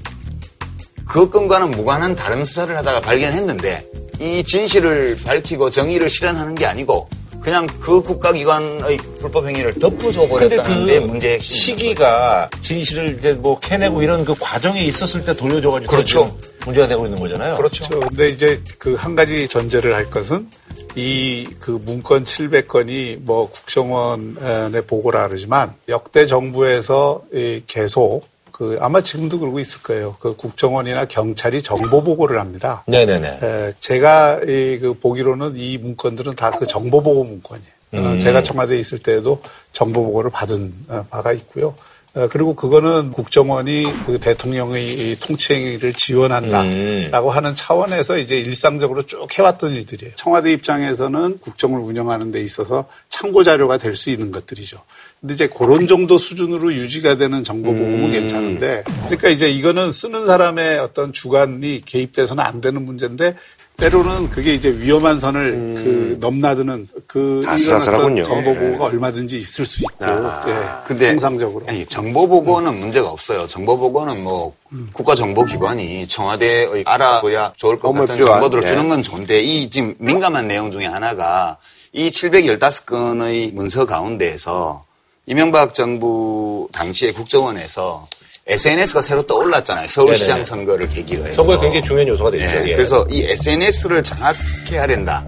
그 1.05 1.29
건과는 1.29 1.71
무관한 1.71 2.15
다른 2.15 2.45
수사를 2.45 2.75
하다가 2.77 3.01
발견했는데 3.01 3.85
이 4.21 4.41
진실을 4.45 5.17
밝히고 5.25 5.69
정의를 5.69 6.09
실현하는 6.09 6.55
게 6.55 6.65
아니고 6.65 7.09
그냥 7.41 7.67
그 7.81 8.01
국가기관의 8.01 8.95
불법행위를 9.19 9.73
덮어줘 9.73 10.29
버렸다는 10.29 10.85
데 10.85 11.01
문제의 11.01 11.35
핵심인 11.35 11.59
시기가 11.59 12.49
진실을 12.61 13.17
이제 13.19 13.33
뭐 13.33 13.59
캐내고 13.59 14.01
이런 14.01 14.23
그 14.23 14.33
과정에 14.39 14.81
있었을 14.81 15.25
때 15.25 15.35
돌려줘가지고 15.35 15.91
그렇죠. 15.91 16.37
문제가 16.65 16.87
되고 16.87 17.03
있는 17.05 17.19
거잖아요. 17.19 17.57
그렇죠. 17.57 17.83
그렇죠. 17.89 18.07
근데 18.07 18.29
이제 18.29 18.61
그 18.77 18.95
한 18.95 19.15
가지 19.15 19.49
전제를 19.49 19.93
할 19.93 20.09
것은 20.09 20.47
이 20.95 21.47
그 21.59 21.71
문건 21.71 22.23
700건이 22.23 23.19
뭐 23.21 23.49
국정원의 23.49 24.85
보고라 24.87 25.27
그러지만 25.27 25.73
역대 25.87 26.25
정부에서 26.25 27.23
계속 27.67 28.23
그 28.51 28.77
아마 28.81 28.99
지금도 29.01 29.39
그러고 29.39 29.59
있을 29.59 29.81
거예요. 29.83 30.15
그 30.19 30.35
국정원이나 30.35 31.05
경찰이 31.05 31.61
정보 31.61 32.03
보고를 32.03 32.39
합니다. 32.39 32.83
네네네. 32.87 33.39
에, 33.41 33.73
제가 33.79 34.41
이, 34.45 34.79
그 34.81 34.93
보기로는 34.99 35.53
이 35.55 35.77
문건들은 35.77 36.35
다 36.35 36.51
그 36.51 36.65
정보 36.67 37.01
보고 37.01 37.23
문건이에요. 37.23 37.71
어, 37.93 37.97
음. 37.97 38.05
어, 38.05 38.17
제가 38.17 38.43
청와대에 38.43 38.77
있을 38.77 38.99
때에도 38.99 39.41
정보 39.71 40.03
보고를 40.03 40.29
받은 40.31 40.73
어, 40.89 41.05
바가 41.09 41.31
있고요. 41.33 41.73
어, 42.19 42.27
그리고 42.29 42.53
그거는 42.53 43.11
국정원이 43.11 43.85
그 44.05 44.19
대통령의 44.19 45.15
통치행위를 45.21 45.93
지원한다라고 45.93 47.29
음. 47.29 47.35
하는 47.35 47.55
차원에서 47.55 48.17
이제 48.17 48.37
일상적으로 48.37 49.03
쭉 49.03 49.25
해왔던 49.37 49.71
일들이에요. 49.73 50.13
청와대 50.17 50.51
입장에서는 50.51 51.39
국정을 51.39 51.79
운영하는 51.79 52.31
데 52.31 52.41
있어서 52.41 52.85
참고 53.07 53.43
자료가 53.43 53.77
될 53.77 53.95
수 53.99 54.09
있는 54.09 54.31
것들이죠. 54.31 54.77
근데 55.19 55.33
이제 55.33 55.47
그런 55.47 55.87
정도 55.87 56.17
수준으로 56.17 56.73
유지가 56.73 57.17
되는 57.17 57.43
정보 57.43 57.73
보고는 57.73 58.05
음. 58.05 58.11
괜찮은데 58.11 58.83
그러니까 59.03 59.27
이제 59.27 59.49
이거는 59.49 59.91
쓰는 59.91 60.25
사람의 60.25 60.79
어떤 60.79 61.11
주관이 61.11 61.81
개입돼서는 61.85 62.41
안 62.41 62.61
되는 62.61 62.85
문제인데 62.85 63.35
때로는 63.79 64.29
그게 64.29 64.53
이제 64.53 64.69
위험한 64.69 65.17
선을 65.17 65.53
음. 65.53 65.75
그 65.75 66.17
넘나드는 66.19 66.87
그 67.07 67.41
아슬아슬하군요. 67.45 68.23
정보 68.23 68.53
보고가 68.53 68.85
예. 68.85 68.89
얼마든지 68.89 69.37
있을 69.37 69.65
수 69.65 69.83
있고 69.83 70.05
아. 70.05 70.45
예. 70.47 70.87
근데 70.87 71.09
통상적으로 71.09 71.65
아니, 71.67 71.85
정보 71.85 72.27
보고는 72.27 72.73
음. 72.73 72.79
문제가 72.79 73.09
없어요. 73.09 73.47
정보 73.47 73.77
보고는 73.77 74.23
뭐 74.23 74.53
음. 74.71 74.89
국가정보기관이 74.93 76.07
청와대의 76.07 76.83
알아야 76.85 77.53
좋을 77.55 77.79
것 77.79 77.93
같은 77.93 78.17
정보들을 78.17 78.63
예. 78.63 78.67
주는 78.67 78.89
건 78.89 79.01
좋은데 79.01 79.41
이 79.41 79.69
지금 79.69 79.95
민감한 79.97 80.47
내용 80.47 80.71
중에 80.71 80.85
하나가 80.85 81.57
이 81.93 82.09
715건의 82.09 83.53
문서 83.53 83.85
가운데에서 83.85 84.83
이명박 85.25 85.73
정부 85.73 86.67
당시에 86.71 87.13
국정원에서 87.13 88.07
SNS가 88.49 89.03
새로 89.03 89.21
떠올랐잖아요. 89.21 89.87
서울시장 89.87 90.37
네네. 90.37 90.43
선거를 90.43 90.87
계기로 90.89 91.25
해서. 91.25 91.35
선거에 91.35 91.59
굉장히 91.59 91.83
중요한 91.83 92.07
요소가 92.07 92.31
되죠. 92.31 92.43
네, 92.45 92.71
예. 92.71 92.75
그래서 92.75 93.05
이 93.11 93.23
SNS를 93.23 94.03
장악해야 94.03 94.87
된다. 94.87 95.25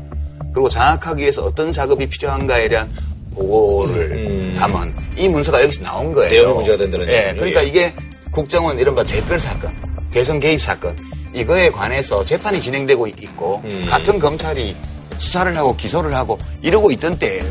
그리고 0.53 0.67
장악하기 0.67 1.21
위해서 1.21 1.43
어떤 1.43 1.71
작업이 1.71 2.07
필요한가에 2.07 2.67
대한 2.67 2.91
보고를 3.35 4.11
음. 4.11 4.55
담은 4.57 4.93
이 5.15 5.27
문서가 5.29 5.61
여기서 5.61 5.83
나온 5.83 6.11
거예요. 6.13 6.29
내용 6.29 6.55
문제가 6.55 6.77
된다는 6.77 7.07
예, 7.07 7.27
얘기. 7.27 7.37
그러니까 7.37 7.61
이게 7.61 7.93
국정원 8.31 8.79
이른바 8.79 9.03
댓글 9.03 9.39
사건, 9.39 9.71
대선 10.09 10.39
개입 10.39 10.59
사건 10.59 10.97
이거에 11.33 11.69
관해서 11.69 12.25
재판이 12.25 12.59
진행되고 12.59 13.07
있고 13.07 13.61
음. 13.63 13.85
같은 13.87 14.19
검찰이 14.19 14.75
수사를 15.19 15.55
하고 15.55 15.75
기소를 15.77 16.13
하고 16.15 16.39
이러고 16.61 16.91
있던 16.91 17.17
때예요. 17.19 17.45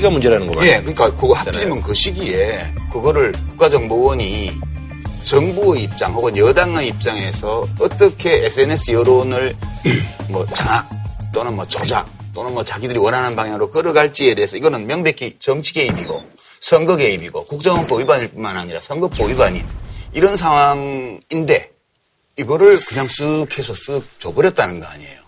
시기가 0.00 0.10
문제라는 0.10 0.46
거가요 0.46 0.68
예, 0.68 0.78
그러니까 0.78 1.14
그거 1.14 1.34
하필이면 1.34 1.82
그 1.82 1.94
시기에 1.94 2.66
그거를 2.92 3.32
국가정보원이 3.50 4.50
정부의 5.22 5.84
입장 5.84 6.12
혹은 6.14 6.36
여당의 6.36 6.88
입장에서 6.88 7.66
어떻게 7.78 8.46
SNS 8.46 8.92
여론을 8.92 9.54
뭐 10.28 10.46
장악 10.54 10.88
또는 11.32 11.54
뭐 11.54 11.66
조작 11.68 12.08
또는 12.34 12.54
뭐 12.54 12.64
자기들이 12.64 12.98
원하는 12.98 13.36
방향으로 13.36 13.70
끌어갈지에 13.70 14.34
대해서 14.34 14.56
이거는 14.56 14.86
명백히 14.86 15.36
정치 15.38 15.72
개입이고 15.74 16.22
선거 16.60 16.96
개입이고 16.96 17.44
국정원법 17.46 18.00
위반일 18.00 18.28
뿐만 18.28 18.56
아니라 18.56 18.80
선거법 18.80 19.28
위반인 19.28 19.66
이런 20.12 20.36
상황인데 20.36 21.70
이거를 22.36 22.80
그냥 22.80 23.06
쓱 23.06 23.58
해서 23.58 23.72
쓱 23.74 24.02
줘버렸다는 24.18 24.80
거 24.80 24.86
아니에요. 24.86 25.19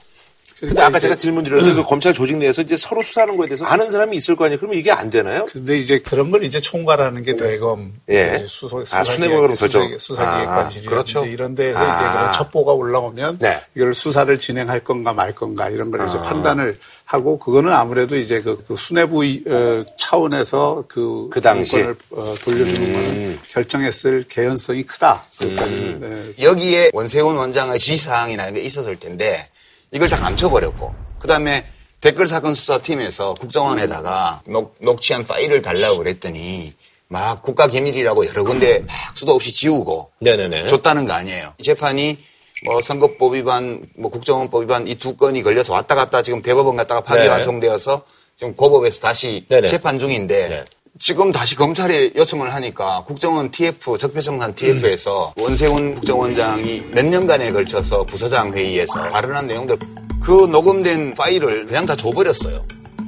근데 0.62 0.80
아까 0.80 1.00
제가 1.00 1.16
질문 1.16 1.42
드렸는데 1.42 1.74
그 1.74 1.82
검찰 1.82 2.14
조직 2.14 2.38
내에서 2.38 2.62
이제 2.62 2.76
서로 2.76 3.02
수사하는 3.02 3.36
거에 3.36 3.48
대해서 3.48 3.64
아는 3.64 3.90
사람이 3.90 4.16
있을 4.16 4.36
거 4.36 4.44
아니에요? 4.44 4.60
그러면 4.60 4.78
이게 4.78 4.92
안 4.92 5.10
되나요? 5.10 5.46
근데 5.46 5.76
이제 5.76 5.98
그런 5.98 6.30
걸 6.30 6.44
이제 6.44 6.60
총괄하는 6.60 7.24
게 7.24 7.34
대검 7.34 7.92
예. 8.08 8.38
수사 8.46 8.76
아, 8.78 9.02
결정 9.02 9.98
수사기획관실 9.98 10.86
아, 10.86 10.88
그렇죠. 10.88 11.26
이런 11.26 11.56
데에서 11.56 11.80
아. 11.80 11.94
이제 11.96 12.12
그런 12.12 12.32
첩보가 12.32 12.74
올라오면 12.74 13.38
네. 13.40 13.60
이걸 13.74 13.92
수사를 13.92 14.38
진행할 14.38 14.84
건가 14.84 15.12
말 15.12 15.34
건가 15.34 15.68
이런 15.68 15.90
걸 15.90 16.02
아. 16.02 16.06
이제 16.06 16.18
판단을 16.18 16.76
하고 17.04 17.40
그거는 17.40 17.72
아무래도 17.72 18.16
이제 18.16 18.40
그, 18.40 18.56
그 18.66 18.76
수뇌부 18.76 19.24
어, 19.48 19.80
차원에서 19.98 20.84
그, 20.86 21.28
그 21.32 21.40
당시에 21.40 21.92
어, 22.10 22.34
돌려주는 22.44 22.88
음. 22.88 22.92
거는 22.92 23.38
결정했을 23.50 24.26
개연성이 24.28 24.84
크다. 24.84 25.24
음. 25.42 25.98
네. 26.00 26.44
여기에 26.44 26.90
원세훈 26.92 27.36
원장의 27.36 27.80
지시사항이나 27.80 28.44
이런 28.44 28.54
게 28.54 28.60
있었을 28.60 28.96
텐데 28.96 29.48
이걸 29.92 30.08
다 30.08 30.16
감춰버렸고 30.18 30.94
그다음에 31.18 31.64
댓글 32.00 32.26
사건 32.26 32.54
수사팀에서 32.54 33.34
국정원에다가 33.34 34.42
녹, 34.48 34.74
녹취한 34.80 35.24
파일을 35.24 35.62
달라고 35.62 35.98
그랬더니 35.98 36.72
막 37.08 37.42
국가 37.42 37.66
기밀이라고 37.68 38.26
여러 38.26 38.42
군데 38.42 38.80
막 38.80 39.16
수도 39.16 39.32
없이 39.34 39.52
지우고 39.52 40.10
네네네. 40.20 40.66
줬다는 40.66 41.06
거 41.06 41.12
아니에요. 41.12 41.54
재판이 41.62 42.18
뭐 42.64 42.80
선거법 42.80 43.34
위반, 43.34 43.84
뭐 43.96 44.10
국정원법 44.10 44.62
위반 44.62 44.88
이 44.88 44.94
두 44.94 45.16
건이 45.16 45.42
걸려서 45.42 45.74
왔다 45.74 45.94
갔다 45.94 46.22
지금 46.22 46.42
대법원 46.42 46.76
갔다가 46.76 47.02
파기환송되어서 47.02 48.02
지금 48.38 48.56
고법에서 48.56 49.00
다시 49.00 49.44
네네. 49.48 49.68
재판 49.68 49.98
중인데 49.98 50.48
네. 50.48 50.64
지금 51.02 51.32
다시 51.32 51.56
검찰에 51.56 52.12
요청을 52.14 52.54
하니까 52.54 53.02
국정원 53.04 53.50
TF 53.50 53.98
적폐청산 53.98 54.54
TF에서 54.54 55.34
음. 55.36 55.42
원세훈 55.42 55.94
국정원장이 55.96 56.84
몇 56.92 57.04
년간에 57.04 57.50
걸쳐서 57.50 58.04
부서장 58.04 58.52
회의에서 58.52 59.10
발언한 59.10 59.48
내용들 59.48 59.80
그 60.20 60.46
녹음된 60.46 61.16
파일을 61.16 61.66
그냥 61.66 61.86
다 61.86 61.96
줘버렸어요. 61.96 62.64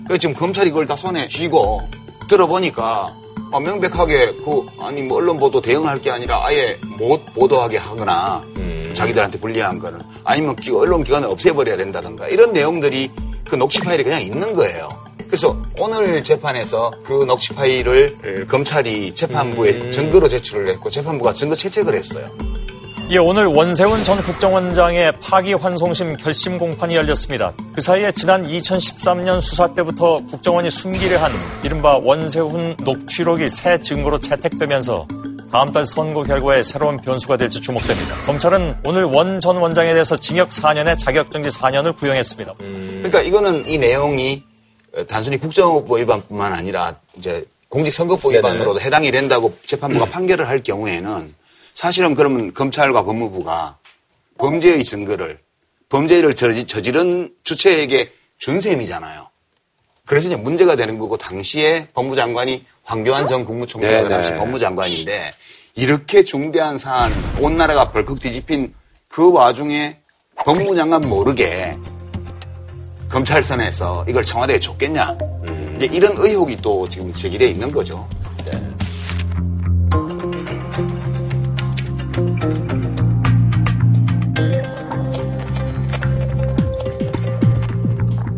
그 0.09 0.19
지금 0.19 0.35
검찰이 0.35 0.71
그걸 0.71 0.89
다 0.89 0.97
손에 0.97 1.29
쥐고 1.29 1.83
들어보니까 2.29 3.15
어, 3.53 3.61
명백하게 3.61 4.33
그 4.45 4.67
아니 4.81 5.01
뭐 5.03 5.19
언론 5.19 5.39
보도 5.39 5.61
대응할 5.61 6.03
게 6.03 6.11
아니라 6.11 6.45
아예 6.45 6.77
못 6.99 7.25
보도하게 7.33 7.79
하거나 7.79 8.43
음. 8.57 8.91
자기들한테 8.93 9.39
불리한 9.39 9.79
거는 9.79 10.01
아니면 10.25 10.57
언론 10.73 11.05
기관을 11.05 11.29
없애버려야 11.29 11.77
된다든가 11.77 12.27
이런 12.27 12.53
내용들이 12.53 13.13
그 13.49 13.55
녹취 13.55 13.79
파일에 13.79 14.03
그냥 14.03 14.21
있는 14.21 14.53
거예요. 14.53 15.04
그래서 15.35 15.61
오늘 15.81 16.23
재판에서 16.23 16.93
그 17.03 17.25
녹취 17.27 17.53
파일을 17.53 18.47
검찰이 18.47 19.17
재판부에 19.17 19.73
음. 19.73 19.91
증거로 19.91 20.29
제출을 20.29 20.69
했고 20.69 20.89
재판부가 20.89 21.35
증거 21.35 21.57
채택을 21.57 21.93
했어요. 21.97 22.25
예, 23.11 23.19
오늘 23.19 23.47
원세훈 23.47 24.05
전 24.05 24.23
국정원장의 24.23 25.15
파기환송심 25.21 26.19
결심 26.19 26.57
공판이 26.57 26.95
열렸습니다. 26.95 27.53
그 27.75 27.81
사이에 27.81 28.13
지난 28.13 28.47
2013년 28.47 29.41
수사 29.41 29.75
때부터 29.75 30.21
국정원이 30.31 30.71
숨기려 30.71 31.19
한 31.19 31.33
이른바 31.65 31.97
원세훈 31.99 32.77
녹취록이 32.85 33.49
새 33.49 33.79
증거로 33.79 34.21
채택되면서 34.21 35.09
다음 35.51 35.73
달 35.73 35.85
선거 35.85 36.23
결과에 36.23 36.63
새로운 36.63 36.97
변수가 36.99 37.39
될지 37.39 37.61
주목됩니다. 37.61 38.15
검찰은 38.27 38.77
오늘 38.85 39.03
원 39.03 39.41
전 39.41 39.57
원장에 39.57 39.95
대해서 39.95 40.17
징역 40.17 40.51
4년에 40.51 40.97
자격정지 40.97 41.49
4년을 41.49 41.97
구형했습니다. 41.97 42.53
음... 42.61 43.01
그러니까 43.03 43.21
이거는 43.21 43.69
이 43.69 43.79
내용이 43.79 44.45
단순히 45.09 45.39
국정법 45.39 45.99
위반뿐만 45.99 46.53
아니라 46.53 46.97
이제 47.17 47.45
공직선거법 47.69 48.33
위반으로도 48.35 48.81
해당이 48.81 49.11
된다고 49.11 49.57
재판부가 49.67 50.05
판결을 50.07 50.49
할 50.49 50.63
경우에는 50.63 51.35
사실은 51.75 52.15
그러면 52.15 52.55
검찰과 52.55 53.03
법무부가 53.05 53.79
범죄의 54.39 54.85
증거를 54.85 55.39
범죄를 55.89 56.35
저지른 56.35 57.35
주체에게 57.43 58.13
준 58.39 58.61
셈이잖아요. 58.61 59.29
그래서 60.07 60.29
이제 60.29 60.37
문제가 60.37 60.77
되는 60.77 60.99
거고 60.99 61.17
당시에 61.17 61.89
법무장관이 61.95 62.65
황교안 62.85 63.27
전 63.27 63.45
국무총리가 63.45 64.03
네, 64.03 64.09
당시 64.09 64.35
법무장관인데 64.35 65.33
이렇게 65.77 66.25
중대한 66.25 66.79
사안 66.79 67.13
온 67.41 67.57
나라가 67.57 67.91
벌컥 67.91 68.21
뒤집힌 68.21 68.75
그 69.09 69.33
와중에 69.33 69.99
법무장관 70.37 71.09
모르게 71.09 71.77
검찰선에서 73.09 74.07
이걸 74.09 74.25
청와대에 74.25 74.59
줬겠냐. 74.59 75.17
음. 75.49 75.75
이제 75.77 75.87
이런 75.87 76.17
의혹이 76.17 76.57
또 76.57 76.89
지금 76.89 77.13
제기되어 77.13 77.49
있는 77.49 77.71
거죠. 77.71 78.09
네. 78.45 78.53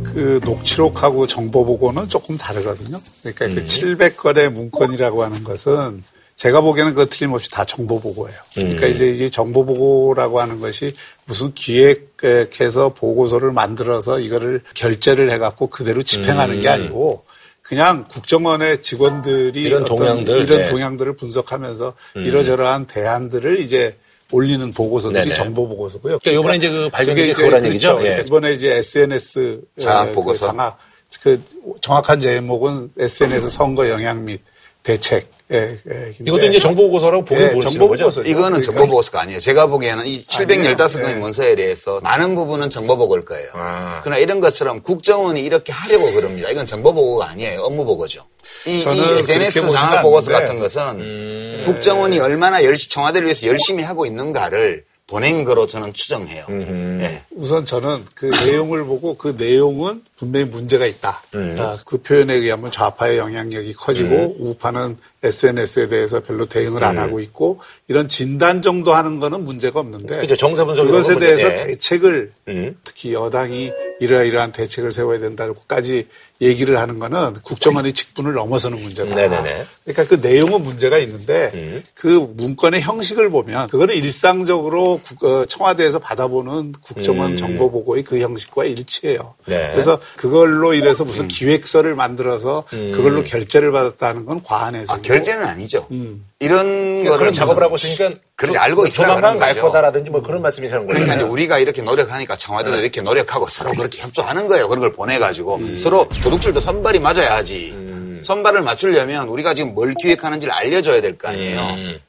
그 0.05 0.41
녹취록하고 0.43 1.27
정보 1.27 1.65
보고는 1.65 2.09
조금 2.09 2.39
다르거든요. 2.39 2.99
그러니까 3.23 3.47
그 3.47 3.53
음. 3.53 3.55
그 3.57 3.65
700건의 3.65 4.51
문건이라고 4.51 5.23
하는 5.23 5.45
것은 5.45 6.03
제가 6.37 6.61
보기에는 6.61 6.95
그 6.95 7.09
틀림없이 7.09 7.51
다 7.51 7.65
정보 7.65 7.99
보고예요. 7.99 8.37
그러니까 8.55 8.87
음. 8.87 8.93
이제 8.93 9.09
이 9.09 9.31
정보 9.31 9.65
보고라고 9.65 10.41
하는 10.41 10.61
것이 10.61 10.95
무슨 11.25 11.55
기획해서 11.55 12.91
보고서를 12.91 13.53
만들어서 13.53 14.21
이거를 14.21 14.61
결제를 14.75 15.33
해갖고 15.33 15.69
그대로 15.69 16.03
집행하는 16.03 16.57
음. 16.57 16.61
게 16.61 16.69
아니고 16.69 17.25
그냥 17.63 18.05
국정원의 18.09 18.83
직원들이 18.83 19.61
이런 19.61 19.85
동향들 19.85 20.43
이런 20.43 20.59
네. 20.61 20.65
동향들을 20.67 21.17
분석하면서 21.17 21.95
음. 22.17 22.25
이러저러한 22.25 22.87
대안들을 22.87 23.61
이제 23.61 23.97
올리는 24.31 24.73
보고서들이 24.73 25.23
네네. 25.23 25.35
정보 25.35 25.67
보고서고요. 25.69 26.19
그러니까 26.19 26.41
이번에 26.41 26.57
이제 26.59 26.71
그 26.71 26.89
발견된 26.91 27.27
게 27.27 27.33
그렇죠. 27.33 27.67
얘기죠. 27.67 28.01
예. 28.05 28.25
이번에 28.27 28.53
이제 28.53 28.77
SNS 28.77 29.61
장학 29.79 30.13
보고서 30.13 30.47
그 30.47 30.53
장학 30.53 30.79
그 31.23 31.43
정확한 31.81 32.21
제목은 32.21 32.91
SNS 32.99 33.49
선거 33.51 33.89
영향 33.89 34.25
및 34.25 34.43
대책. 34.87 35.27
예, 35.51 35.79
예, 35.91 36.15
이것도 36.21 36.47
이제 36.47 36.61
정보보고서라고 36.61 37.25
보긴 37.25 37.45
예, 37.57 37.61
정보보고서. 37.61 38.23
이거는 38.23 38.61
그러니까. 38.61 38.63
정보보고서가 38.63 39.21
아니에요. 39.21 39.41
제가 39.41 39.67
보기에는 39.67 40.07
이 40.07 40.25
715건의 40.25 41.09
예. 41.09 41.15
문서에 41.15 41.57
대해서 41.57 41.99
많은 42.03 42.37
부분은 42.37 42.71
정보보고일 42.71 43.25
거예요. 43.25 43.49
아. 43.55 44.01
그러나 44.05 44.19
이런 44.19 44.41
것처럼 44.41 44.83
국정원이 44.83 45.41
이렇게 45.41 45.73
하려고 45.73 46.13
그럽니다. 46.13 46.51
이건 46.51 46.67
정보보고가 46.67 47.31
아니에요. 47.31 47.63
업무보고죠. 47.63 48.25
이, 48.67 48.79
이 48.79 49.19
SNS 49.19 49.71
장학보고서 49.71 50.31
같은 50.31 50.61
것은 50.61 50.83
음. 51.01 51.63
국정원이 51.67 52.21
얼마나 52.21 52.63
열심히 52.63 52.91
청와대를 52.91 53.27
위해서 53.27 53.49
열심히 53.49 53.83
하고 53.83 54.07
있는가를 54.07 54.85
보낸 55.09 55.45
거로 55.45 55.67
저는 55.67 55.93
추정해요. 55.93 56.47
네. 56.49 57.23
우선 57.31 57.65
저는 57.65 58.05
그 58.15 58.31
내용을 58.45 58.85
보고 58.85 59.17
그 59.17 59.35
내용은 59.39 60.03
분명히 60.17 60.47
문제가 60.47 60.87
있다. 60.87 61.23
음. 61.35 61.57
아, 61.59 61.77
그 61.85 61.99
표현에 61.99 62.35
의하면 62.35 62.73
좌파의 62.73 63.19
영향력이 63.19 63.75
커지고 63.75 64.37
음. 64.41 64.47
우파는 64.47 64.97
SNS에 65.23 65.89
대해서 65.89 66.21
별로 66.21 66.47
대응을 66.47 66.83
음. 66.83 66.85
안 66.85 66.99
하고 66.99 67.21
있고 67.21 67.61
이런 67.89 68.09
진단 68.09 68.63
정도 68.63 68.95
하는 68.95 69.21
거는 69.21 69.45
문제가 69.45 69.81
없는데 69.81 70.17
그렇죠. 70.17 70.37
정세 70.37 70.65
분석 70.65 70.85
그것에 70.85 71.19
대해서 71.19 71.49
네. 71.49 71.55
대책을 71.55 72.33
음. 72.49 72.77
특히 72.85 73.13
여당이 73.13 73.73
이러이러한 74.01 74.53
대책을 74.53 74.93
세워야 74.93 75.19
된다고까지 75.19 76.07
얘기를 76.41 76.79
하는 76.79 76.99
거는 76.99 77.35
국정원의 77.43 77.93
직분을 77.93 78.35
넘어서는 78.35 78.79
문제다. 78.79 79.15
네네네. 79.15 79.65
그러니까 79.85 80.05
그 80.05 80.27
내용은 80.27 80.63
문제가 80.63 80.99
있는데 80.99 81.51
음. 81.55 81.83
그 81.95 82.09
문건의 82.37 82.83
형식을 82.83 83.31
보면 83.31 83.69
그거는 83.69 83.95
일상적으로 83.95 85.01
어, 85.23 85.45
청와대에서 85.47 85.99
받아보는 85.99 86.73
국정원 86.83 87.33
음. 87.33 87.37
정보 87.37 87.71
보고의 87.71 88.05
그 88.05 88.21
형식과 88.21 88.65
일치해요. 88.65 89.35
네. 89.47 89.71
그래서 89.71 89.99
그걸로 90.17 90.75
인해서 90.75 91.05
무슨 91.05 91.25
음. 91.25 91.29
기획서를 91.29 91.95
만들어서 91.95 92.65
음. 92.73 92.93
그걸로 92.95 93.23
결제를 93.25 93.73
받았다는 93.73 94.25
건 94.25 94.43
과한 94.43 94.75
해석. 94.75 94.97
아, 94.97 95.01
결제는 95.03 95.45
아니죠. 95.45 95.87
음. 95.91 96.25
이런 96.39 96.65
그러니까 96.67 97.19
그런 97.19 97.33
작업을 97.33 97.63
하고 97.63 97.77
있으니까 97.77 98.11
그렇지 98.37 98.59
알고 98.59 98.89
조만간 98.89 99.39
갈 99.39 99.59
거다라든지 99.59 100.11
뭐 100.11 100.23
그런 100.23 100.43
말씀이시는 100.43 100.87
거예요. 100.87 100.93
그러니까 100.93 101.15
이제 101.17 101.25
우리가 101.25 101.59
이렇게 101.59 101.83
노력하니까 101.83 102.37
청와대도 102.37 102.77
네. 102.77 102.83
이렇게 102.83 103.01
노력하고 103.01 103.49
서로 103.49 103.71
그렇게 103.73 104.01
협조하는 104.03 104.47
거예요. 104.49 104.69
그런 104.69 104.81
걸 104.81 104.93
보내가지고 104.93 105.57
음. 105.57 105.77
서로 105.77 106.09
도둑질도 106.23 106.61
선발이 106.61 107.01
맞아야 107.01 107.37
하지. 107.37 107.73
음. 107.75 108.21
선발을 108.25 108.63
맞추려면 108.63 109.29
우리가 109.29 109.55
지금 109.55 109.75
뭘 109.75 109.95
기획하는지를 109.95 110.53
알려줘야 110.53 111.01
될 111.01 111.17
거 111.17 111.29
아니에요. 111.29 111.61
음. 111.61 112.01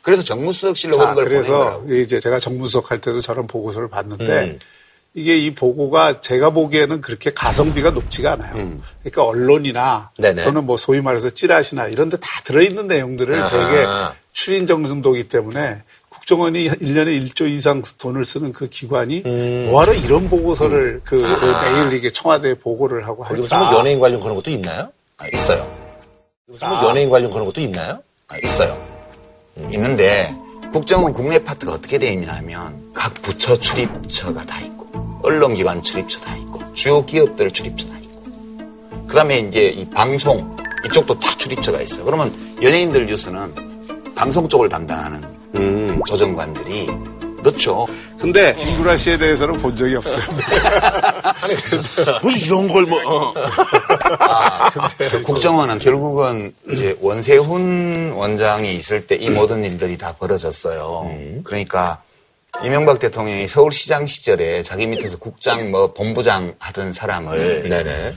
그래서 0.00 0.22
정무수석실로 0.22 0.96
그런 0.96 1.14
걸 1.14 1.24
그래서 1.24 1.82
이제 1.90 2.18
제가 2.18 2.38
정무수석 2.38 2.90
할 2.90 3.00
때도 3.00 3.20
저런 3.20 3.46
보고서를 3.46 3.88
봤는데 3.88 4.24
음. 4.24 4.58
이게 5.16 5.38
이 5.38 5.54
보고가 5.54 6.20
제가 6.20 6.50
보기에는 6.50 7.00
그렇게 7.00 7.30
가성비가 7.30 7.90
높지가 7.90 8.32
않아요. 8.32 8.54
음. 8.56 8.82
그러니까 9.02 9.24
언론이나 9.24 10.10
네네. 10.18 10.44
또는 10.44 10.66
뭐 10.66 10.76
소위 10.76 11.00
말해서 11.00 11.30
찌라시나 11.30 11.86
이런 11.86 12.10
데 12.10 12.18
다 12.18 12.28
들어있는 12.44 12.86
내용들을 12.86 13.34
아하. 13.34 13.48
되게 13.48 13.86
추린 14.32 14.66
정도이기 14.66 15.28
때문에 15.28 15.82
국정원이 16.10 16.68
1년에 16.68 17.28
1조 17.28 17.48
이상 17.48 17.80
돈을 17.98 18.24
쓰는 18.24 18.52
그 18.52 18.68
기관이 18.68 19.22
음. 19.24 19.66
뭐하러 19.70 19.94
이런 19.94 20.28
보고서를 20.28 20.96
음. 20.96 21.00
그, 21.04 21.18
그 21.18 21.44
매일 21.64 21.92
이게 21.94 22.10
청와대에 22.10 22.54
보고를 22.54 23.06
하고 23.06 23.24
할까? 23.24 23.70
뭐 23.70 23.78
연예인 23.78 23.98
관련 23.98 24.20
그런 24.20 24.34
것도 24.36 24.50
있나요? 24.50 24.90
아, 25.16 25.26
있어요. 25.32 25.66
뭐 26.46 26.58
아. 26.60 26.84
연예인 26.88 27.08
관련 27.08 27.30
그런 27.30 27.46
것도 27.46 27.62
있나요? 27.62 28.00
아, 28.28 28.36
있어요. 28.44 28.76
음. 29.56 29.72
있는데 29.72 30.34
국정원 30.72 31.14
국내 31.14 31.38
파트가 31.38 31.72
어떻게 31.72 31.96
되어 31.98 32.12
있냐 32.12 32.32
하면 32.34 32.92
각 32.92 33.14
부처 33.22 33.56
출입처가 33.58 34.44
다 34.44 34.60
있고 34.60 34.75
언론기관 35.22 35.82
출입처 35.82 36.20
다 36.20 36.36
있고 36.36 36.60
주요 36.74 37.04
기업들 37.04 37.50
출입처 37.50 37.88
다 37.88 37.96
있고 37.98 38.22
그 39.08 39.14
다음에 39.14 39.38
이제 39.38 39.68
이 39.68 39.84
방송 39.90 40.56
이쪽도 40.84 41.18
다 41.18 41.28
출입처가 41.36 41.80
있어요. 41.82 42.04
그러면 42.04 42.32
연예인들 42.62 43.06
뉴스는 43.06 43.54
방송 44.14 44.48
쪽을 44.48 44.68
담당하는 44.68 45.22
음. 45.56 46.00
조정관들이 46.06 46.88
넣죠. 47.42 47.86
근데 48.18 48.54
김구라 48.56 48.96
씨에 48.96 49.18
대해서는 49.18 49.58
본 49.58 49.76
적이 49.76 49.96
없어요. 49.96 50.22
아니, 51.22 51.54
뭐 52.22 52.30
이런 52.32 52.66
걸 52.68 52.82
뭐. 52.84 52.98
어. 53.06 53.32
아, 54.20 54.70
근데 54.70 55.22
국정원은 55.22 55.78
결국은 55.78 56.52
이제 56.72 56.96
원세훈 57.00 58.12
원장이 58.16 58.74
있을 58.74 59.06
때 59.06 59.16
이 59.16 59.30
모든 59.30 59.64
일들이 59.64 59.96
다 59.96 60.14
벌어졌어요. 60.18 61.06
음. 61.10 61.40
그러니까 61.44 62.02
이명박 62.64 62.98
대통령이 62.98 63.46
서울시장 63.48 64.06
시절에 64.06 64.62
자기 64.62 64.86
밑에서 64.86 65.18
국장 65.18 65.70
뭐 65.70 65.92
본부장 65.92 66.54
하던 66.58 66.92
사람을 66.92 67.68
네네. 67.68 68.14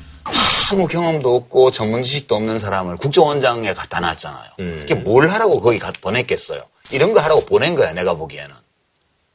아무 0.72 0.88
경험도 0.88 1.36
없고 1.36 1.72
전문 1.72 2.04
지식도 2.04 2.36
없는 2.36 2.60
사람을 2.60 2.98
국정원장에 2.98 3.74
갖다 3.74 4.00
놨잖아요. 4.00 4.52
음. 4.60 4.78
그게 4.82 4.96
뭘 4.96 5.28
하라고 5.28 5.62
거기 5.62 5.80
갖다 5.80 6.00
보냈겠어요. 6.02 6.64
이런 6.92 7.14
거 7.14 7.20
하라고 7.22 7.46
보낸 7.46 7.76
거야 7.76 7.94
내가 7.94 8.14
보기에는. 8.16 8.56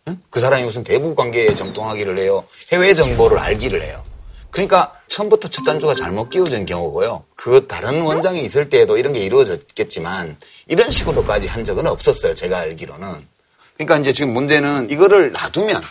응? 0.09 0.21
그 0.31 0.41
사람이 0.41 0.65
무슨 0.65 0.85
대북 0.85 1.17
관계에 1.17 1.55
정통하기를 1.55 2.19
해요. 2.19 2.45
해외 2.73 2.95
정보를 2.95 3.39
알기를 3.39 3.83
해요. 3.83 4.03
그러니까 4.51 4.95
처음부터 5.09 5.49
첫 5.49 5.65
단추가 5.65 5.95
잘못 5.95 6.31
끼워진 6.31 6.65
경우고요. 6.65 7.25
그 7.35 7.67
다른 7.67 8.03
원장이 8.03 8.43
있을 8.43 8.69
때에도 8.69 8.97
이런 8.97 9.13
게 9.13 9.21
이루어졌겠지만 9.21 10.37
이런 10.69 10.91
식으로까지 10.91 11.49
한 11.49 11.65
적은 11.65 11.89
없었어요. 11.89 12.35
제가 12.37 12.59
알기로는. 12.59 13.34
그러니까 13.77 13.99
이제 13.99 14.13
지금 14.13 14.33
문제는 14.33 14.91
이거를 14.91 15.33
놔두면 15.33 15.83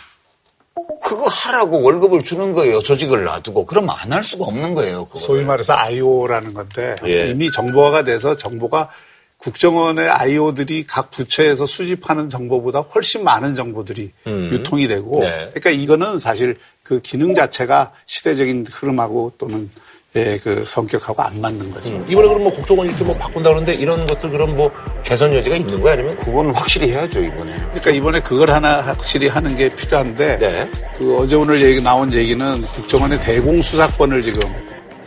그거 1.02 1.26
하라고 1.28 1.82
월급을 1.82 2.22
주는 2.24 2.54
거예요. 2.54 2.80
조직을 2.80 3.24
놔두고. 3.24 3.66
그러면 3.66 3.94
안 3.98 4.12
할 4.12 4.24
수가 4.24 4.44
없는 4.46 4.74
거예요. 4.74 5.04
그거를. 5.06 5.26
소위 5.26 5.42
말해서 5.44 5.74
IO라는 5.74 6.54
건데 6.54 6.96
예. 7.06 7.28
이미 7.30 7.50
정보화가 7.50 8.04
돼서 8.04 8.36
정보가 8.36 8.90
국정원의 9.38 10.08
IO들이 10.08 10.86
각 10.86 11.10
부처에서 11.10 11.66
수집하는 11.66 12.30
정보보다 12.30 12.80
훨씬 12.80 13.24
많은 13.24 13.54
정보들이 13.54 14.12
음. 14.26 14.48
유통이 14.50 14.88
되고 14.88 15.20
네. 15.20 15.50
그러니까 15.52 15.70
이거는 15.70 16.18
사실 16.18 16.56
그 16.82 17.00
기능 17.02 17.34
자체가 17.34 17.92
시대적인 18.06 18.66
흐름하고 18.70 19.32
또는 19.36 19.70
예, 20.16 20.38
그 20.42 20.64
성격하고 20.64 21.22
안 21.22 21.40
맞는 21.40 21.72
거죠. 21.72 21.88
음. 21.90 22.04
이번에 22.08 22.28
그럼 22.28 22.44
뭐 22.44 22.54
국정원 22.54 22.86
이렇게 22.86 23.02
뭐 23.02 23.16
바꾼다 23.16 23.48
그러는데 23.50 23.74
이런 23.74 24.06
것들 24.06 24.30
그럼 24.30 24.56
뭐 24.56 24.70
개선 25.02 25.34
여지가 25.34 25.56
있는 25.56 25.80
거야 25.80 25.94
아니면? 25.94 26.16
그건 26.18 26.50
확실히 26.50 26.92
해야죠 26.92 27.20
이번에. 27.20 27.52
그러니까 27.56 27.90
이번에 27.90 28.20
그걸 28.20 28.50
하나 28.50 28.80
확실히 28.80 29.26
하는 29.26 29.56
게 29.56 29.68
필요한데 29.74 30.38
네. 30.38 30.70
그 30.96 31.18
어제 31.18 31.34
오늘 31.34 31.60
얘기 31.62 31.82
나온 31.82 32.12
얘기는 32.12 32.62
국정원의 32.62 33.20
대공 33.20 33.60
수사권을 33.60 34.22
지금 34.22 34.42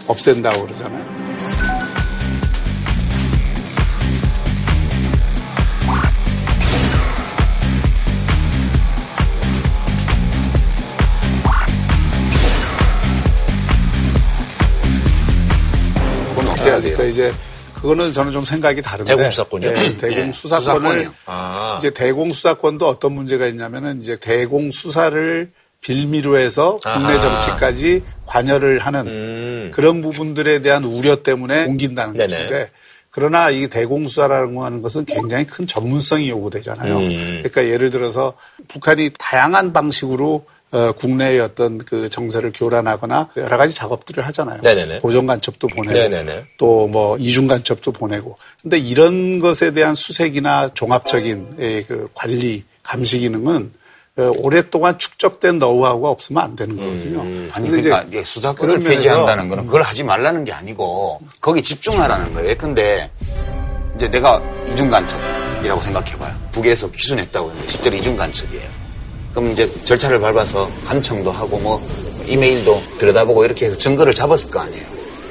없앤다고 0.08 0.66
그러잖아요. 0.66 1.27
그러니까 16.94 17.04
이제 17.06 17.34
그거는 17.76 18.12
저는 18.12 18.32
좀 18.32 18.44
생각이 18.44 18.82
다른데. 18.82 19.16
대공 19.16 19.30
수사권이요? 19.32 19.72
네, 19.74 19.98
대공 19.98 20.26
네. 20.26 20.32
수사권을 20.32 21.10
아. 21.26 21.76
이제 21.80 21.92
대공 21.92 22.32
수사권도 22.32 22.88
어떤 22.88 23.14
문제가 23.14 23.48
있냐면은 23.48 24.02
이제 24.02 24.18
대공 24.20 24.72
수사를 24.72 25.52
빌미로 25.82 26.38
해서 26.38 26.80
국내 26.84 27.20
정치까지 27.20 28.04
관여를 28.26 28.80
하는 28.80 29.08
음. 29.08 29.72
그런 29.74 30.02
부분들에 30.02 30.62
대한 30.62 30.84
우려 30.84 31.22
때문에 31.22 31.66
옮긴다는 31.66 32.16
네네. 32.16 32.34
것인데 32.34 32.72
그러나 33.18 33.50
이 33.50 33.68
대공수사라는 33.68 34.62
하는 34.62 34.82
것은 34.84 35.06
굉장히 35.06 35.48
큰 35.48 35.66
전문성이 35.66 36.30
요구되잖아요. 36.30 36.98
음. 36.98 37.42
그러니까 37.42 37.66
예를 37.66 37.90
들어서 37.90 38.34
북한이 38.68 39.10
다양한 39.18 39.74
방식으로 39.74 40.46
어, 40.72 40.92
국내의 40.92 41.40
어떤 41.40 41.78
그 41.78 42.10
정세를 42.10 42.52
교란하거나 42.54 43.30
여러 43.38 43.58
가지 43.58 43.74
작업들을 43.74 44.26
하잖아요. 44.28 44.60
네네네. 44.64 45.00
보정 45.00 45.26
간첩도 45.26 45.68
보내고 45.68 45.94
또 46.58 46.88
뭐 46.88 47.18
이중 47.18 47.48
간첩도 47.48 47.92
보내고. 47.94 48.36
근데 48.62 48.78
이런 48.78 49.40
것에 49.40 49.72
대한 49.72 49.96
수색이나 49.96 50.70
종합적인 50.74 51.56
그 51.88 52.08
관리 52.14 52.64
감시 52.84 53.20
기능은 53.20 53.72
어, 54.18 54.32
오랫동안 54.40 54.98
축적된 54.98 55.60
노하우가 55.60 56.10
없으면 56.10 56.42
안 56.44 56.56
되는 56.56 56.76
거거든요. 56.76 57.22
음, 57.22 57.50
아니 57.54 57.70
그러니까 57.70 58.02
이제 58.08 58.24
수사권을 58.24 58.80
폐지한다는 58.80 59.48
거는 59.48 59.66
그걸 59.68 59.84
하지 59.84 60.04
말라는 60.04 60.44
게 60.44 60.52
아니고 60.54 61.22
거기 61.40 61.62
집중하라는 61.62 62.34
거예요. 62.34 62.56
근데 62.58 63.12
이제 63.96 64.10
내가 64.10 64.42
이중 64.74 64.90
간첩이라고 64.90 65.82
생각해봐요. 65.82 66.36
북에서 66.52 66.90
귀순했다고 66.92 67.50
했는데 67.52 67.70
실제로 67.72 67.96
이중 67.96 68.18
간첩이에요. 68.18 68.87
그럼 69.38 69.52
이제 69.52 69.72
절차를 69.86 70.20
밟아서 70.20 70.68
간청도 70.84 71.32
하고 71.32 71.60
뭐 71.60 71.80
이메일도 72.26 72.98
들여다보고 72.98 73.46
이렇게 73.46 73.68
해서 73.68 73.78
증거를 73.78 74.12
잡았을 74.12 74.50
거 74.50 74.62
아니에요. 74.62 74.84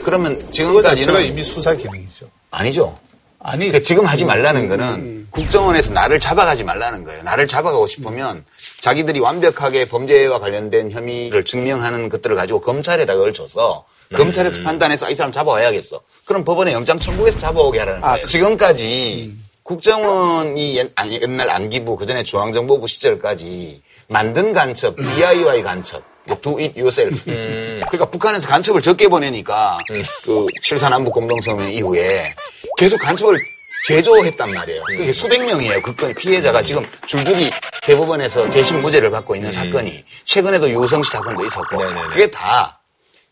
그러면 0.04 0.40
지금까지는 0.52 1.24
이미 1.24 1.42
수사 1.42 1.74
기능이죠. 1.74 2.30
아니죠. 2.52 2.96
아니 3.40 3.66
그러니까 3.66 3.80
지금 3.80 4.06
하지 4.06 4.24
말라는 4.24 4.62
음, 4.62 4.68
거는 4.68 4.86
음. 4.86 5.28
국정원에서 5.32 5.92
나를 5.92 6.20
잡아가지 6.20 6.62
말라는 6.62 7.02
거예요. 7.02 7.24
나를 7.24 7.48
잡아가고 7.48 7.88
싶으면 7.88 8.44
자기들이 8.80 9.18
완벽하게 9.18 9.88
범죄와 9.88 10.38
관련된 10.38 10.92
혐의를 10.92 11.44
증명하는 11.44 12.08
것들을 12.08 12.36
가지고 12.36 12.60
검찰에다 12.60 13.12
그걸 13.12 13.34
줘서 13.34 13.86
음. 14.12 14.18
검찰에서 14.18 14.62
판단해서 14.62 15.10
이 15.10 15.16
사람 15.16 15.32
잡아와야겠어. 15.32 16.00
그럼 16.26 16.44
법원에 16.44 16.72
영장 16.72 17.00
청구해서 17.00 17.40
잡아오게 17.40 17.80
하라는 17.80 18.04
아, 18.04 18.12
거예요. 18.12 18.22
아, 18.22 18.26
지금까지 18.28 19.32
음. 19.32 19.46
국정원이 19.64 20.76
옛, 20.76 20.92
아니, 20.94 21.20
옛날 21.20 21.50
안기부 21.50 21.96
그 21.96 22.06
전에 22.06 22.22
중앙정보부 22.22 22.86
시절까지 22.86 23.82
만든 24.08 24.52
간첩, 24.52 24.96
DIY 24.96 25.62
간첩 25.62 26.02
do 26.42 26.58
it 26.58 26.78
yourself. 26.78 27.28
음. 27.30 27.80
그러니까 27.88 28.10
북한에서 28.10 28.48
간첩을 28.48 28.82
적게 28.82 29.08
보내니까 29.08 29.78
음. 29.90 30.02
그 30.24 30.46
실산안보 30.62 31.12
공동성명 31.12 31.70
이후에 31.70 32.34
계속 32.76 32.98
간첩을 32.98 33.38
제조했단 33.86 34.52
말이에요. 34.52 34.82
그게 34.84 35.12
수백 35.12 35.44
명이에요. 35.44 35.80
그 35.80 35.94
건이 35.94 36.14
피해자가 36.14 36.62
지금 36.62 36.84
줄줄이 37.06 37.52
대법원에서 37.86 38.48
재심 38.48 38.82
무죄를 38.82 39.10
받고 39.12 39.36
있는 39.36 39.50
음. 39.50 39.52
사건이 39.52 40.04
최근에도 40.24 40.68
유성씨 40.68 41.12
사건도 41.12 41.44
있었고 41.46 41.76
네네네. 41.76 42.06
그게 42.08 42.30
다 42.30 42.80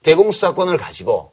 대공수사권을 0.04 0.76
가지고 0.76 1.32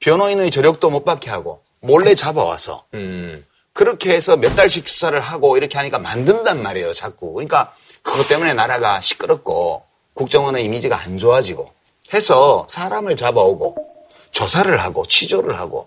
변호인의 0.00 0.50
저력도 0.50 0.90
못 0.90 1.04
받게 1.04 1.30
하고 1.30 1.62
몰래 1.80 2.14
잡아와서 2.14 2.84
음. 2.92 3.42
그렇게 3.72 4.12
해서 4.12 4.36
몇 4.36 4.54
달씩 4.54 4.88
수사를 4.88 5.18
하고 5.18 5.56
이렇게 5.56 5.78
하니까 5.78 5.98
만든단 5.98 6.62
말이에요. 6.62 6.92
자꾸. 6.92 7.32
그러니까 7.32 7.72
그것 8.08 8.26
때문에 8.26 8.54
나라가 8.54 9.00
시끄럽고 9.00 9.82
국정원의 10.14 10.64
이미지가 10.64 10.98
안 11.00 11.18
좋아지고 11.18 11.70
해서 12.12 12.66
사람을 12.70 13.16
잡아오고 13.16 13.76
조사를 14.30 14.74
하고 14.78 15.06
취조를 15.06 15.56
하고 15.58 15.86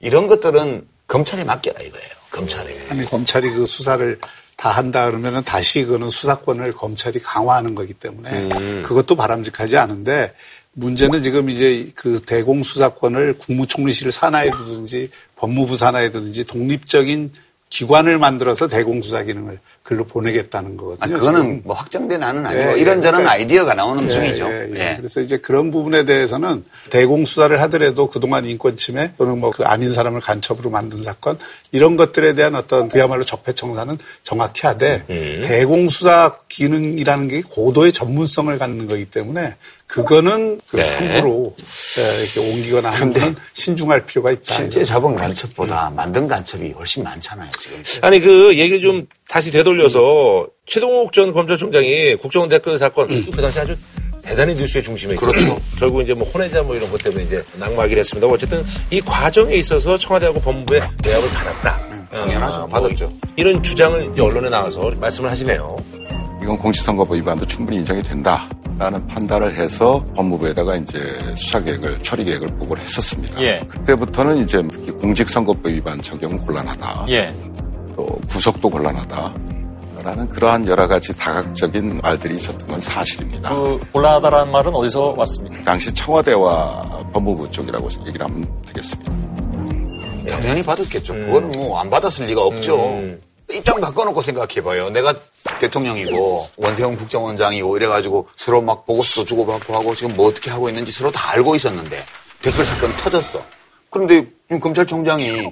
이런 0.00 0.28
것들은 0.28 0.86
검찰에 1.06 1.44
맡겨라 1.44 1.80
이거예요. 1.80 2.08
검찰에. 2.30 2.76
아니 2.90 3.04
검찰이 3.04 3.50
그 3.50 3.64
수사를 3.64 4.20
다 4.56 4.70
한다 4.70 5.06
그러면은 5.06 5.42
다시 5.42 5.84
그거는 5.84 6.08
수사권을 6.08 6.72
검찰이 6.72 7.20
강화하는 7.20 7.74
거기 7.74 7.92
때문에 7.94 8.30
음. 8.30 8.82
그것도 8.86 9.16
바람직하지 9.16 9.76
않은데 9.76 10.34
문제는 10.72 11.22
지금 11.22 11.50
이제 11.50 11.90
그 11.94 12.20
대공 12.20 12.62
수사권을 12.62 13.34
국무총리실 13.34 14.12
산하에 14.12 14.50
두든지 14.50 15.10
법무부 15.36 15.76
산하에 15.76 16.10
두든지 16.10 16.44
독립적인 16.44 17.32
기관을 17.70 18.18
만들어서 18.18 18.68
대공수사 18.68 19.24
기능을 19.24 19.58
글로 19.82 20.04
보내겠다는 20.04 20.76
거거든요. 20.76 21.16
아, 21.16 21.18
그거는 21.18 21.40
지금. 21.40 21.60
뭐 21.64 21.74
확정된 21.74 22.22
안은 22.22 22.46
아니고 22.46 22.72
예, 22.72 22.80
이런저런 22.80 23.22
예, 23.22 23.26
아이디어가 23.26 23.74
나오는 23.74 24.04
예, 24.04 24.08
중이죠. 24.08 24.44
예, 24.44 24.68
예, 24.74 24.90
예, 24.90 24.96
그래서 24.96 25.20
이제 25.20 25.38
그런 25.38 25.70
부분에 25.70 26.04
대해서는 26.04 26.64
대공수사를 26.90 27.60
하더라도 27.62 28.08
그동안 28.08 28.44
인권 28.44 28.76
침해 28.76 29.12
또는 29.18 29.40
뭐 29.40 29.54
그 29.54 29.62
아닌 29.64 29.92
사람을 29.92 30.20
간첩으로 30.20 30.68
만든 30.68 31.00
사건 31.02 31.38
이런 31.70 31.96
것들에 31.96 32.34
대한 32.34 32.56
어떤 32.56 32.88
그야말로 32.88 33.22
적폐청산은 33.22 33.98
정확히 34.22 34.66
하되 34.66 35.04
음. 35.08 35.42
대공수사 35.44 36.38
기능이라는 36.48 37.28
게 37.28 37.42
고도의 37.42 37.92
전문성을 37.92 38.58
갖는 38.58 38.88
거기 38.88 39.04
때문에 39.04 39.54
그거는 39.94 40.60
그 40.68 40.76
네. 40.76 40.96
함부로 40.96 41.54
예, 41.98 42.22
이렇게 42.22 42.40
옮기거나 42.40 42.90
하면 42.90 43.36
신중할 43.52 44.06
필요가 44.06 44.32
있다. 44.32 44.54
실제 44.54 44.82
잡은 44.82 45.14
간첩보다 45.14 45.92
만든 45.94 46.26
간첩이 46.26 46.72
훨씬 46.72 47.04
많잖아요, 47.04 47.48
지금. 47.58 47.80
아니, 48.00 48.18
그 48.18 48.58
얘기를 48.58 48.80
좀 48.80 49.06
다시 49.28 49.52
되돌려서 49.52 50.42
음. 50.42 50.46
최동욱 50.66 51.12
전 51.12 51.32
검찰총장이 51.32 52.16
국정원 52.16 52.48
댓글 52.48 52.76
사건, 52.76 53.08
음. 53.08 53.26
그 53.30 53.40
당시 53.40 53.60
아주 53.60 53.76
대단히 54.20 54.54
뉴스의 54.54 54.82
중심에 54.82 55.14
있었죠. 55.14 55.30
그렇죠. 55.30 55.60
결국 55.78 56.02
이제 56.02 56.12
뭐 56.14 56.28
혼외자 56.28 56.62
뭐 56.62 56.74
이런 56.74 56.90
것 56.90 57.00
때문에 57.02 57.24
이제 57.24 57.44
낙마하기로 57.54 58.00
했습니다. 58.00 58.26
어쨌든 58.26 58.64
이 58.90 59.00
과정에 59.00 59.54
있어서 59.54 59.96
청와대하고 59.96 60.40
법무부의 60.40 60.82
대합을 61.02 61.28
받았다. 61.28 61.78
음, 61.90 62.08
당연하죠. 62.10 62.60
아, 62.62 62.66
받았죠. 62.66 63.04
뭐 63.06 63.18
이런 63.36 63.62
주장을 63.62 64.14
언론에 64.18 64.48
나와서 64.48 64.90
말씀을 64.98 65.30
하시네요. 65.30 65.76
이건 66.42 66.58
공직선거법 66.58 67.16
위반도 67.16 67.46
충분히 67.46 67.76
인정이 67.78 68.02
된다. 68.02 68.48
라는 68.78 69.06
판단을 69.06 69.54
해서 69.54 70.04
법무부에다가 70.16 70.76
이제 70.76 70.98
수사 71.36 71.60
계획을 71.60 72.02
처리 72.02 72.24
계획을 72.24 72.48
보고를 72.58 72.82
했었습니다. 72.82 73.40
예. 73.40 73.60
그때부터는 73.68 74.38
이제 74.38 74.62
특히 74.70 74.90
공직선거법 74.90 75.66
위반 75.66 76.02
적용은 76.02 76.38
곤란하다. 76.38 77.06
예. 77.10 77.32
또 77.94 78.06
구속도 78.28 78.68
곤란하다. 78.68 79.34
라는 80.02 80.28
그러한 80.28 80.66
여러 80.66 80.86
가지 80.86 81.16
다각적인 81.16 82.00
말들이 82.02 82.34
있었던 82.34 82.66
건 82.66 82.80
사실입니다. 82.80 83.48
그 83.54 83.80
곤란하다라는 83.92 84.52
말은 84.52 84.74
어디서 84.74 85.14
왔습니까? 85.16 85.62
당시 85.62 85.94
청와대와 85.94 87.10
법무부 87.12 87.50
쪽이라고 87.50 87.88
얘기를 88.06 88.26
하면 88.26 88.46
되겠습니다. 88.66 89.12
당연히 90.28 90.62
받았겠죠. 90.62 91.14
음. 91.14 91.26
그거는 91.26 91.52
뭐안 91.52 91.88
받았을 91.88 92.26
리가 92.26 92.42
없죠. 92.42 92.76
음. 92.76 93.20
입장 93.54 93.80
바꿔놓고 93.80 94.20
생각해봐요. 94.22 94.90
내가 94.90 95.14
대통령이고 95.60 96.48
원세훈 96.56 96.96
국정원장이고 96.96 97.76
이래가지고 97.76 98.28
서로 98.36 98.60
막 98.62 98.86
보고서도 98.86 99.24
주고받고 99.24 99.74
하고 99.74 99.94
지금 99.94 100.16
뭐 100.16 100.28
어떻게 100.28 100.50
하고 100.50 100.68
있는지 100.68 100.92
서로 100.92 101.10
다 101.10 101.32
알고 101.32 101.54
있었는데 101.54 102.04
댓글 102.42 102.64
사건이 102.64 102.96
터졌어. 102.96 103.42
그런데 103.90 104.26
검찰총장이 104.60 105.50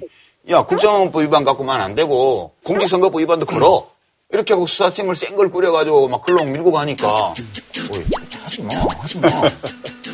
야 0.49 0.63
국정원법 0.63 1.21
위반 1.21 1.43
갖고만 1.43 1.79
안 1.79 1.95
되고 1.95 2.53
공직선거법 2.63 3.21
위반도 3.21 3.45
걸어. 3.45 3.87
이렇게 4.31 4.53
하고 4.53 4.65
수사팀을 4.65 5.15
센 5.15 5.35
걸 5.35 5.51
꾸려가지고 5.51 6.07
막 6.09 6.23
글로 6.23 6.43
밀고 6.43 6.71
가니까 6.71 7.35
어이, 7.91 8.03
하지 8.43 8.63
마, 8.63 8.73
하지 8.99 9.19
마, 9.19 9.29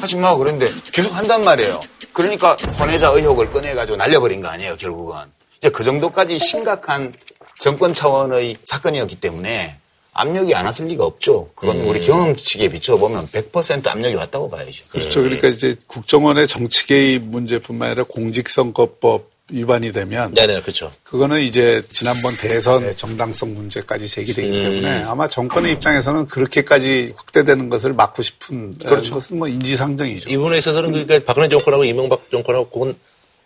하지 0.02 0.16
마. 0.18 0.36
그런데 0.36 0.70
계속 0.92 1.16
한단 1.16 1.44
말이에요. 1.46 1.80
그러니까 2.12 2.58
권해자 2.78 3.10
의혹을 3.12 3.52
꺼내가지고 3.52 3.96
날려버린 3.96 4.42
거 4.42 4.50
아니에요, 4.50 4.76
결국은. 4.76 5.16
이제 5.60 5.70
그 5.70 5.84
정도까지 5.86 6.38
심각한 6.38 7.14
정권 7.60 7.93
차원의 7.93 8.55
사건이었기 8.64 9.20
때문에 9.20 9.76
압력이 10.14 10.55
안 10.55 10.66
왔을 10.66 10.88
리가 10.88 11.03
없죠. 11.05 11.49
그건 11.55 11.82
음. 11.82 11.88
우리 11.88 12.01
경험치에 12.01 12.70
비춰보면 12.70 13.28
100% 13.28 13.88
압력이 13.88 14.16
왔다고 14.16 14.49
봐야죠. 14.49 14.86
그렇죠. 14.89 15.22
그러니까 15.22 15.49
이제 15.49 15.76
국정원의 15.88 16.47
정치 16.47 16.88
개입 16.88 17.24
문제뿐만 17.24 17.89
아니라 17.89 18.05
공직선거법 18.05 19.30
위반이 19.51 19.91
되면 19.91 20.34
네네 20.34 20.62
그렇죠. 20.62 20.91
그거는 21.03 21.41
이제 21.41 21.82
지난번 21.91 22.36
대선 22.36 22.84
의 22.84 22.95
정당성 22.95 23.55
문제까지 23.55 24.07
제기되기 24.07 24.47
음. 24.47 24.60
때문에 24.62 25.03
아마 25.03 25.28
정권의 25.28 25.74
입장에서는 25.74 26.28
그렇게까지 26.28 27.14
확대되는 27.16 27.70
것을 27.70 27.93
막고 27.93 28.22
싶은 28.22 28.78
그렇죠. 28.78 29.16
것은 29.16 29.39
뭐 29.39 29.47
인지상정이죠. 29.47 30.30
이분에 30.30 30.60
있어서는 30.60 30.91
그러니까 30.91 31.20
박근혜 31.26 31.49
정권하고 31.49 31.84
이명박 31.84 32.30
정권하고 32.30 32.70
그건 32.70 32.95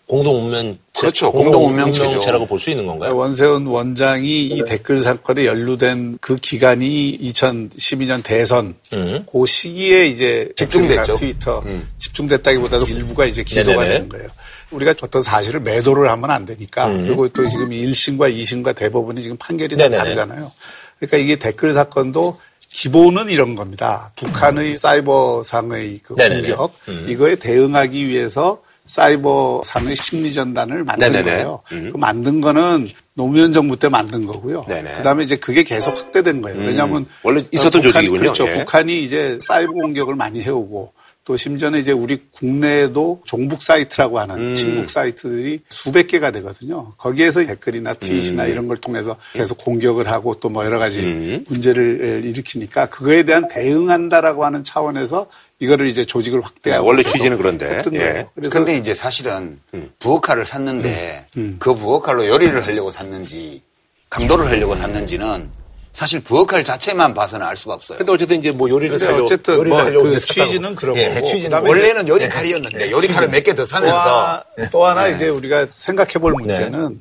공동 0.08 0.46
운명 0.46 0.78
그렇죠. 0.98 1.32
공동 1.32 1.68
운명체라고 1.68 2.46
볼 2.46 2.60
수 2.60 2.70
있는 2.70 2.86
건가요? 2.86 3.16
원세훈 3.16 3.66
원장이 3.66 4.46
이 4.48 4.58
네. 4.60 4.64
댓글 4.66 5.00
사건에 5.00 5.46
연루된 5.46 6.18
그 6.22 6.36
기간이 6.36 7.18
2012년 7.22 8.24
대선 8.24 8.76
음. 8.94 9.26
그 9.32 9.46
시기에 9.46 10.08
이제 10.08 10.50
집중됐죠. 10.56 11.16
트위터 11.16 11.60
음. 11.66 11.88
집중됐다기보다도 12.00 12.86
일부가 12.86 13.26
이제 13.26 13.44
기소가 13.44 13.78
네네네. 13.78 13.90
되는 13.94 14.10
거예요. 14.10 14.28
우리가 14.72 14.94
어떤 15.02 15.22
사실을 15.22 15.62
매도를 15.62 16.10
하면 16.10 16.32
안 16.32 16.46
되니까 16.46 16.88
음. 16.88 17.04
그리고 17.04 17.28
또 17.30 17.48
지금 17.48 17.70
1심과 17.70 18.36
2심과 18.36 18.76
대법원이 18.76 19.22
지금 19.22 19.38
판결이 19.38 19.78
다 19.78 19.90
다르잖아요. 19.90 20.52
그러니까 21.00 21.18
이게 21.18 21.38
댓글 21.38 21.74
사건도 21.74 22.40
기본은 22.70 23.30
이런 23.30 23.56
겁니다. 23.56 24.12
북한의 24.16 24.74
사이버상의 24.76 26.00
그 26.04 26.16
공격 26.16 26.74
음. 26.88 27.06
이거에 27.08 27.36
대응하기 27.36 28.08
위해서 28.08 28.62
사이버 28.86 29.62
상의 29.66 29.96
심리전단을 29.96 30.84
만든 30.84 31.12
네네네. 31.12 31.32
거예요. 31.32 31.62
음. 31.72 31.90
그 31.94 31.98
만든 31.98 32.42
거는 32.42 32.88
노무현 33.16 33.54
정부 33.54 33.78
때 33.78 33.90
만든 33.90 34.26
거고요. 34.26 34.66
네네. 34.68 34.94
그다음에 34.94 35.24
이제 35.24 35.36
그게 35.36 35.64
계속 35.64 35.98
확대된 35.98 36.42
거예요. 36.42 36.60
음. 36.60 36.66
왜냐하면 36.66 37.06
원래 37.24 37.42
있었던 37.52 37.82
북한, 37.82 37.92
조직이군요. 37.94 38.20
그렇죠. 38.22 38.48
예. 38.48 38.58
북한이 38.60 39.04
이제 39.04 39.38
사이버 39.42 39.72
공격을 39.74 40.16
많이 40.16 40.42
해오고 40.42 40.94
또 41.26 41.38
심지어는 41.38 41.80
이제 41.80 41.94
우리 41.94 42.20
국내에도 42.34 43.22
종북 43.24 43.64
사이트라고 43.64 44.20
하는 44.20 44.36
음. 44.50 44.56
친북 44.56 44.90
사이트들이 44.90 45.62
수백 45.70 46.08
개가 46.08 46.32
되거든요. 46.32 46.92
거기에서 46.98 47.46
댓글이나 47.46 47.94
트윗이나 47.94 48.44
음. 48.44 48.50
이런 48.50 48.68
걸 48.68 48.76
통해서 48.76 49.16
계속 49.32 49.58
공격을 49.60 50.12
하고 50.12 50.34
또 50.36 50.50
뭐 50.50 50.66
여러 50.66 50.80
가지 50.80 51.00
음. 51.00 51.46
문제를 51.48 52.24
일으키니까 52.26 52.88
그거에 52.88 53.24
대한 53.24 53.48
대응한다라고 53.48 54.44
하는 54.44 54.66
차원에서 54.66 55.28
이거를 55.64 55.88
이제 55.88 56.04
조직을 56.04 56.42
확대하고 56.42 56.84
네, 56.84 56.88
원래 56.88 57.04
취지는 57.04 57.38
그런데. 57.38 57.80
예. 57.94 58.28
그래서 58.36 58.60
근데 58.60 58.76
이제 58.76 58.94
사실은 58.94 59.60
음. 59.74 59.92
부엌칼을 60.00 60.46
샀는데 60.46 61.28
음. 61.38 61.40
음. 61.42 61.56
그 61.60 61.74
부엌칼로 61.74 62.28
요리를 62.28 62.66
하려고 62.66 62.92
샀는지 62.92 63.62
강도를 64.10 64.48
하려고 64.48 64.76
샀는지는 64.76 65.50
사실 65.94 66.20
부엌칼 66.22 66.64
자체만 66.64 67.14
봐서는 67.14 67.46
알 67.46 67.56
수가 67.56 67.76
없어요. 67.76 67.98
근데 68.00 68.12
어쨌든 68.12 68.40
이제 68.40 68.52
뭐 68.52 68.68
요리를 68.70 68.98
살려 69.00 69.24
어쨌든 69.24 69.54
요리를 69.56 69.70
뭐 69.70 69.80
하려고 69.86 70.04
그 70.10 70.20
취지는 70.20 70.76
그런 70.76 70.98
예, 70.98 71.14
거고. 71.14 71.26
취지는 71.28 71.60
원래는 71.66 72.08
요리칼이었는데 72.08 72.88
예, 72.88 72.92
요리칼을 72.92 73.30
몇 73.30 73.44
개 73.44 73.54
더 73.54 73.66
사면서 73.66 73.98
또 73.98 74.10
하나, 74.10 74.70
또 74.72 74.86
하나 74.86 75.08
네. 75.08 75.16
이제 75.16 75.28
우리가 75.30 75.68
생각해 75.70 76.14
볼 76.14 76.34
문제는 76.34 76.90
네. 76.90 76.96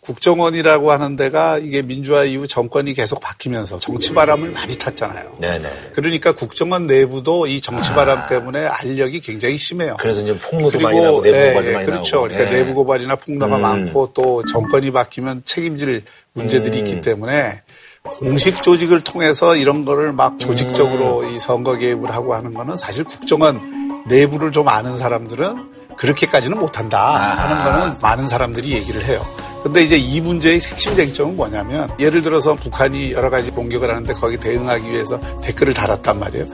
국정원이라고 0.00 0.92
하는 0.92 1.16
데가 1.16 1.58
이게 1.58 1.82
민주화 1.82 2.24
이후 2.24 2.46
정권이 2.46 2.94
계속 2.94 3.20
바뀌면서 3.20 3.78
정치 3.78 4.14
바람을 4.14 4.52
많이 4.52 4.78
탔잖아요. 4.78 5.36
네네. 5.40 5.68
그러니까 5.94 6.32
국정원 6.32 6.86
내부도 6.86 7.46
이 7.46 7.60
정치 7.60 7.92
바람 7.92 8.20
아. 8.20 8.26
때문에 8.26 8.64
알력이 8.64 9.20
굉장히 9.20 9.56
심해요. 9.56 9.96
그래서 9.98 10.22
이제 10.22 10.38
폭로도 10.38 10.80
많이 10.80 11.00
나고 11.00 11.22
내부 11.22 11.36
예, 11.36 11.48
고발도 11.48 11.68
예, 11.68 11.72
많이 11.74 11.86
그렇죠. 11.86 12.16
나고. 12.16 12.28
그러니까 12.28 12.52
예. 12.52 12.56
내부 12.58 12.74
고발이나 12.74 13.16
폭로가 13.16 13.56
음. 13.56 13.62
많고 13.62 14.12
또 14.14 14.42
정권이 14.44 14.92
바뀌면 14.92 15.42
책임질 15.44 16.04
문제들이 16.32 16.80
음. 16.80 16.86
있기 16.86 17.00
때문에 17.00 17.62
공식 18.02 18.62
조직을 18.62 19.00
통해서 19.00 19.56
이런 19.56 19.84
거를 19.84 20.12
막 20.12 20.38
조직적으로 20.38 21.20
음. 21.20 21.34
이 21.34 21.40
선거 21.40 21.76
개입을 21.76 22.12
하고 22.12 22.34
하는 22.34 22.54
거는 22.54 22.76
사실 22.76 23.04
국정원 23.04 24.04
내부를 24.06 24.52
좀 24.52 24.68
아는 24.68 24.96
사람들은 24.96 25.78
그렇게까지는 25.98 26.56
못한다 26.56 27.16
하는 27.16 27.64
거는 27.64 27.98
많은 28.00 28.28
사람들이 28.28 28.72
얘기를 28.72 29.04
해요. 29.04 29.26
근데 29.62 29.82
이제 29.82 29.96
이 29.96 30.20
문제의 30.20 30.54
핵심 30.54 30.94
쟁점은 30.94 31.36
뭐냐면 31.36 31.90
예를 31.98 32.22
들어서 32.22 32.54
북한이 32.54 33.12
여러 33.12 33.28
가지 33.28 33.50
공격을 33.50 33.88
하는데 33.90 34.12
거기 34.14 34.36
대응하기 34.38 34.88
위해서 34.90 35.20
댓글을 35.42 35.74
달았단 35.74 36.18
말이에요. 36.18 36.46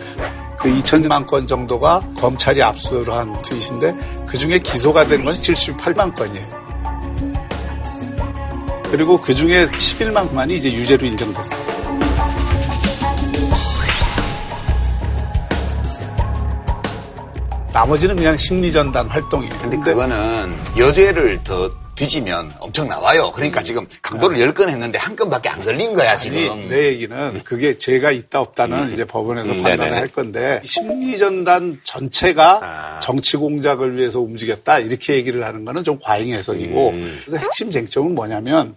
그 0.59 0.69
2천만 0.71 1.27
건 1.27 1.47
정도가 1.47 2.01
검찰이 2.19 2.63
압수를 2.63 3.13
한 3.13 3.41
트윗인데 3.43 3.95
그 4.27 4.39
중에 4.39 4.59
기소가 4.59 5.07
된 5.07 5.25
건 5.25 5.35
78만 5.35 6.15
건이에요. 6.15 6.65
그리고 8.91 9.21
그 9.21 9.35
중에 9.35 9.67
11만 9.69 10.35
건이 10.35 10.57
이제 10.57 10.73
유죄로 10.73 11.07
인정됐어요. 11.07 11.75
나머지는 17.73 18.15
그냥 18.17 18.37
심리전단 18.37 19.09
활동이에요. 19.09 19.53
근데, 19.61 19.77
근데 19.77 19.91
그거는 19.93 20.55
여죄를 20.79 21.43
더 21.43 21.69
뒤지면 21.95 22.53
엄청 22.59 22.89
나와요. 22.89 23.31
그러니까 23.33 23.61
음. 23.61 23.65
지금 23.65 23.87
강도를 24.03 24.37
10건 24.37 24.69
했는데 24.69 24.99
한 24.99 25.15
건밖에 25.15 25.49
안 25.49 25.61
걸린 25.61 25.95
거야, 25.95 26.17
지금. 26.17 26.39
아니, 26.51 26.69
내 26.69 26.87
얘기는 26.87 27.43
그게 27.45 27.79
죄가 27.79 28.11
있다 28.11 28.41
없다는 28.41 28.85
음. 28.85 28.93
이제 28.93 29.05
법원에서 29.05 29.53
음, 29.53 29.63
판단을 29.63 29.85
네네. 29.87 29.99
할 29.99 30.09
건데 30.09 30.61
심리전단 30.65 31.81
전체가 31.85 32.61
아. 32.63 32.99
정치 33.01 33.37
공작을 33.37 33.97
위해서 33.97 34.21
움직였다 34.21 34.81
이렇게 34.81 35.15
얘기를 35.15 35.45
하는 35.45 35.65
거는 35.65 35.85
좀 35.85 35.99
과잉 36.03 36.33
해석이고 36.33 36.91
음. 36.91 37.21
그래서 37.25 37.37
핵심 37.37 37.71
쟁점은 37.71 38.15
뭐냐면 38.15 38.75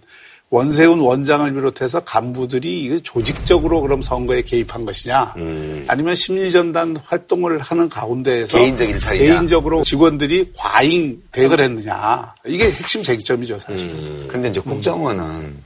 원세훈 0.50 1.02
원장을 1.02 1.54
비롯해서 1.54 2.00
간부들이 2.02 3.02
조직적으로 3.04 3.82
그럼 3.82 4.02
선거에 4.02 4.44
개입한 4.44 4.86
것이냐 4.86 5.34
음. 5.36 5.84
아니면 5.90 6.16
심리전단 6.16 6.98
활동을 7.04 7.60
하는 7.60 7.90
가운데에서 7.90 8.58
개인적 8.58 8.90
일탈이냐 8.90 9.34
개인적으로 9.34 9.84
직원들이 9.84 10.54
과잉 10.56 11.22
대응을 11.34 11.60
했느냐 11.60 12.34
이게 12.46 12.66
핵심 12.72 13.04
쟁점이죠 13.04 13.60
사실. 13.60 13.88
음. 13.90 14.26
그런데 14.30 14.50
이제 14.50 14.62
국정원은 14.62 15.24
음. 15.24 15.64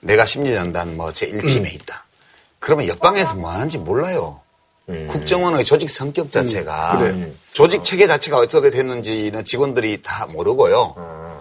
내가 0.00 0.24
심리전단 0.24 0.96
뭐 0.96 1.12
제 1.12 1.26
1팀에 1.30 1.60
음. 1.60 1.66
있다. 1.66 2.04
그러면 2.58 2.88
옆방에서 2.88 3.34
뭐 3.34 3.50
하는지 3.50 3.76
몰라요. 3.76 4.40
음. 4.88 5.06
국정원의 5.10 5.66
조직 5.66 5.90
성격 5.90 6.30
자체가 6.30 6.98
음. 7.00 7.34
조직 7.52 7.84
체계 7.84 8.06
자체가 8.06 8.38
어떻게 8.38 8.70
됐는지는 8.70 9.44
직원들이 9.44 10.00
다 10.02 10.26
모르고요. 10.26 10.94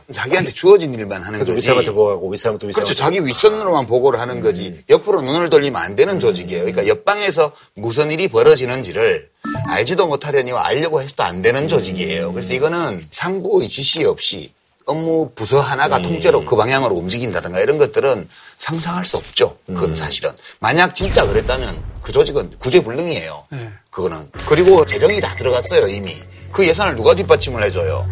음. 0.07 0.13
자기한테 0.13 0.51
주어진 0.51 0.93
일만 0.93 1.21
하는 1.21 1.39
거지. 1.39 1.51
윗사람한테 1.51 1.91
보고하고 1.91 2.29
윗사람도 2.29 2.67
윗사람 2.67 2.85
그렇죠. 2.85 2.97
자기 2.97 3.25
윗선으로만 3.25 3.87
보고를 3.87 4.19
하는 4.19 4.41
거지. 4.41 4.67
음. 4.67 4.83
옆으로 4.89 5.21
눈을 5.21 5.49
돌리면 5.49 5.81
안 5.81 5.95
되는 5.95 6.19
조직이에요. 6.19 6.61
그러니까 6.63 6.87
옆방에서 6.87 7.51
무슨 7.75 8.11
일이 8.11 8.27
벌어지는지를 8.27 9.29
알지도 9.67 10.07
못하려니와 10.07 10.65
알려고 10.65 11.01
해서도 11.01 11.23
안 11.23 11.41
되는 11.41 11.67
조직이에요. 11.67 12.31
그래서 12.33 12.53
이거는 12.53 13.05
상부의 13.11 13.67
지시 13.67 14.05
없이 14.05 14.51
업무 14.85 15.31
부서 15.33 15.59
하나가 15.59 15.97
음. 15.97 16.03
통째로 16.03 16.43
그 16.45 16.55
방향으로 16.55 16.95
움직인다든가 16.95 17.61
이런 17.61 17.77
것들은 17.77 18.27
상상할 18.57 19.05
수 19.05 19.17
없죠. 19.17 19.57
그건 19.65 19.91
음. 19.91 19.95
사실은. 19.95 20.31
만약 20.59 20.93
진짜 20.93 21.25
그랬다면 21.25 21.81
그 22.01 22.11
조직은 22.11 22.57
구제불능이에요. 22.59 23.45
네. 23.51 23.69
그거는. 23.89 24.29
그리고 24.47 24.85
재정이 24.85 25.21
다 25.21 25.33
들어갔어요, 25.35 25.87
이미. 25.87 26.17
그 26.51 26.67
예산을 26.67 26.95
누가 26.95 27.15
뒷받침을 27.15 27.63
해줘요. 27.63 28.05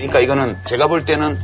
그러니까 0.00 0.20
이거는 0.20 0.56
제가 0.64 0.86
볼 0.86 1.04
때는 1.04 1.36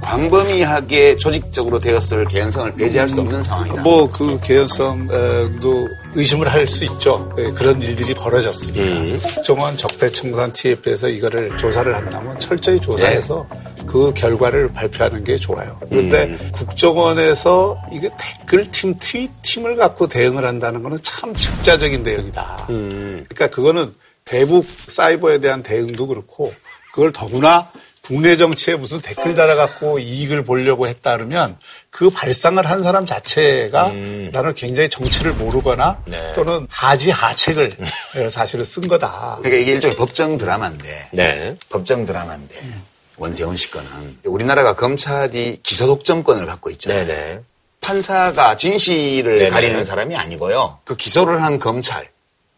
광범위하게 0.00 1.16
조직적으로 1.16 1.78
되었을 1.78 2.26
개연성을 2.26 2.74
배제할 2.74 3.08
수 3.08 3.20
없는 3.20 3.42
상황이다. 3.42 3.82
뭐 3.82 4.06
그 4.12 4.38
개연성도 4.42 5.88
의심을 6.14 6.46
할 6.52 6.68
수 6.68 6.84
있죠. 6.84 7.32
예, 7.38 7.50
그런 7.52 7.80
일들이 7.80 8.12
벌어졌으니까. 8.14 8.80
음. 8.82 9.18
국정원 9.22 9.76
적폐청산 9.76 10.52
TF에서 10.52 11.08
이거를 11.08 11.56
조사를 11.56 11.94
한다면 11.94 12.38
철저히 12.38 12.78
조사해서 12.80 13.46
네. 13.50 13.84
그 13.86 14.12
결과를 14.14 14.72
발표하는 14.72 15.24
게 15.24 15.36
좋아요. 15.36 15.78
그런데 15.88 16.24
음. 16.24 16.50
국정원에서 16.52 17.78
이게 17.92 18.10
댓글팀, 18.18 18.96
트윗팀을 18.98 19.76
갖고 19.76 20.06
대응을 20.06 20.44
한다는 20.44 20.82
거는 20.82 20.98
참 21.02 21.34
즉자적인 21.34 22.02
대응이다. 22.02 22.66
음. 22.70 23.24
그러니까 23.28 23.54
그거는 23.54 23.94
대북 24.24 24.66
사이버에 24.88 25.40
대한 25.40 25.62
대응도 25.62 26.06
그렇고 26.06 26.52
그걸 26.92 27.10
더구나 27.12 27.70
국내 28.04 28.36
정치에 28.36 28.74
무슨 28.74 29.00
댓글 29.00 29.34
달아갖고 29.34 29.98
이익을 29.98 30.44
보려고 30.44 30.86
했다 30.86 31.16
그러면 31.16 31.56
그 31.88 32.10
발상을 32.10 32.64
한 32.66 32.82
사람 32.82 33.06
자체가 33.06 33.88
음. 33.88 34.30
나는 34.30 34.54
굉장히 34.54 34.90
정치를 34.90 35.32
모르거나 35.32 36.02
네. 36.04 36.32
또는 36.34 36.66
하지 36.70 37.10
하책을 37.10 37.72
사실은 38.28 38.64
쓴 38.64 38.86
거다. 38.88 39.38
그러니까 39.38 39.62
이게 39.62 39.72
일종의 39.72 39.96
법정 39.96 40.36
드라마인데. 40.36 41.08
네. 41.12 41.56
법정 41.70 42.04
드라마인데. 42.04 42.54
음. 42.60 42.82
원세훈 43.16 43.56
씨 43.56 43.70
거는 43.70 44.18
우리나라가 44.24 44.74
검찰이 44.74 45.60
기소 45.62 45.86
독점권을 45.86 46.46
갖고 46.46 46.70
있잖아요. 46.70 47.06
네네. 47.06 47.40
판사가 47.80 48.56
진실을 48.56 49.38
네네. 49.38 49.50
가리는 49.50 49.84
사람이 49.84 50.16
아니고요. 50.16 50.78
그 50.84 50.96
기소를 50.96 51.42
한 51.42 51.58
검찰 51.58 52.08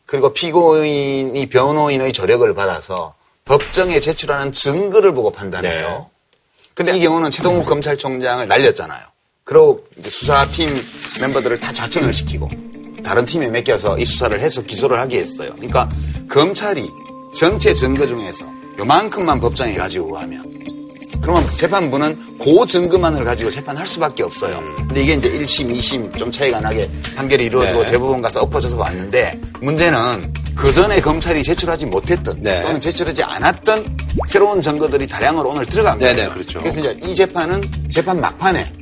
그리고 0.07 0.33
피고인이 0.33 1.47
변호인의 1.47 2.13
조력을 2.13 2.53
받아서 2.55 3.13
법정에 3.47 4.01
제출하는 4.01 4.53
증거를 4.53 5.15
보고 5.15 5.31
판단해요. 5.31 5.89
네. 5.89 6.07
근데 6.75 6.99
이 6.99 7.01
경우는 7.01 7.31
최동욱 7.31 7.63
음. 7.63 7.65
검찰총장을 7.65 8.47
날렸잖아요. 8.47 9.01
그리고 9.45 9.87
수사팀 10.07 10.75
멤버들을 11.21 11.59
다 11.61 11.73
자청을 11.73 12.13
시키고 12.13 12.49
다른 13.05 13.25
팀에 13.25 13.47
맡겨서 13.49 13.99
이 13.99 14.05
수사를 14.05 14.39
해서 14.39 14.61
기소를 14.63 15.01
하게 15.01 15.21
했어요. 15.21 15.53
그러니까 15.55 15.89
검찰이 16.29 16.91
전체 17.35 17.73
증거 17.73 18.05
중에서 18.07 18.45
요만큼만 18.79 19.41
법정에 19.41 19.75
가지고 19.75 20.11
가면 20.11 20.45
그러면 21.23 21.49
재판부는 21.57 22.39
그 22.39 22.67
증거만을 22.67 23.25
가지고 23.25 23.51
재판할 23.51 23.87
수밖에 23.87 24.25
없어요. 24.25 24.61
근데 24.77 25.03
이게 25.03 25.15
이제 25.15 25.31
1심, 25.31 25.79
2심 25.79 26.19
좀 26.19 26.31
차이가 26.31 26.61
나게 26.61 26.91
판결이 27.15 27.45
이루어지고 27.45 27.85
네. 27.85 27.91
대부분 27.93 28.21
가서 28.21 28.41
엎어져서 28.41 28.77
왔는데 28.77 29.41
문제는 29.61 30.35
그 30.57 30.73
전에 30.73 31.01
검찰이 31.01 31.43
제출하지 31.43 31.87
못했던 31.87 32.37
네. 32.41 32.63
또는 32.63 32.81
제출하지 32.81 33.23
않았던 33.23 33.97
새로운 34.27 34.63
증거들이 34.63 35.07
다량으로 35.07 35.51
오늘 35.51 35.67
들어간 35.67 35.99
거예요. 35.99 36.17
네네, 36.17 36.31
그렇죠. 36.31 36.59
그래서 36.59 36.81
이제 36.81 36.99
이 37.03 37.15
재판은 37.15 37.63
재판 37.91 38.21
막판에 38.21 38.73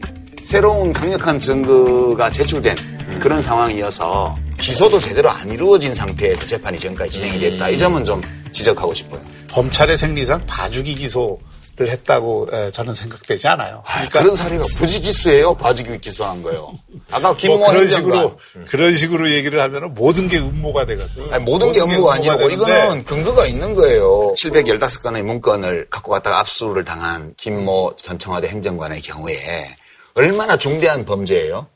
새로운 0.43 0.93
강력한 0.93 1.39
증거가 1.41 2.31
제출된 2.31 2.77
음. 2.79 3.19
그런 3.21 3.43
상황이어서 3.43 4.37
기소도 4.59 5.01
제대로 5.01 5.29
안 5.31 5.51
이루어진 5.51 5.95
상태에서 5.95 6.47
재판이 6.47 6.79
지금까지 6.79 7.13
진행이 7.13 7.39
됐다. 7.41 7.67
음. 7.67 7.75
이 7.75 7.79
점은 7.79 8.05
좀 8.05 8.23
지적하고 8.53 8.95
싶어요. 8.95 9.21
검찰의 9.53 9.99
생리상 9.99 10.47
봐주기 10.47 10.95
기소 10.95 11.41
를 11.77 11.89
했다고 11.89 12.71
저는 12.71 12.95
생각되지 12.95 13.49
않아요. 13.49 13.83
아, 13.85 13.95
그러니까 13.95 14.23
그런 14.23 14.37
사례가 14.37 14.65
부지기수예요. 14.77 15.57
봐주기 15.57 15.99
기소한 15.99 16.41
거예요. 16.45 16.73
아까 17.11 17.35
김모 17.35 17.59
뭐 17.59 17.69
그런 17.69 17.89
식으로 17.89 18.39
그런 18.69 18.95
식으로 18.95 19.29
얘기를 19.33 19.61
하면 19.61 19.93
모든 19.93 20.29
게 20.29 20.39
음모가 20.39 20.87
되거든. 20.87 21.33
아니, 21.33 21.43
모든, 21.43 21.67
모든 21.67 21.73
게 21.73 21.81
음모가 21.81 22.15
아니고 22.15 22.49
이거는 22.51 23.05
근거가 23.05 23.47
있는 23.47 23.75
거예요. 23.75 24.35
715건의 24.37 25.23
문건을 25.23 25.89
갖고 25.91 26.13
갔다가 26.13 26.39
압수를 26.39 26.85
당한 26.85 27.35
김모 27.37 27.97
전 27.97 28.21
청와대 28.21 28.47
행정관의 28.47 29.01
경우에 29.01 29.75
얼마나 30.15 30.57
중대한 30.57 31.05
범죄예요. 31.05 31.67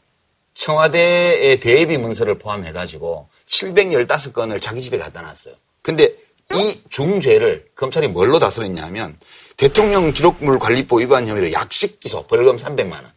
청와대의 0.54 1.58
대비 1.58 1.98
문서를 1.98 2.38
포함해 2.38 2.70
가지고 2.70 3.28
715건을 3.48 4.62
자기 4.62 4.80
집에 4.80 4.96
갖다 4.96 5.22
놨어요. 5.22 5.56
근데 5.82 6.14
이 6.54 6.80
중죄를 6.88 7.66
검찰이 7.74 8.06
뭘로 8.08 8.38
다스렸냐면 8.38 9.16
대통령 9.58 10.12
기록물 10.12 10.58
관리법 10.60 11.00
위반 11.00 11.26
혐의로 11.26 11.52
약식 11.52 12.00
기소 12.00 12.22
벌금 12.22 12.56
300만 12.56 12.92
원. 12.92 13.12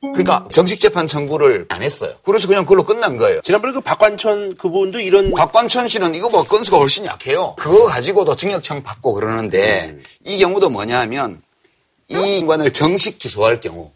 그러니까 0.00 0.48
정식 0.50 0.80
재판 0.80 1.06
청구를 1.06 1.66
안 1.68 1.82
했어요. 1.82 2.14
그래서 2.24 2.46
그냥 2.48 2.64
그걸로 2.64 2.84
끝난 2.84 3.16
거예요. 3.18 3.40
지난번에 3.42 3.72
그 3.72 3.80
박관천 3.80 4.56
그분도 4.56 5.00
이런 5.00 5.32
박관천 5.32 5.88
씨는 5.88 6.14
이거 6.14 6.28
뭐 6.28 6.44
건수가 6.44 6.76
훨씬 6.78 7.04
약해요. 7.04 7.54
그거 7.56 7.86
가지고도 7.86 8.34
징역청 8.34 8.82
받고 8.82 9.14
그러는데 9.14 9.90
음. 9.90 10.02
이 10.24 10.38
경우도 10.38 10.70
뭐냐면 10.70 11.42
이 12.08 12.16
인간을 12.16 12.72
정식 12.72 13.18
기소할 13.18 13.60
경우 13.60 13.92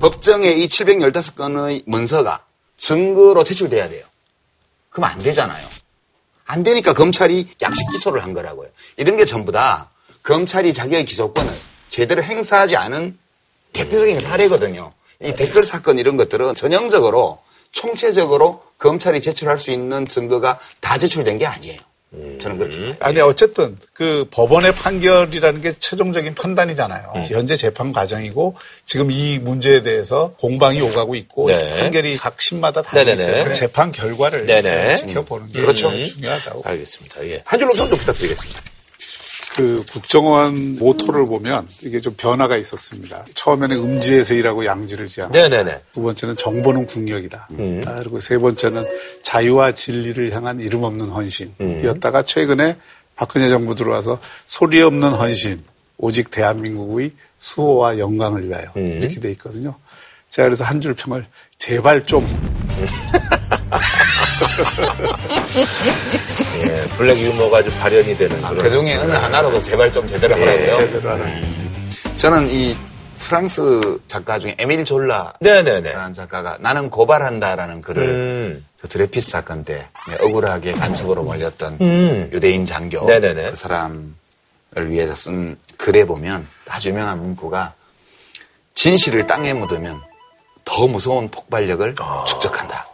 법정에 0.00 0.50
이 0.50 0.66
715건의 0.66 1.82
문서가 1.86 2.44
증거로 2.76 3.44
제출돼야 3.44 3.88
돼요. 3.88 4.04
그럼 4.90 5.10
안 5.10 5.18
되잖아요. 5.18 5.66
안 6.44 6.62
되니까 6.62 6.94
검찰이 6.94 7.48
약식 7.60 7.90
기소를 7.90 8.22
한 8.22 8.32
거라고요. 8.32 8.68
이런 8.96 9.16
게 9.16 9.24
전부 9.24 9.50
다 9.50 9.90
검찰이 10.26 10.72
자기의 10.72 11.04
기소권을 11.04 11.50
제대로 11.88 12.22
행사하지 12.22 12.76
않은 12.76 13.16
대표적인 13.72 14.18
사례거든요. 14.20 14.92
이 15.22 15.32
댓글 15.32 15.64
사건 15.64 15.98
이런 15.98 16.16
것들은 16.16 16.54
전형적으로 16.54 17.38
총체적으로 17.70 18.62
검찰이 18.78 19.20
제출할 19.20 19.58
수 19.58 19.70
있는 19.70 20.06
증거가 20.06 20.58
다 20.80 20.98
제출된 20.98 21.38
게 21.38 21.46
아니에요. 21.46 21.78
저는 22.40 22.58
그렇게. 22.58 22.76
음. 22.78 22.96
아니, 23.00 23.20
어쨌든 23.20 23.76
그 23.92 24.26
법원의 24.30 24.74
판결이라는 24.74 25.60
게 25.60 25.74
최종적인 25.78 26.34
판단이잖아요. 26.34 27.12
음. 27.14 27.22
현재 27.24 27.56
재판 27.56 27.92
과정이고 27.92 28.54
지금 28.84 29.10
이 29.10 29.38
문제에 29.38 29.82
대해서 29.82 30.32
공방이 30.38 30.80
오가고 30.80 31.14
있고 31.16 31.48
네. 31.48 31.80
판결이 31.80 32.16
각 32.16 32.40
심마다 32.40 32.82
다르기 32.82 33.16
때문에 33.16 33.54
재판 33.54 33.92
결과를 33.92 34.46
지켜보는 34.96 35.52
게 35.52 35.60
그렇죠. 35.60 35.90
중요하다고. 36.04 36.62
알겠습니다. 36.64 37.26
예. 37.26 37.42
한 37.44 37.60
줄로 37.60 37.74
선도 37.74 37.96
부탁드리겠습니다. 37.96 38.75
그 39.56 39.82
국정원 39.90 40.76
모토를 40.78 41.24
보면 41.26 41.66
이게 41.82 41.98
좀 42.00 42.14
변화가 42.14 42.56
있었습니다. 42.58 43.24
처음에는 43.34 43.76
음지에서 43.76 44.34
일하고 44.34 44.66
양지를 44.66 45.08
지향. 45.08 45.32
네네네. 45.32 45.80
두 45.92 46.02
번째는 46.02 46.36
정보는 46.36 46.86
국력이다. 46.86 47.48
음. 47.52 47.82
아, 47.86 47.98
그리고 48.00 48.18
세 48.20 48.36
번째는 48.36 48.84
자유와 49.22 49.72
진리를 49.72 50.32
향한 50.34 50.60
이름 50.60 50.82
없는 50.84 51.08
헌신이었다가 51.08 52.18
음. 52.20 52.24
최근에 52.26 52.76
박근혜 53.16 53.48
정부 53.48 53.74
들어와서 53.74 54.20
소리 54.46 54.82
없는 54.82 55.12
헌신, 55.14 55.64
오직 55.96 56.30
대한민국의 56.30 57.12
수호와 57.38 57.98
영광을 57.98 58.46
위하여 58.48 58.66
음. 58.76 58.98
이렇게 59.00 59.20
돼 59.20 59.30
있거든요. 59.32 59.74
제가 60.30 60.48
그래서 60.48 60.64
한 60.64 60.80
줄 60.82 60.92
평을 60.94 61.24
제발 61.56 62.04
좀 62.04 62.26
예, 66.60 66.82
블랙 66.96 67.18
유머가 67.18 67.62
좀 67.62 67.72
발현이 67.78 68.16
되는 68.16 68.44
아, 68.44 68.50
그 68.50 68.70
중에 68.70 68.96
어느 68.96 69.12
하나라도 69.12 69.60
제발 69.60 69.92
좀 69.92 70.06
제대로 70.08 70.36
예, 70.38 70.40
하라고요. 70.44 70.78
제대로 70.86 71.10
하라. 71.10 71.24
음. 71.24 71.90
저는 72.16 72.48
이 72.48 72.76
프랑스 73.18 73.98
작가 74.06 74.38
중에 74.38 74.54
에밀 74.58 74.84
졸라 74.84 75.34
라는 75.92 76.14
작가가 76.14 76.56
나는 76.60 76.90
고발한다라는 76.90 77.80
글을 77.82 78.02
음. 78.02 78.66
그 78.80 78.88
드레피스 78.88 79.30
사건 79.30 79.64
때 79.64 79.88
억울하게 80.20 80.74
간첩으로 80.74 81.24
몰렸던 81.24 81.78
음. 81.80 82.30
유대인 82.32 82.64
장교 82.64 83.04
네네네. 83.04 83.50
그 83.50 83.56
사람을 83.56 84.04
위해서 84.86 85.14
쓴 85.16 85.56
글에 85.76 86.04
보면 86.04 86.46
아주 86.68 86.90
유명한 86.90 87.18
문구가 87.18 87.74
진실을 88.74 89.26
땅에 89.26 89.52
묻으면 89.54 90.00
더 90.64 90.86
무서운 90.86 91.28
폭발력을 91.28 91.94
아. 91.98 92.24
축적한다. 92.26 92.86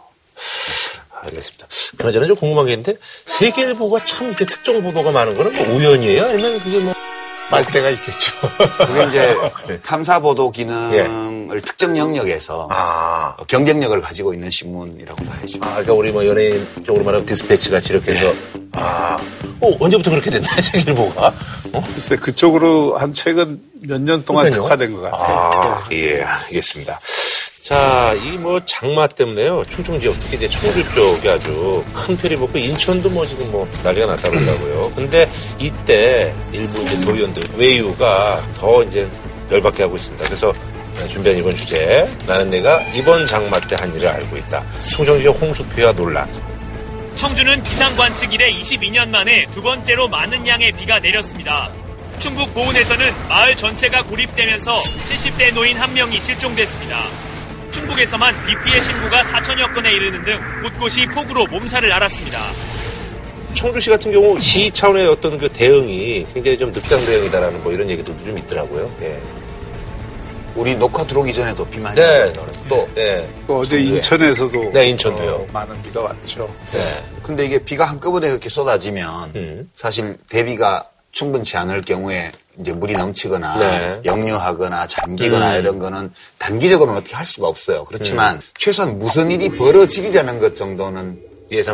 알겠습니다. 1.25 1.67
그나저나 1.97 2.27
좀 2.27 2.35
궁금한 2.35 2.65
게 2.65 2.73
있는데 2.73 2.95
세계일보가 3.25 4.03
참 4.03 4.27
이렇게 4.27 4.45
특정 4.45 4.81
보도가 4.81 5.11
많은 5.11 5.35
거는 5.37 5.53
뭐 5.55 5.75
우연이에요? 5.75 6.25
아니면 6.25 6.59
그게 6.61 6.79
뭐 6.79 6.93
말때가 7.49 7.89
있겠죠. 7.91 8.33
그게 8.87 9.03
이제 9.05 9.37
네. 9.67 9.79
탐사 9.81 10.19
보도 10.19 10.51
기능을 10.51 11.55
예. 11.55 11.61
특정 11.61 11.97
영역에서 11.97 12.67
아. 12.71 13.35
경쟁력을 13.47 13.99
가지고 14.01 14.33
있는 14.33 14.49
신문이라고 14.49 15.23
봐야죠. 15.23 15.59
아, 15.61 15.67
그러니까 15.71 15.93
우리 15.93 16.11
뭐 16.11 16.25
연예인 16.25 16.67
쪽으로 16.85 17.03
말하면 17.05 17.25
디스패치 17.25 17.69
같이 17.69 17.93
이렇게 17.93 18.11
해서 18.11 18.33
아, 18.73 19.17
어, 19.61 19.77
언제부터 19.79 20.09
그렇게 20.09 20.29
됐나 20.29 20.47
세계일보가? 20.61 21.33
어? 21.73 21.83
글쎄 21.93 22.15
그쪽으로 22.17 22.97
한 22.97 23.13
최근 23.13 23.61
몇 23.81 23.99
년 24.01 24.25
동안 24.25 24.49
그러니까요? 24.49 24.63
특화된 24.63 24.93
것 24.93 25.01
같아요. 25.01 25.37
아, 25.37 25.87
예, 25.91 26.21
알겠습니다. 26.21 26.99
자, 27.63 28.13
이 28.15 28.37
뭐 28.37 28.59
장마 28.65 29.07
때문에요. 29.07 29.63
충청 29.69 29.97
지역, 29.97 30.19
특히 30.19 30.35
이제 30.35 30.49
청주 30.49 30.83
쪽이 30.93 31.29
아주 31.29 31.81
큰 31.93 32.17
피해를 32.17 32.35
입었고, 32.37 32.57
인천도 32.57 33.09
뭐 33.11 33.25
지금 33.25 33.49
뭐 33.51 33.65
난리가 33.83 34.05
났다 34.05 34.29
그러더라고요. 34.29 34.91
근데 34.95 35.31
이때 35.59 36.33
일부 36.51 36.81
이제 36.83 36.99
도의원들 37.05 37.41
외유가 37.55 38.45
더 38.57 38.83
이제 38.83 39.09
열받게 39.49 39.83
하고 39.83 39.95
있습니다. 39.95 40.25
그래서 40.25 40.53
준비한 41.09 41.39
이번 41.39 41.55
주제, 41.55 42.05
나는 42.27 42.49
내가 42.49 42.81
이번 42.95 43.25
장마 43.27 43.59
때 43.61 43.75
한 43.79 43.93
일을 43.93 44.07
알고 44.09 44.35
있다. 44.37 44.63
충청 44.93 45.17
지역 45.21 45.41
홍수 45.41 45.63
피해와 45.69 45.93
논란. 45.93 46.29
청주는 47.15 47.63
기상 47.63 47.95
관측 47.95 48.33
이래 48.33 48.51
22년 48.51 49.07
만에 49.09 49.45
두 49.51 49.61
번째로 49.61 50.09
많은 50.09 50.45
양의 50.45 50.73
비가 50.73 50.99
내렸습니다. 50.99 51.71
충북 52.19 52.53
보은에서는 52.53 53.09
마을 53.29 53.55
전체가 53.55 54.03
고립되면서 54.03 54.73
70대 54.81 55.53
노인 55.53 55.77
한 55.77 55.93
명이 55.93 56.19
실종됐습니다. 56.19 56.99
충북에서만 57.73 58.33
비 58.45 58.55
피해 58.63 58.79
신고가 58.79 59.21
4천여 59.23 59.73
건에 59.73 59.91
이르는 59.91 60.23
등 60.23 60.39
곳곳이 60.61 61.05
폭우로 61.07 61.47
몸살을 61.47 61.91
앓았습니다. 61.91 62.39
청주시 63.55 63.89
같은 63.89 64.11
경우 64.11 64.39
시 64.39 64.71
차원의 64.71 65.07
어떤 65.07 65.37
그 65.37 65.49
대응이 65.49 66.27
굉장히 66.33 66.57
좀 66.57 66.71
늑장 66.71 67.03
대응이다라는 67.05 67.63
뭐 67.63 67.71
이런 67.71 67.89
얘기들도 67.89 68.25
좀 68.25 68.37
있더라고요. 68.37 68.91
예. 69.01 69.19
우리 70.55 70.75
녹화 70.75 71.05
들어오기 71.05 71.33
전에도 71.33 71.65
비 71.65 71.79
많이 71.79 71.95
네. 71.95 72.31
또, 72.69 72.87
네. 72.93 73.27
또 73.47 73.59
어제 73.59 73.79
인천에서도 73.79 74.71
네, 74.71 74.89
인천도요. 74.89 75.31
어, 75.31 75.47
많은 75.51 75.81
비가 75.81 76.01
왔죠. 76.01 76.47
네. 76.71 77.03
근데 77.23 77.45
이게 77.45 77.57
비가 77.57 77.85
한꺼번에 77.85 78.27
그렇게 78.27 78.49
쏟아지면 78.49 79.31
음. 79.35 79.71
사실 79.75 80.15
대비가 80.29 80.87
충분치 81.13 81.55
않을 81.57 81.81
경우에 81.81 82.31
이제 82.59 82.73
물이 82.73 82.93
넘치거나 82.93 83.57
네. 83.57 84.01
역류하거나 84.03 84.87
잠기거나 84.87 85.53
음. 85.53 85.59
이런 85.59 85.79
거는 85.79 86.11
단기적으로는 86.39 86.99
어떻게 86.99 87.15
할 87.15 87.25
수가 87.25 87.47
없어요. 87.47 87.85
그렇지만 87.85 88.35
음. 88.37 88.41
최소한 88.57 88.99
무슨 88.99 89.31
일이 89.31 89.49
벌어지리라는 89.49 90.39
것 90.39 90.55
정도는 90.55 91.19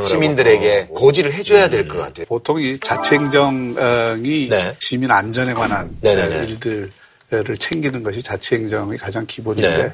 시민들에게 0.06 0.80
하고. 0.82 0.94
고지를 0.94 1.34
해줘야 1.34 1.70
될것 1.70 1.96
음. 1.96 2.02
같아요. 2.02 2.26
보통 2.28 2.62
이 2.62 2.78
자치행정이 2.80 4.50
네. 4.50 4.76
시민 4.80 5.10
안전에 5.10 5.54
관한 5.54 5.90
네네네. 6.02 6.46
일들을 6.48 7.58
챙기는 7.58 8.04
것이 8.04 8.22
자치행정의 8.22 8.98
가장 8.98 9.26
기본인데 9.26 9.78
네. 9.78 9.94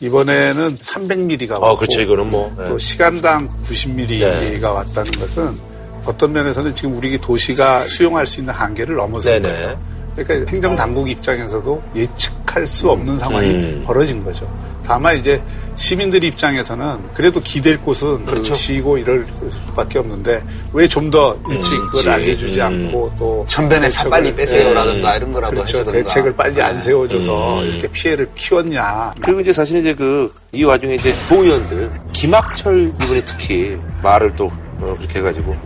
이번에는 0.00 0.76
300mm가 0.76 1.50
왔고 1.52 1.66
아, 1.66 1.76
그렇죠. 1.76 2.00
이거는 2.00 2.30
뭐 2.30 2.54
네. 2.56 2.68
또 2.68 2.78
시간당 2.78 3.48
90mm가 3.64 4.72
왔다는 4.72 5.10
것은 5.12 5.73
어떤 6.04 6.32
면에서는 6.32 6.74
지금 6.74 6.96
우리 6.96 7.18
도시가 7.18 7.80
수용할 7.86 8.26
수 8.26 8.40
있는 8.40 8.52
한계를 8.54 8.96
넘어선 8.96 9.42
네네. 9.42 9.48
거예요. 9.54 9.94
그러니까 10.16 10.50
행정당국 10.52 11.10
입장에서도 11.10 11.82
예측할 11.96 12.66
수 12.68 12.88
없는 12.90 13.18
상황이 13.18 13.48
음. 13.48 13.82
벌어진 13.84 14.22
거죠. 14.22 14.48
다만 14.86 15.18
이제 15.18 15.42
시민들 15.76 16.22
입장에서는 16.22 16.98
그래도 17.14 17.40
기댈 17.40 17.80
곳은 17.80 18.24
그렇죠. 18.26 18.52
그 18.52 18.58
시고 18.58 18.98
이럴 18.98 19.24
수밖에 19.68 19.98
없는데 19.98 20.40
왜 20.72 20.86
좀 20.86 21.10
더 21.10 21.36
일찍 21.50 21.74
음, 21.74 21.86
그걸 21.90 22.08
알려주지 22.12 22.60
음. 22.60 22.66
않고 22.66 23.12
또 23.18 23.44
천변에 23.48 23.88
차 23.88 24.08
빨리 24.08 24.32
빼세요라든가 24.36 25.16
이런 25.16 25.32
거라도 25.32 25.54
그렇죠. 25.56 25.78
해주든가. 25.78 25.98
대책을 26.06 26.36
빨리 26.36 26.62
안 26.62 26.74
네. 26.74 26.80
세워줘서 26.80 27.60
음. 27.60 27.64
이렇게 27.66 27.88
피해를 27.88 28.28
키웠냐. 28.36 29.14
그리고 29.20 29.40
이제 29.40 29.52
사실 29.52 29.78
이제 29.78 29.94
그 29.94 30.30
이 30.54 30.62
와중에 30.62 30.94
이제 30.94 31.12
도의원들 31.28 31.90
김학철 32.12 32.92
이번에 33.02 33.20
특히 33.24 33.76
말을 34.04 34.32
또 34.36 34.44
어, 34.80 34.94
그렇게 34.96 35.18
해가지고 35.18 35.56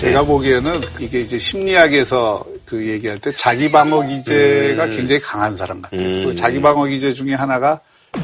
제가 0.00 0.24
보기에는 0.24 0.72
이게 0.98 1.20
이제 1.20 1.38
심리학에서 1.38 2.44
그 2.70 2.86
얘기할 2.86 3.18
때 3.18 3.32
자기 3.32 3.72
방어 3.72 4.06
기제가 4.06 4.84
음. 4.84 4.90
굉장히 4.92 5.20
강한 5.20 5.56
사람 5.56 5.82
같아요. 5.82 6.00
음. 6.00 6.24
그 6.26 6.36
자기 6.36 6.60
방어 6.60 6.84
기제 6.84 7.12
중에 7.12 7.34
하나가 7.34 7.80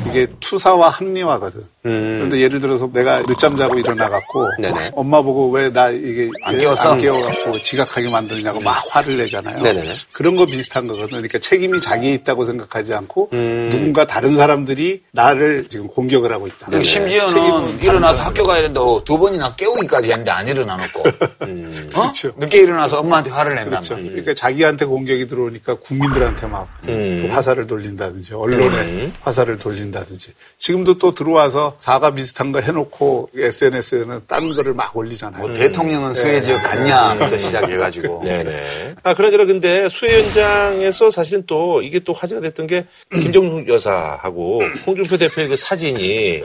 이게 0.08 0.28
투사와 0.38 0.88
합리화거든. 0.88 1.62
음. 1.86 2.16
그런데 2.18 2.40
예를 2.40 2.60
들어서 2.60 2.90
내가 2.92 3.22
늦잠 3.22 3.56
자고 3.56 3.78
일어나갖고 3.78 4.48
네네. 4.60 4.90
엄마 4.94 5.22
보고 5.22 5.50
왜 5.50 5.70
나 5.70 5.90
이게 5.90 6.30
안 6.42 6.58
깨웠어? 6.58 6.92
안 6.92 6.98
깨워갖고 7.00 7.60
지각하게 7.62 8.08
만드냐고 8.08 8.60
막 8.60 8.82
화를 8.90 9.16
내잖아요. 9.18 9.62
네네. 9.62 9.94
그런 10.12 10.36
거 10.36 10.46
비슷한 10.46 10.86
거거든. 10.86 11.08
그러니까 11.10 11.38
책임이 11.38 11.80
자기에 11.80 12.14
있다고 12.14 12.44
생각하지 12.44 12.94
않고 12.94 13.30
음. 13.32 13.68
누군가 13.70 14.06
다른 14.06 14.36
사람들이 14.36 15.02
나를 15.12 15.66
지금 15.68 15.86
공격을 15.88 16.32
하고 16.32 16.46
있다. 16.46 16.68
네. 16.70 16.82
심지어는 16.82 17.82
일어나서 17.82 18.22
학교 18.22 18.44
가야 18.44 18.62
된다고 18.62 19.02
두 19.04 19.18
번이나 19.18 19.54
깨우기까지 19.56 20.10
했는데 20.10 20.30
안 20.30 20.46
일어나 20.48 20.76
놓고. 20.76 21.02
음. 21.42 21.90
어? 21.94 22.00
그렇죠. 22.02 22.32
늦게 22.38 22.58
일어나서 22.62 23.00
엄마한테 23.00 23.30
화를 23.30 23.54
낸다. 23.54 23.70
그렇죠. 23.80 23.96
그러니까 23.96 24.34
자기한테 24.34 24.84
공격이 24.86 25.26
들어오니까 25.28 25.74
국민들한테 25.76 26.46
막 26.46 26.68
음. 26.88 27.26
그 27.26 27.34
화살을 27.34 27.66
돌린다든지 27.66 28.34
언론에 28.34 28.66
음. 28.66 29.12
화살을 29.20 29.58
돌린다든지 29.58 30.32
지금도 30.58 30.98
또 30.98 31.12
들어와서 31.12 31.75
사과 31.78 32.10
비슷한 32.14 32.52
거 32.52 32.60
해놓고 32.60 33.30
SNS에는 33.34 34.22
딴 34.26 34.52
거를 34.52 34.74
막 34.74 34.96
올리잖아요. 34.96 35.42
뭐 35.42 35.52
대통령은 35.52 36.08
음. 36.10 36.14
수혜 36.14 36.40
지역 36.40 36.62
네. 36.62 36.68
갔냐부터 36.68 37.34
음. 37.34 37.38
시작해가지고. 37.38 38.22
네네. 38.24 38.94
아, 39.02 39.14
그러니라 39.14 39.44
근데 39.44 39.88
수혜 39.88 40.22
현장에서 40.22 41.10
사실은 41.10 41.44
또 41.46 41.82
이게 41.82 41.98
또 42.00 42.12
화제가 42.12 42.40
됐던 42.40 42.66
게 42.66 42.86
김정숙 43.12 43.68
여사하고 43.68 44.60
음. 44.60 44.74
홍준표 44.86 45.16
대표의 45.16 45.48
그 45.48 45.56
사진이. 45.56 46.42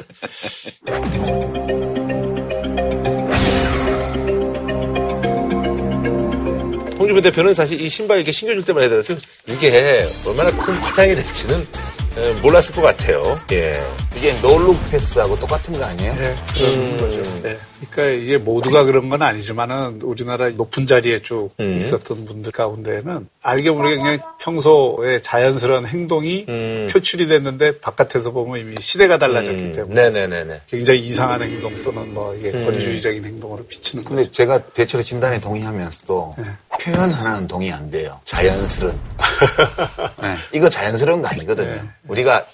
홍준표 6.98 7.22
대표는 7.22 7.54
사실 7.54 7.82
이 7.82 7.90
신발 7.90 8.18
이렇게 8.18 8.32
신겨줄 8.32 8.64
때만 8.64 8.84
해더라도 8.84 9.16
이게 9.48 10.06
얼마나 10.26 10.52
큰 10.52 10.74
화장이 10.76 11.16
될지는 11.16 11.66
몰랐을 12.42 12.74
것 12.74 12.82
같아요. 12.82 13.40
예. 13.52 13.82
이게 14.16 14.34
노룩 14.42 14.78
패스하고 14.92 15.40
똑같은 15.40 15.74
거 15.74 15.84
아니에요? 15.86 16.14
네, 16.16 16.36
그런 16.54 16.74
음. 16.74 16.98
거죠. 16.98 17.42
네. 17.42 17.58
그러니까 17.90 18.24
이게 18.24 18.38
모두가 18.38 18.84
그런 18.84 19.10
건 19.10 19.22
아니지만은 19.22 20.02
우리나라 20.04 20.50
높은 20.50 20.86
자리에 20.86 21.20
쭉 21.20 21.50
음. 21.60 21.76
있었던 21.78 22.26
분들 22.26 22.52
가운데는 22.52 23.28
알게 23.42 23.72
모르게 23.72 23.96
그냥 23.96 24.20
평소에 24.40 25.20
자연스러운 25.22 25.88
행동이 25.88 26.46
음. 26.48 26.88
표출이 26.92 27.28
됐는데 27.28 27.80
바깥에서 27.80 28.32
보면 28.32 28.60
이미 28.60 28.76
시대가 28.80 29.18
달라졌기 29.18 29.64
음. 29.64 29.72
때문에 29.72 30.10
네네네네. 30.10 30.62
굉장히 30.68 31.00
이상한 31.00 31.42
행동 31.42 31.74
또는 31.84 32.14
뭐 32.14 32.36
이게 32.36 32.52
음. 32.52 32.66
거리주의적인 32.66 33.26
행동으로 33.26 33.66
비치는 33.66 34.04
근데 34.04 34.24
거죠. 34.24 34.32
제가 34.32 34.60
대체로 34.60 35.02
진단에 35.02 35.40
동의하면서도 35.40 36.36
네. 36.38 36.44
표현 36.84 37.12
하나는 37.12 37.48
동의 37.48 37.72
안 37.72 37.90
돼요. 37.92 38.20
자연스러운. 38.26 39.00
네. 40.22 40.36
이거 40.54 40.70
자연스러운 40.70 41.22
거 41.22 41.28
아니거든요. 41.28 41.68
네. 41.76 41.82
우리가 42.08 42.46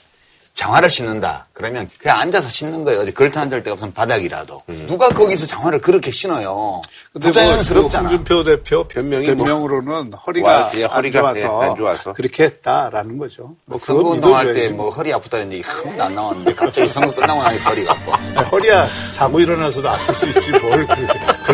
장화를 0.53 0.89
신는다. 0.89 1.45
그러면 1.53 1.87
그냥 1.99 2.19
앉아서 2.19 2.49
신는 2.49 2.83
거예요. 2.83 3.01
어디 3.01 3.13
걸터 3.13 3.41
앉을 3.41 3.61
데가 3.61 3.73
없으면 3.73 3.93
바닥이라도. 3.93 4.63
음. 4.69 4.85
누가 4.89 5.09
거기서 5.09 5.45
장화를 5.45 5.79
그렇게 5.79 6.09
신어요. 6.09 6.81
근데 7.13 7.31
자연스럽잖아. 7.31 8.01
뭐 8.09 8.09
홍준표 8.17 8.43
대표 8.43 8.87
변명이 8.87 9.27
변명으로는 9.27 10.09
뭐, 10.09 10.19
허리가, 10.19 10.49
와, 10.49 10.71
예, 10.73 10.83
허리가 10.85 11.19
안, 11.29 11.35
좋아서 11.35 11.63
예, 11.63 11.69
안 11.69 11.75
좋아서 11.75 12.13
그렇게 12.13 12.45
했다라는 12.45 13.19
거죠. 13.19 13.53
뭐 13.65 13.77
선거 13.79 14.09
운동할 14.09 14.51
때 14.55 14.69
뭐 14.71 14.89
허리 14.89 15.13
아프다는 15.13 15.51
얘기 15.53 15.61
한 15.61 15.83
번도 15.83 16.03
안 16.03 16.15
나왔는데 16.15 16.55
갑자기 16.55 16.87
선거 16.89 17.13
끝나고 17.13 17.43
나니 17.43 17.59
허리가 17.59 17.91
아파. 17.93 18.17
허리야 18.41 18.87
자고 19.13 19.39
일어나서도 19.39 19.87
아플 19.87 20.15
수 20.15 20.27
있지 20.27 20.51
뭘 20.53 20.87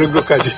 그런 0.04 0.12
것까지. 0.12 0.52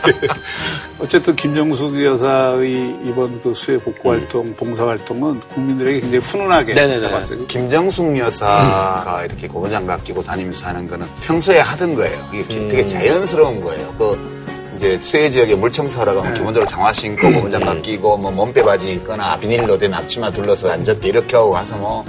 어쨌든 1.00 1.36
김정숙 1.36 2.04
여사의 2.04 2.96
이번 3.06 3.42
그 3.42 3.54
수해 3.54 3.78
복구 3.78 4.12
활동, 4.12 4.48
음. 4.48 4.56
봉사 4.56 4.88
활동은 4.88 5.40
국민들에게 5.42 6.00
굉장히 6.00 6.24
훈훈하게. 6.24 6.74
봤어요. 7.10 7.46
김정숙 7.48 8.18
여사가 8.18 9.20
음. 9.20 9.26
이렇게 9.26 9.48
고무장갑 9.48 10.04
끼고 10.04 10.24
다니면서 10.24 10.66
하는 10.68 10.88
거는 10.88 11.06
평소에 11.24 11.60
하던 11.60 11.96
거예요. 11.96 12.18
이게 12.34 12.56
음. 12.56 12.70
되게 12.70 12.86
자연스러운 12.86 13.62
거예요. 13.62 13.94
그 13.98 14.36
이제 14.78 15.00
수해 15.02 15.30
지역에 15.30 15.56
물청소하러 15.56 16.16
가면 16.16 16.34
네. 16.34 16.40
기본적으로 16.40 16.70
장화 16.70 16.92
신고 16.92 17.32
고무장갑 17.32 17.82
끼고 17.82 18.18
뭐 18.18 18.32
몸빼 18.32 18.64
바지 18.64 18.94
입거나 18.94 19.38
비닐로 19.40 19.78
된 19.78 19.94
앞치마 19.94 20.32
둘러서 20.32 20.72
앉았대 20.72 21.08
이렇게 21.08 21.36
하고 21.36 21.52
가서 21.52 21.78
뭐, 21.78 22.06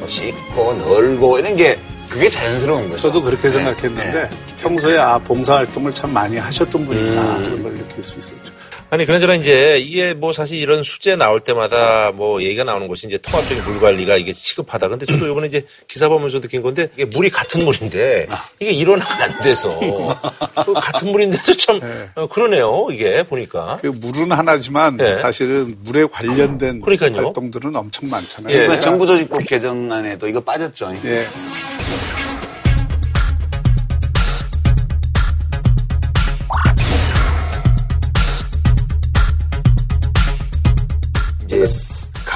뭐 0.00 0.08
씻고 0.08 0.74
널고 0.74 1.38
이런 1.38 1.54
게 1.54 1.78
그게 2.08 2.28
자연스러운 2.30 2.88
거죠. 2.90 3.02
저도 3.02 3.22
그렇게 3.22 3.42
네. 3.44 3.50
생각했는데 3.50 4.12
네. 4.12 4.30
평소에 4.58 4.98
아 4.98 5.18
봉사활동을 5.18 5.92
참 5.92 6.12
많이 6.12 6.36
하셨던 6.38 6.84
분이다 6.84 7.20
음. 7.36 7.44
그런 7.44 7.62
걸 7.62 7.74
느낄 7.74 8.02
수 8.02 8.18
있었죠. 8.18 8.52
아니 8.90 9.04
그나저나 9.04 9.34
이제 9.34 9.78
이게 9.78 10.14
뭐 10.14 10.32
사실 10.32 10.58
이런 10.58 10.82
수제 10.82 11.16
나올 11.16 11.40
때마다 11.40 12.10
뭐 12.10 12.42
얘기가 12.42 12.64
나오는 12.64 12.88
것이 12.88 13.06
이제 13.06 13.18
통합적인 13.18 13.62
물 13.64 13.80
관리가 13.80 14.16
이게 14.16 14.32
시급하다. 14.32 14.88
근데 14.88 15.04
저도 15.04 15.26
이번에 15.26 15.46
이제 15.48 15.66
기사 15.86 16.08
보면서 16.08 16.40
느낀 16.40 16.62
건데 16.62 16.88
이게 16.94 17.04
물이 17.04 17.28
같은 17.28 17.66
물인데 17.66 18.28
이게 18.58 18.70
일원화가 18.70 19.24
안 19.24 19.38
돼서 19.40 19.78
그 20.64 20.72
같은 20.72 21.12
물인데도 21.12 21.52
참 21.54 21.80
네. 21.80 22.04
어, 22.14 22.26
그러네요. 22.28 22.88
이게 22.90 23.22
보니까 23.24 23.78
그 23.82 23.88
물은 23.88 24.32
하나지만 24.32 24.96
네. 24.96 25.12
사실은 25.14 25.70
물에 25.82 26.06
관련된 26.06 26.80
그러니까요. 26.80 27.26
활동들은 27.26 27.76
엄청 27.76 28.08
많잖아요. 28.08 28.56
예. 28.72 28.80
정부 28.80 29.06
조직법 29.06 29.44
개정안에도 29.46 30.26
이거 30.28 30.40
빠졌죠. 30.40 30.94
예. 31.04 31.28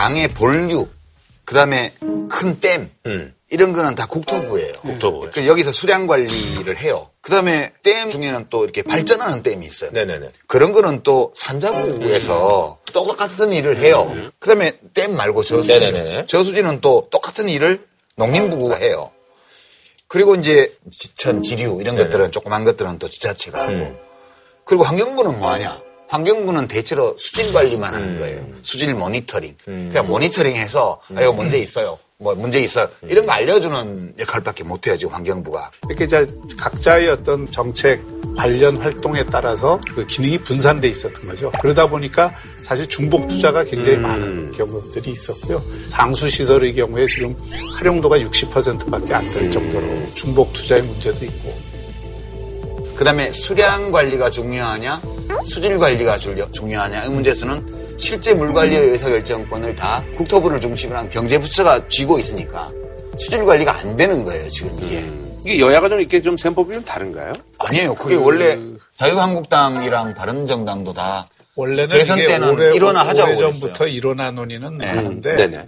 강의 0.02 0.26
본류, 0.26 0.88
그 1.44 1.54
다음에 1.54 1.94
큰 2.28 2.58
댐, 2.58 2.90
음. 3.06 3.32
이런 3.50 3.72
거는 3.72 3.94
다 3.94 4.06
국토부예요. 4.06 4.72
국토부. 4.72 5.20
그러니까 5.20 5.46
여기서 5.46 5.70
수량 5.70 6.08
관리를 6.08 6.76
해요. 6.76 7.10
그 7.20 7.30
다음에 7.30 7.72
댐 7.84 8.10
중에는 8.10 8.46
또 8.50 8.64
이렇게 8.64 8.82
발전하는 8.82 9.44
댐이 9.44 9.64
있어요. 9.64 9.92
네네네. 9.92 10.30
그런 10.48 10.72
거는 10.72 11.04
또 11.04 11.32
산자부에서 11.36 12.78
음. 12.80 12.92
똑같은 12.92 13.52
일을 13.52 13.76
해요. 13.76 14.10
음. 14.12 14.32
그 14.40 14.48
다음에 14.48 14.72
댐 14.92 15.14
말고 15.14 15.44
저수지. 15.44 15.68
네네네. 15.68 16.26
저수지는 16.26 16.80
또 16.80 17.06
똑같은 17.12 17.48
일을 17.48 17.86
농림부가 18.16 18.78
해요. 18.78 19.12
그리고 20.08 20.34
이제 20.34 20.76
지천, 20.90 21.44
지류 21.44 21.78
이런 21.80 21.94
네 21.94 22.02
것들은 22.02 22.32
조그만 22.32 22.64
것들은 22.64 22.98
또 22.98 23.08
지자체가 23.08 23.62
하고. 23.62 23.72
음. 23.72 23.96
그리고 24.64 24.82
환경부는 24.82 25.38
뭐 25.38 25.52
하냐? 25.52 25.80
환경부는 26.12 26.68
대체로 26.68 27.16
수질 27.18 27.50
관리만 27.54 27.94
하는 27.94 28.08
음. 28.10 28.18
거예요. 28.18 28.46
수질 28.60 28.92
모니터링. 28.94 29.56
음. 29.68 29.88
그냥 29.90 30.06
모니터링해서 30.06 31.00
아, 31.14 31.22
이거 31.22 31.32
문제 31.32 31.56
있어요. 31.58 31.98
뭐 32.18 32.34
문제 32.34 32.60
있어요. 32.60 32.86
이런 33.08 33.24
거 33.24 33.32
알려주는 33.32 34.14
역할밖에 34.18 34.62
못 34.62 34.86
해야지 34.86 35.06
환경부가. 35.06 35.70
이렇게 35.88 36.04
이제 36.04 36.26
각자의 36.58 37.08
어떤 37.08 37.50
정책 37.50 38.02
관련 38.36 38.76
활동에 38.76 39.24
따라서 39.24 39.80
그 39.94 40.06
기능이 40.06 40.36
분산돼 40.38 40.86
있었던 40.88 41.26
거죠. 41.26 41.50
그러다 41.60 41.88
보니까 41.88 42.34
사실 42.60 42.86
중복 42.86 43.28
투자가 43.28 43.64
굉장히 43.64 43.96
음. 43.96 44.02
많은 44.02 44.52
경우들이 44.52 45.12
있었고요. 45.12 45.62
상수 45.88 46.28
시설의 46.28 46.74
경우에 46.74 47.06
지금 47.06 47.34
활용도가 47.78 48.18
60%밖에 48.18 49.14
안 49.14 49.32
될 49.32 49.50
정도로 49.50 49.86
중복 50.14 50.52
투자의 50.52 50.82
문제도 50.82 51.24
있고. 51.24 51.71
그 52.96 53.04
다음에 53.04 53.32
수량 53.32 53.90
관리가 53.90 54.30
중요하냐, 54.30 55.00
수질 55.44 55.78
관리가 55.78 56.18
중요하냐 56.18 57.04
이 57.04 57.08
문제에서는 57.08 57.96
실제 57.98 58.34
물 58.34 58.52
관리의 58.52 58.90
의사결정권을 58.90 59.76
다 59.76 60.04
국토부를 60.16 60.60
중심으로 60.60 60.98
한 60.98 61.10
경제부처가 61.10 61.88
쥐고 61.88 62.18
있으니까 62.18 62.70
수질 63.18 63.44
관리가 63.44 63.78
안 63.78 63.96
되는 63.96 64.24
거예요 64.24 64.48
지금 64.48 64.78
이게. 64.82 64.98
음. 64.98 65.22
이게 65.44 65.58
여야가 65.58 65.88
좀 65.88 65.98
이렇게 65.98 66.22
좀 66.22 66.36
셈법이 66.36 66.72
좀 66.72 66.84
다른가요? 66.84 67.34
아니에요. 67.58 67.94
그게 67.94 68.16
그... 68.16 68.22
원래 68.22 68.58
자유한국당이랑 68.96 70.14
바른정당도 70.14 70.92
다 70.92 71.26
원래는 71.56 71.88
대선 71.88 72.16
때는 72.16 72.74
일어나 72.74 73.02
하자고 73.02 73.32
오래전부터 73.32 73.86
일어나 73.88 74.30
논의는 74.30 74.78
네. 74.78 74.86
하는데 74.86 75.34
네네. 75.34 75.64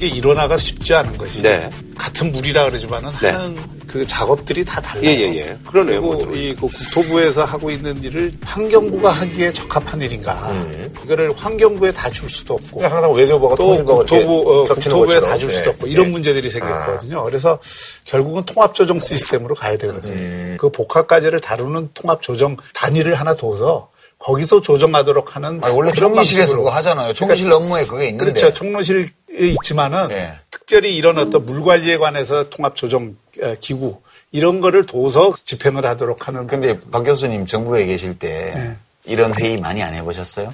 게 0.00 0.08
일어나가 0.08 0.56
쉽지 0.56 0.94
않은 0.94 1.18
것이 1.18 1.42
네. 1.42 1.70
같은 1.98 2.32
물이라 2.32 2.64
그러지만은 2.64 3.10
네. 3.20 3.28
하는 3.28 3.56
그 3.86 4.06
작업들이 4.06 4.64
다 4.64 4.80
달라요. 4.80 5.04
예, 5.04 5.10
예, 5.18 5.36
예. 5.36 5.58
그러네요. 5.68 6.00
그리고 6.00 6.34
이 6.34 6.54
그 6.54 6.68
국토부에서 6.68 7.44
하고 7.44 7.70
있는 7.70 8.02
일을 8.02 8.32
환경부가 8.42 9.10
하기에 9.10 9.50
적합한 9.52 10.00
일인가. 10.00 10.32
음. 10.52 10.92
이거를 11.04 11.32
환경부에 11.36 11.92
다 11.92 12.08
줄 12.10 12.28
수도 12.30 12.54
없고. 12.54 12.82
항상 12.82 13.12
외교부가 13.12 13.54
또 13.56 13.84
국토부, 13.84 14.60
어, 14.62 14.64
국토부에 14.64 15.20
다 15.20 15.36
줄 15.36 15.50
수도 15.50 15.64
네. 15.64 15.70
없고 15.70 15.86
이런 15.86 16.06
네. 16.06 16.12
문제들이 16.12 16.48
생겼거든요. 16.50 17.20
아. 17.20 17.22
그래서 17.24 17.58
결국은 18.04 18.42
통합조정 18.44 18.98
시스템으로 19.00 19.54
가야 19.54 19.76
되거든요. 19.76 20.12
음. 20.14 20.56
그 20.58 20.70
복합과제를 20.70 21.40
다루는 21.40 21.90
통합조정 21.94 22.56
단위를 22.74 23.14
하나 23.16 23.36
둬서 23.36 23.90
거기서 24.18 24.60
조정하도록 24.60 25.34
하는. 25.34 25.60
아니, 25.64 25.74
원래 25.74 25.90
총리실에서 25.92 26.56
그거 26.58 26.68
하잖아요. 26.70 27.12
총리실 27.14 27.46
그러니까, 27.46 27.64
업무에 27.64 27.86
그게 27.86 28.08
있는데. 28.08 28.32
그렇죠. 28.32 28.52
총리실 28.52 29.08
있지만은 29.32 30.08
네. 30.08 30.34
특별히 30.50 30.96
이런 30.96 31.18
어떤 31.18 31.46
물 31.46 31.62
관리에 31.62 31.96
관해서 31.98 32.50
통합 32.50 32.76
조정 32.76 33.16
기구 33.60 34.00
이런 34.32 34.60
거를 34.60 34.86
둬서 34.86 35.34
집행을 35.44 35.86
하도록 35.86 36.26
하는. 36.28 36.46
근데 36.46 36.78
박 36.90 37.02
교수님 37.04 37.46
정부에 37.46 37.86
계실 37.86 38.18
때 38.18 38.52
네. 38.54 38.76
이런 39.04 39.34
회의 39.38 39.56
많이 39.58 39.82
안 39.82 39.94
해보셨어요? 39.94 40.52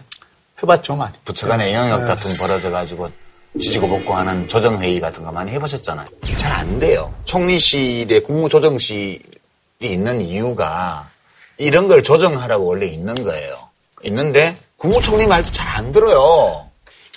해봤죠, 0.63 0.97
많이. 0.97 1.13
부처 1.25 1.49
간의 1.49 1.75
영역 1.75 2.01
네. 2.01 2.07
다툼 2.07 2.35
벌어져 2.37 2.71
가지고 2.71 3.11
지지고 3.61 3.89
복구하는 3.89 4.49
조정회의 4.49 5.01
같은 5.01 5.25
거 5.25 5.33
많이 5.33 5.53
해보셨잖아요. 5.53 6.07
잘 6.37 6.53
안 6.53 6.79
돼요. 6.79 7.15
총리실에 7.25 8.21
국무조정실이 8.21 9.21
있는 9.81 10.21
이유가 10.23 11.09
이런 11.59 11.89
걸 11.89 12.03
조정하라고 12.03 12.67
원래 12.67 12.87
있는 12.87 13.15
거예요. 13.15 13.57
있는데 14.05 14.57
국무총리 14.77 15.27
말도 15.27 15.51
잘 15.53 15.67
안 15.77 15.93
들어요. 15.93 16.66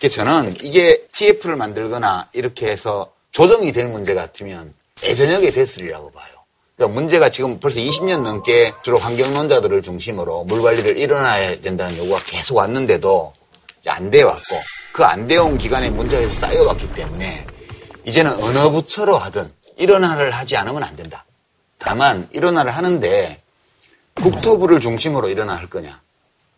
저는 0.07 0.55
이게 0.63 1.05
TF를 1.11 1.55
만들거나 1.57 2.29
이렇게 2.33 2.67
해서 2.67 3.11
조정이 3.31 3.71
될 3.73 3.87
문제 3.87 4.13
같으면 4.13 4.73
예전역에 5.03 5.51
됐으리라고 5.51 6.11
봐요. 6.11 6.27
그러니까 6.77 6.99
문제가 6.99 7.29
지금 7.29 7.59
벌써 7.59 7.79
20년 7.81 8.21
넘게 8.21 8.73
주로 8.83 8.97
환경론자들을 8.97 9.81
중심으로 9.81 10.45
물 10.45 10.61
관리를 10.61 10.95
일어나야 10.97 11.59
된다는 11.59 11.97
요구가 11.97 12.19
계속 12.23 12.55
왔는데도 12.55 13.33
안 13.87 14.09
돼 14.11 14.21
왔고 14.23 14.55
그 14.93 15.03
안 15.03 15.27
돼온 15.27 15.57
기간에 15.57 15.89
문제가 15.89 16.33
쌓여왔기 16.33 16.93
때문에 16.93 17.45
이제는 18.05 18.41
어느 18.43 18.69
부처로 18.69 19.17
하든 19.17 19.49
일어나를 19.77 20.31
하지 20.31 20.57
않으면 20.57 20.83
안 20.83 20.95
된다. 20.95 21.25
다만 21.77 22.27
일어나를 22.31 22.71
하는데 22.75 23.41
국토부를 24.15 24.79
중심으로 24.79 25.29
일어나 25.29 25.55
할 25.55 25.67
거냐 25.67 26.01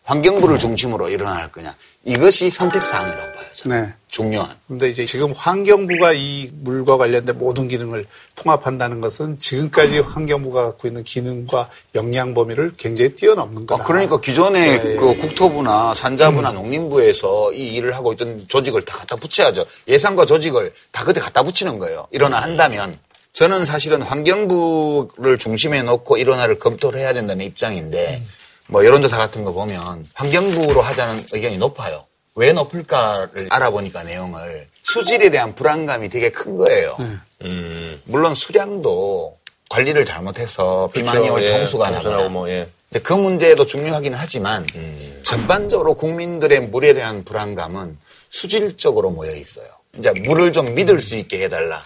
환경부를 0.04 0.58
중심으로 0.58 1.08
일어날 1.08 1.50
거냐. 1.52 1.74
이것이 2.04 2.50
선택사항이라고 2.50 3.32
봐요. 3.32 3.46
저는. 3.52 3.82
네. 3.82 3.94
중요한. 4.08 4.50
근데 4.68 4.88
이제 4.88 5.06
지금 5.06 5.32
환경부가 5.32 6.12
이 6.12 6.50
물과 6.52 6.96
관련된 6.98 7.38
모든 7.38 7.68
기능을 7.68 8.04
통합한다는 8.34 9.00
것은 9.00 9.38
지금까지 9.38 10.00
환경부가 10.00 10.64
갖고 10.64 10.88
있는 10.88 11.04
기능과 11.04 11.70
역량 11.94 12.34
범위를 12.34 12.74
굉장히 12.76 13.14
뛰어넘는 13.14 13.66
거다. 13.66 13.82
아, 13.82 13.86
그러니까 13.86 14.20
기존에 14.20 14.82
네. 14.82 14.96
그 14.96 15.14
국토부나 15.14 15.94
산자부나 15.94 16.50
음. 16.50 16.56
농림부에서 16.56 17.52
이 17.52 17.68
일을 17.74 17.94
하고 17.94 18.12
있던 18.12 18.46
조직을 18.48 18.82
다 18.82 18.98
갖다 18.98 19.16
붙여야죠. 19.16 19.64
예산과 19.88 20.26
조직을 20.26 20.74
다 20.90 21.04
그때 21.04 21.20
갖다 21.20 21.42
붙이는 21.42 21.78
거예요. 21.78 22.06
일어나 22.10 22.38
한다면. 22.38 22.98
저는 23.32 23.64
사실은 23.64 24.02
환경부를 24.02 25.38
중심에 25.38 25.82
놓고 25.82 26.18
일원화를 26.18 26.58
검토를 26.58 27.00
해야 27.00 27.14
된다는 27.14 27.46
입장인데 27.46 28.22
음. 28.22 28.41
뭐 28.72 28.86
여론조사 28.86 29.18
같은 29.18 29.44
거 29.44 29.52
보면 29.52 30.06
환경부로 30.14 30.80
하자는 30.80 31.26
의견이 31.32 31.58
높아요. 31.58 32.06
왜 32.34 32.52
높을까를 32.52 33.48
알아보니까 33.50 34.02
내용을 34.02 34.66
수질에 34.82 35.28
대한 35.28 35.54
불안감이 35.54 36.08
되게 36.08 36.30
큰 36.30 36.56
거예요. 36.56 36.96
네. 36.98 37.06
음. 37.42 38.02
물론 38.04 38.34
수량도 38.34 39.36
관리를 39.68 40.06
잘못해서 40.06 40.88
비만이 40.94 41.28
올 41.28 41.44
그렇죠. 41.44 41.78
예, 41.86 41.90
나거나 41.90 42.28
뭐, 42.30 42.48
예. 42.48 42.68
그 43.02 43.12
문제도 43.12 43.66
중요하긴 43.66 44.14
하지만 44.14 44.66
음. 44.74 45.20
전반적으로 45.22 45.92
국민들의 45.92 46.60
물에 46.68 46.94
대한 46.94 47.24
불안감은 47.24 47.98
수질적으로 48.30 49.10
모여 49.10 49.34
있어요. 49.34 49.66
이제 49.98 50.10
물을 50.24 50.52
좀 50.52 50.74
믿을 50.74 50.98
수 50.98 51.16
있게 51.16 51.42
해달라. 51.44 51.82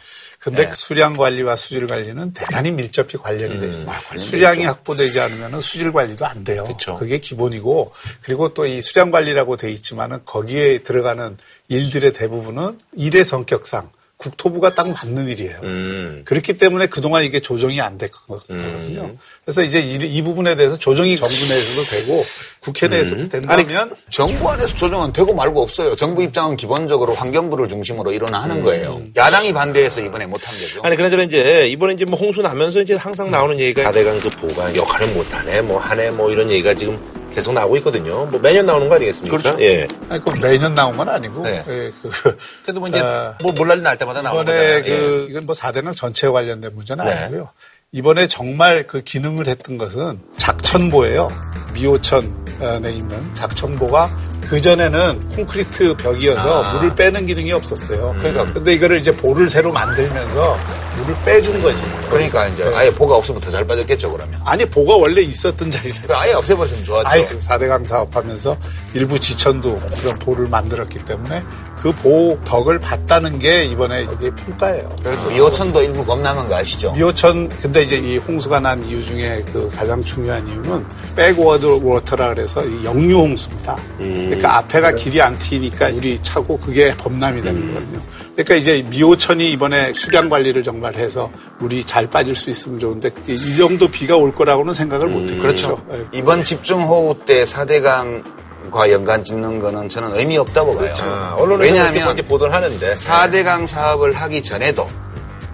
근데 0.46 0.64
네. 0.66 0.72
수량 0.76 1.14
관리와 1.16 1.56
수질 1.56 1.88
관리는 1.88 2.32
대단히 2.32 2.70
밀접히 2.70 3.18
관련이 3.18 3.58
돼 3.58 3.68
있어요. 3.68 3.90
음, 3.90 4.14
아, 4.14 4.16
수량이 4.16 4.60
있죠. 4.60 4.68
확보되지 4.68 5.18
않으면 5.20 5.60
수질 5.60 5.90
관리도 5.92 6.24
안 6.24 6.44
돼요. 6.44 6.64
그쵸. 6.64 6.96
그게 6.98 7.18
기본이고 7.18 7.92
그리고 8.22 8.54
또 8.54 8.64
이 8.66 8.80
수량 8.80 9.10
관리라고 9.10 9.56
돼 9.56 9.72
있지만은 9.72 10.20
거기에 10.24 10.84
들어가는 10.84 11.36
일들의 11.68 12.12
대부분은 12.12 12.78
일의 12.94 13.24
성격상 13.24 13.90
국토부가 14.18 14.74
딱 14.74 14.88
맞는 14.90 15.28
일이에요. 15.28 15.58
음. 15.62 16.22
그렇기 16.24 16.54
때문에 16.54 16.86
그동안 16.86 17.22
이게 17.24 17.38
조정이 17.38 17.80
안 17.82 17.98
됐거든요. 17.98 18.40
음. 18.50 19.18
그래서 19.44 19.62
이제 19.62 19.78
이, 19.78 19.94
이, 19.94 20.22
부분에 20.22 20.56
대해서 20.56 20.76
조정이 20.76 21.16
정부 21.16 21.34
내에서도 21.34 21.82
되고 21.90 22.24
국회 22.60 22.88
내에서도 22.88 23.22
음. 23.22 23.28
된다면 23.28 23.80
아니, 23.82 23.90
정부 24.10 24.48
안에서 24.50 24.74
조정은 24.74 25.12
되고 25.12 25.34
말고 25.34 25.60
없어요. 25.60 25.94
정부 25.96 26.22
입장은 26.22 26.56
기본적으로 26.56 27.14
환경부를 27.14 27.68
중심으로 27.68 28.12
일어나 28.12 28.42
하는 28.42 28.56
음. 28.58 28.64
거예요. 28.64 29.02
야당이 29.14 29.52
반대해서 29.52 30.00
이번에 30.00 30.26
못한 30.26 30.54
거죠. 30.54 30.80
아니 30.82 30.96
그나저나 30.96 31.24
이제 31.24 31.68
이번에 31.68 31.92
이제 31.92 32.06
뭐 32.06 32.18
홍수 32.18 32.40
나면서 32.40 32.80
이제 32.80 32.94
항상 32.94 33.30
나오는 33.30 33.60
얘기가 33.60 33.92
4대강 33.92 34.22
그 34.22 34.30
보관 34.30 34.74
역할을 34.74 35.08
못하네, 35.08 35.60
뭐 35.60 35.78
하네, 35.78 36.10
뭐 36.12 36.30
이런 36.30 36.48
얘기가 36.50 36.72
지금 36.74 36.98
계속 37.36 37.52
나오고 37.52 37.76
있거든요. 37.76 38.24
뭐 38.24 38.40
매년 38.40 38.64
나오는 38.64 38.88
거 38.88 38.94
아니겠습니까? 38.94 39.36
그렇죠. 39.36 39.62
예. 39.62 39.86
아니, 40.08 40.24
그 40.24 40.30
매년 40.40 40.74
나온 40.74 40.96
건 40.96 41.06
아니고. 41.06 41.42
네. 41.42 41.62
예, 41.68 41.92
그, 42.00 42.10
그래도 42.64 42.80
뭐 42.80 42.88
이제 42.88 42.98
아, 42.98 43.36
뭐 43.42 43.52
몰랄이 43.52 43.82
날 43.82 43.98
때마다 43.98 44.22
나오는 44.22 44.46
거잖아요. 44.46 44.82
그 44.82 45.26
예. 45.28 45.30
이건 45.30 45.44
뭐 45.44 45.54
4대강 45.54 45.94
전체에 45.94 46.30
관련된 46.30 46.74
문제는 46.74 47.04
네. 47.04 47.12
아니고요. 47.12 47.50
이번에 47.92 48.26
정말 48.26 48.86
그 48.86 49.02
기능을 49.02 49.48
했던 49.48 49.76
것은 49.76 50.18
작천보예요. 50.38 51.28
미호천에 51.74 52.90
있는 52.90 53.34
작천보가 53.34 54.08
그전에는 54.48 55.28
콘크리트 55.34 55.94
벽이어서 55.96 56.64
아. 56.64 56.72
물을 56.74 56.94
빼는 56.94 57.26
기능이 57.26 57.52
없었어요. 57.52 58.12
음. 58.14 58.18
그러니까 58.18 58.44
근데 58.52 58.74
이거를 58.74 59.00
이제 59.00 59.10
볼을 59.10 59.48
새로 59.48 59.72
만들면서 59.72 60.58
물을 60.96 61.14
빼준 61.24 61.62
거지. 61.62 61.78
그러니까 62.08 62.46
이제 62.48 62.64
아예 62.74 62.90
보가 62.90 63.16
없으면 63.16 63.40
더 63.40 63.50
잘 63.50 63.66
빠졌겠죠, 63.66 64.10
그러면. 64.12 64.40
아니, 64.44 64.64
보가 64.66 64.96
원래 64.96 65.20
있었던 65.22 65.70
자리를. 65.70 66.00
아예 66.14 66.32
없애버렸으면 66.34 66.84
좋았죠. 66.84 67.08
아예 67.08 67.24
그 67.26 67.38
4대강 67.38 67.86
사업하면서 67.86 68.56
일부 68.94 69.18
지천도 69.18 69.78
그런 70.00 70.18
보를 70.18 70.46
만들었기 70.48 70.98
때문에 71.00 71.42
그 71.76 71.92
보덕을 71.92 72.78
봤다는 72.78 73.38
게 73.38 73.64
이번에 73.64 74.04
여기 74.04 74.30
평가예요. 74.30 74.96
그래서 75.02 75.28
미호천도 75.28 75.82
일부 75.82 76.04
범람한 76.04 76.48
거 76.48 76.56
아시죠? 76.56 76.92
미호천 76.92 77.48
근데 77.48 77.82
이제 77.82 77.96
이 77.96 78.16
홍수가 78.16 78.60
난 78.60 78.84
이유 78.84 79.04
중에 79.04 79.44
그 79.52 79.68
가장 79.68 80.02
중요한 80.02 80.46
이유는 80.48 80.84
backward 81.14 81.80
water라 81.82 82.30
그래서 82.30 82.62
역류 82.82 83.16
홍수입니다. 83.18 83.76
음. 84.00 84.14
그러니까 84.26 84.58
앞에가 84.58 84.92
길이 84.92 85.20
안 85.20 85.38
트이니까 85.38 85.90
물이 85.90 86.20
차고 86.22 86.58
그게 86.58 86.90
범람이 86.96 87.42
되는 87.42 87.62
음. 87.62 87.68
거거든요. 87.68 88.00
그러니까 88.32 88.54
이제 88.56 88.84
미호천이 88.90 89.50
이번에 89.52 89.92
수량 89.94 90.28
관리를 90.28 90.62
정말 90.62 90.94
해서 90.94 91.30
물이 91.58 91.84
잘 91.84 92.06
빠질 92.06 92.34
수 92.34 92.50
있으면 92.50 92.78
좋은데 92.78 93.10
이 93.28 93.56
정도 93.56 93.88
비가 93.88 94.16
올 94.16 94.32
거라고는 94.32 94.74
생각을 94.74 95.08
못 95.08 95.22
했죠. 95.22 95.38
그렇죠. 95.40 95.82
네. 95.88 96.04
이번 96.12 96.44
집중호우 96.44 97.24
때 97.24 97.44
4대강 97.44 98.35
과 98.70 98.90
연관 98.90 99.22
짓는 99.24 99.58
거는 99.58 99.88
저는 99.88 100.14
의미 100.16 100.36
없다고 100.38 100.74
봐요. 100.76 100.84
그렇죠. 100.94 101.04
아, 101.04 101.36
왜냐하면 101.58 102.16
보도를 102.16 102.52
하는데 102.52 102.94
4대강 102.94 103.66
사업을 103.66 104.12
하기 104.12 104.42
전에도 104.42 104.88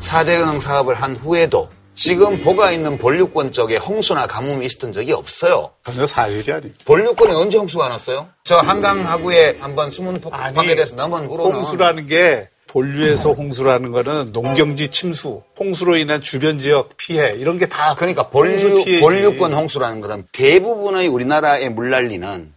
4대강 0.01 0.61
사업을 0.61 0.95
한 0.95 1.17
후에도 1.17 1.69
지금 1.95 2.43
보가 2.43 2.73
있는 2.73 2.97
본류권 2.97 3.53
쪽에 3.53 3.77
홍수나 3.77 4.27
가뭄이 4.27 4.65
있었던 4.67 4.93
적이 4.93 5.13
없어요. 5.13 5.71
전혀 5.85 6.07
사실이 6.07 6.51
아니. 6.53 6.73
본류권에 6.87 7.35
언제 7.35 7.59
홍수가 7.59 7.87
났어요? 7.89 8.29
저 8.45 8.57
한강 8.57 9.07
하구에 9.07 9.59
한번 9.61 9.91
수문 9.91 10.19
파괴돼서 10.21 10.97
넘은 10.97 11.27
후로는 11.27 11.55
홍수라는 11.57 12.07
게 12.07 12.49
본류에서 12.69 13.33
홍수라는 13.35 13.93
거는 13.93 14.33
농경지 14.33 14.89
침수, 14.89 15.43
홍수로 15.61 15.97
인한 15.97 16.23
주변 16.23 16.59
지역 16.59 16.97
피해 16.97 17.35
이런 17.37 17.59
게 17.59 17.67
다 17.67 17.95
그러니까 17.95 18.31
본류 18.31 18.85
본류권 19.01 19.53
홍수라는 19.53 20.01
것은 20.01 20.25
대부분의 20.33 21.09
우리나라의 21.09 21.69
물난리는 21.69 22.55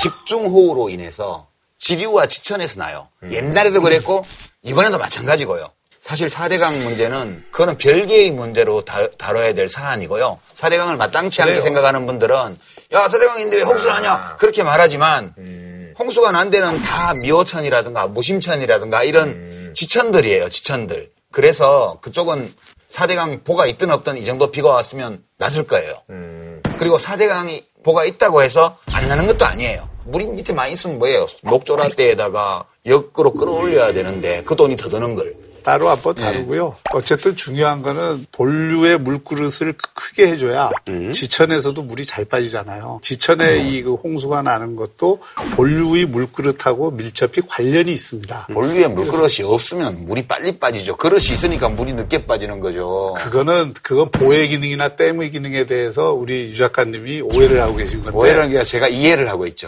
집중호우로 0.00 0.88
인해서 0.90 1.46
지류와 1.78 2.26
지천에서 2.26 2.80
나요. 2.80 3.08
음. 3.22 3.32
옛날에도 3.32 3.80
그랬고 3.82 4.24
이번에도 4.62 4.98
마찬가지고요. 4.98 5.70
사실 6.00 6.28
4대강 6.28 6.84
문제는 6.84 7.44
그거는 7.50 7.78
별개의 7.78 8.30
문제로 8.30 8.84
다, 8.84 9.08
다뤄야 9.18 9.54
될 9.54 9.68
사안이고요. 9.68 10.38
4대강을 10.54 10.96
마땅치 10.96 11.42
않게 11.42 11.54
그래요. 11.54 11.64
생각하는 11.64 12.06
분들은 12.06 12.58
야 12.92 13.06
4대강인데 13.08 13.54
왜 13.54 13.62
홍수를 13.62 13.92
하냐 13.92 14.12
아. 14.12 14.36
그렇게 14.36 14.62
말하지만 14.62 15.34
음. 15.38 15.94
홍수가 15.98 16.30
난 16.30 16.50
데는 16.50 16.80
다 16.82 17.12
미호천이라든가 17.14 18.06
모심천이라든가 18.06 19.02
이런 19.02 19.28
음. 19.30 19.72
지천들이에요. 19.74 20.48
지천들. 20.48 21.10
그래서 21.32 21.98
그쪽은 22.02 22.54
4대강 22.90 23.42
보가 23.44 23.66
있든 23.66 23.90
없든 23.90 24.16
이 24.18 24.24
정도 24.24 24.50
비가 24.52 24.68
왔으면 24.68 25.22
났을 25.38 25.66
거예요. 25.66 26.02
음. 26.10 26.62
그리고 26.78 26.98
4대강이 26.98 27.64
보가 27.86 28.04
있다고 28.04 28.42
해서 28.42 28.76
안 28.92 29.06
나는 29.06 29.28
것도 29.28 29.44
아니에요. 29.44 29.88
물이 30.06 30.24
밑에 30.26 30.52
많이 30.52 30.72
있으면 30.72 30.98
뭐예요? 30.98 31.28
녹조라떼에다가 31.42 32.64
역으로 32.84 33.32
끌어올려야 33.32 33.92
되는데 33.92 34.42
그 34.44 34.56
돈이 34.56 34.76
더 34.76 34.88
드는 34.88 35.14
걸. 35.14 35.36
따로 35.66 35.88
한번 35.88 36.14
네. 36.14 36.22
다루고요. 36.22 36.68
네. 36.68 36.90
어쨌든 36.92 37.34
중요한 37.34 37.82
거는 37.82 38.26
본류의 38.30 38.98
물그릇을 39.00 39.74
크게 39.94 40.28
해줘야 40.28 40.70
음. 40.86 41.10
지천에서도 41.10 41.82
물이 41.82 42.06
잘 42.06 42.24
빠지잖아요. 42.24 43.00
지천에 43.02 43.62
음. 43.62 43.66
이그 43.66 43.94
홍수가 43.94 44.42
나는 44.42 44.76
것도 44.76 45.18
본류의 45.56 46.06
물그릇하고 46.06 46.92
밀접히 46.92 47.42
관련이 47.48 47.92
있습니다. 47.92 48.46
본류에 48.52 48.86
물그릇이 48.86 49.42
없으면 49.42 50.04
물이 50.04 50.28
빨리 50.28 50.56
빠지죠. 50.60 50.94
그릇이 50.94 51.32
있으니까 51.32 51.68
물이 51.68 51.94
늦게 51.94 52.26
빠지는 52.26 52.60
거죠. 52.60 53.16
그거는 53.18 53.74
그건 53.82 54.12
보혜 54.12 54.46
기능이나 54.46 54.94
댐의 54.94 55.32
기능에 55.32 55.66
대해서 55.66 56.12
우리 56.12 56.50
유 56.52 56.56
작가님이 56.56 57.22
오해를 57.22 57.60
하고 57.60 57.74
계신 57.74 58.04
건데. 58.04 58.16
오해라는 58.16 58.50
게 58.52 58.62
제가 58.62 58.86
이해를 58.86 59.28
하고 59.28 59.48
있죠. 59.48 59.66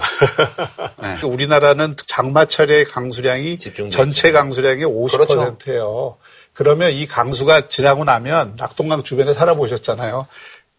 네. 1.03 1.27
우리나라는 1.27 1.97
장마철의 2.07 2.85
강수량이 2.85 3.59
전체 3.91 4.31
강수량의 4.31 4.85
50%예요. 4.87 5.17
그렇죠. 5.27 5.88
거예요. 5.89 6.17
그러면 6.53 6.91
이 6.93 7.07
강수가 7.07 7.69
지나고 7.69 8.05
나면 8.05 8.55
낙동강 8.59 9.03
주변에 9.03 9.33
살아보셨잖아요. 9.33 10.27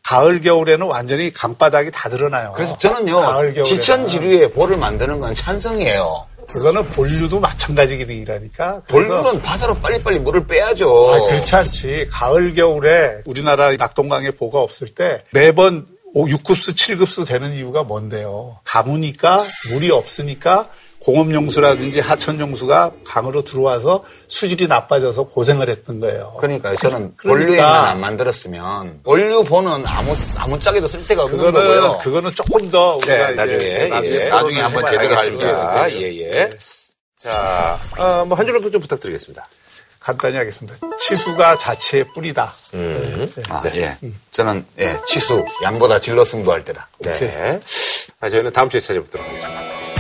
가을 0.03 0.41
겨울에는 0.41 0.88
완전히 0.88 1.31
강바닥이 1.31 1.91
다 1.91 2.10
드러나요. 2.10 2.53
그래서 2.56 2.77
저는요 2.77 3.64
지천 3.64 4.07
지류에 4.07 4.49
볼을 4.52 4.77
만드는 4.77 5.19
건 5.19 5.36
찬성이에요. 5.36 6.26
그거는 6.48 6.84
본류도 6.90 7.40
마찬가지 7.40 7.95
기능이라니까. 7.98 8.81
본류는 8.88 9.41
바다로 9.41 9.76
빨리빨리 9.76 10.19
물을 10.19 10.48
빼야죠. 10.48 11.14
아, 11.14 11.19
그렇지 11.27 11.56
않지. 11.56 12.07
가을 12.10 12.56
겨울에 12.56 13.18
우리나라 13.26 13.72
낙동강에 13.76 14.31
보가 14.31 14.60
없을 14.60 14.88
때 14.95 15.19
매번 15.31 15.86
6급수, 16.15 16.76
7급수 16.76 17.27
되는 17.27 17.53
이유가 17.53 17.84
뭔데요? 17.84 18.57
가무니까 18.64 19.44
물이 19.72 19.91
없으니까 19.91 20.69
공업용수라든지 21.10 21.99
하천용수가 22.02 22.91
강으로 23.03 23.44
들어와서 23.44 24.03
수질이 24.27 24.68
나빠져서 24.68 25.23
고생을 25.23 25.69
했던 25.69 25.99
거예요. 25.99 26.36
그러니까 26.40 26.76
저는 26.76 27.14
그러니까, 27.18 27.45
본류에만 27.45 27.86
안 27.86 27.99
만들었으면 27.99 29.02
본류보는 29.03 29.88
아무 29.88 30.14
아무짝에도 30.38 30.86
쓸 30.86 31.06
데가 31.07 31.23
없는 31.23 31.38
그거는, 31.38 31.60
거고요. 31.60 31.98
그거는 31.98 32.31
조금 32.36 32.69
더 32.69 32.98
우리가 32.98 33.30
네, 33.30 33.34
나중에 33.34 33.88
나중에, 33.88 34.15
예, 34.15 34.30
나중에 34.30 34.60
한번 34.61 34.86
제대로 34.86 35.18
알겠습니다. 35.18 35.91
예 35.94 36.19
예. 36.19 36.49
자, 37.18 37.80
어, 37.98 38.26
뭐한 38.26 38.45
줄로 38.45 38.69
좀 38.69 38.80
부탁드리겠습니다. 38.80 39.48
간단히 39.99 40.38
하겠습니다. 40.38 40.77
치수가 40.99 41.57
자체의 41.57 42.06
뿌리다. 42.14 42.53
음. 42.76 43.31
네. 43.36 43.44
아, 43.49 43.64
예. 43.76 43.98
음. 44.03 44.18
저는 44.31 44.65
예, 44.77 44.99
치수 45.07 45.44
양보다 45.64 45.99
질러 45.99 46.23
승부할 46.23 46.64
때다. 46.65 46.88
네. 46.99 47.60
아, 48.19 48.30
저희는 48.30 48.53
다음 48.53 48.69
주에 48.69 48.80
찾아뵙도록 48.80 49.26
하겠습니다. 49.26 49.99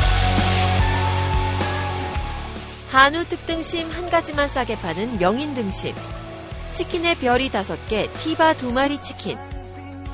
한우 2.89 3.23
특등심 3.25 3.87
한 3.91 4.09
가지만 4.09 4.47
싸게 4.47 4.79
파는 4.79 5.19
명인 5.19 5.53
등심. 5.53 5.93
치킨의 6.71 7.19
별이 7.19 7.51
다섯 7.51 7.77
개, 7.87 8.11
티바 8.13 8.53
두 8.53 8.71
마리 8.71 8.99
치킨. 8.99 9.37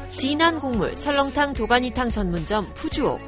진한 0.10 0.60
국물, 0.60 0.93
설렁탕 0.93 1.53
도가니탕 1.53 2.10
전문점 2.10 2.68
푸주옥. 2.73 3.22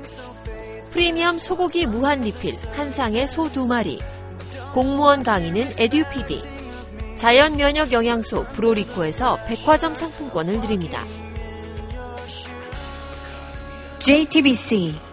프리미엄 0.91 1.39
소고기 1.39 1.85
무한 1.85 2.21
리필, 2.21 2.55
한상의 2.73 3.25
소두 3.29 3.67
마리. 3.67 4.01
공무원 4.73 5.23
강의는 5.23 5.71
에듀피디. 5.79 7.15
자연 7.15 7.55
면역 7.55 7.93
영양소 7.93 8.45
브로리코에서 8.47 9.39
백화점 9.47 9.95
상품권을 9.95 10.59
드립니다. 10.59 11.05
JTBC 13.99 15.06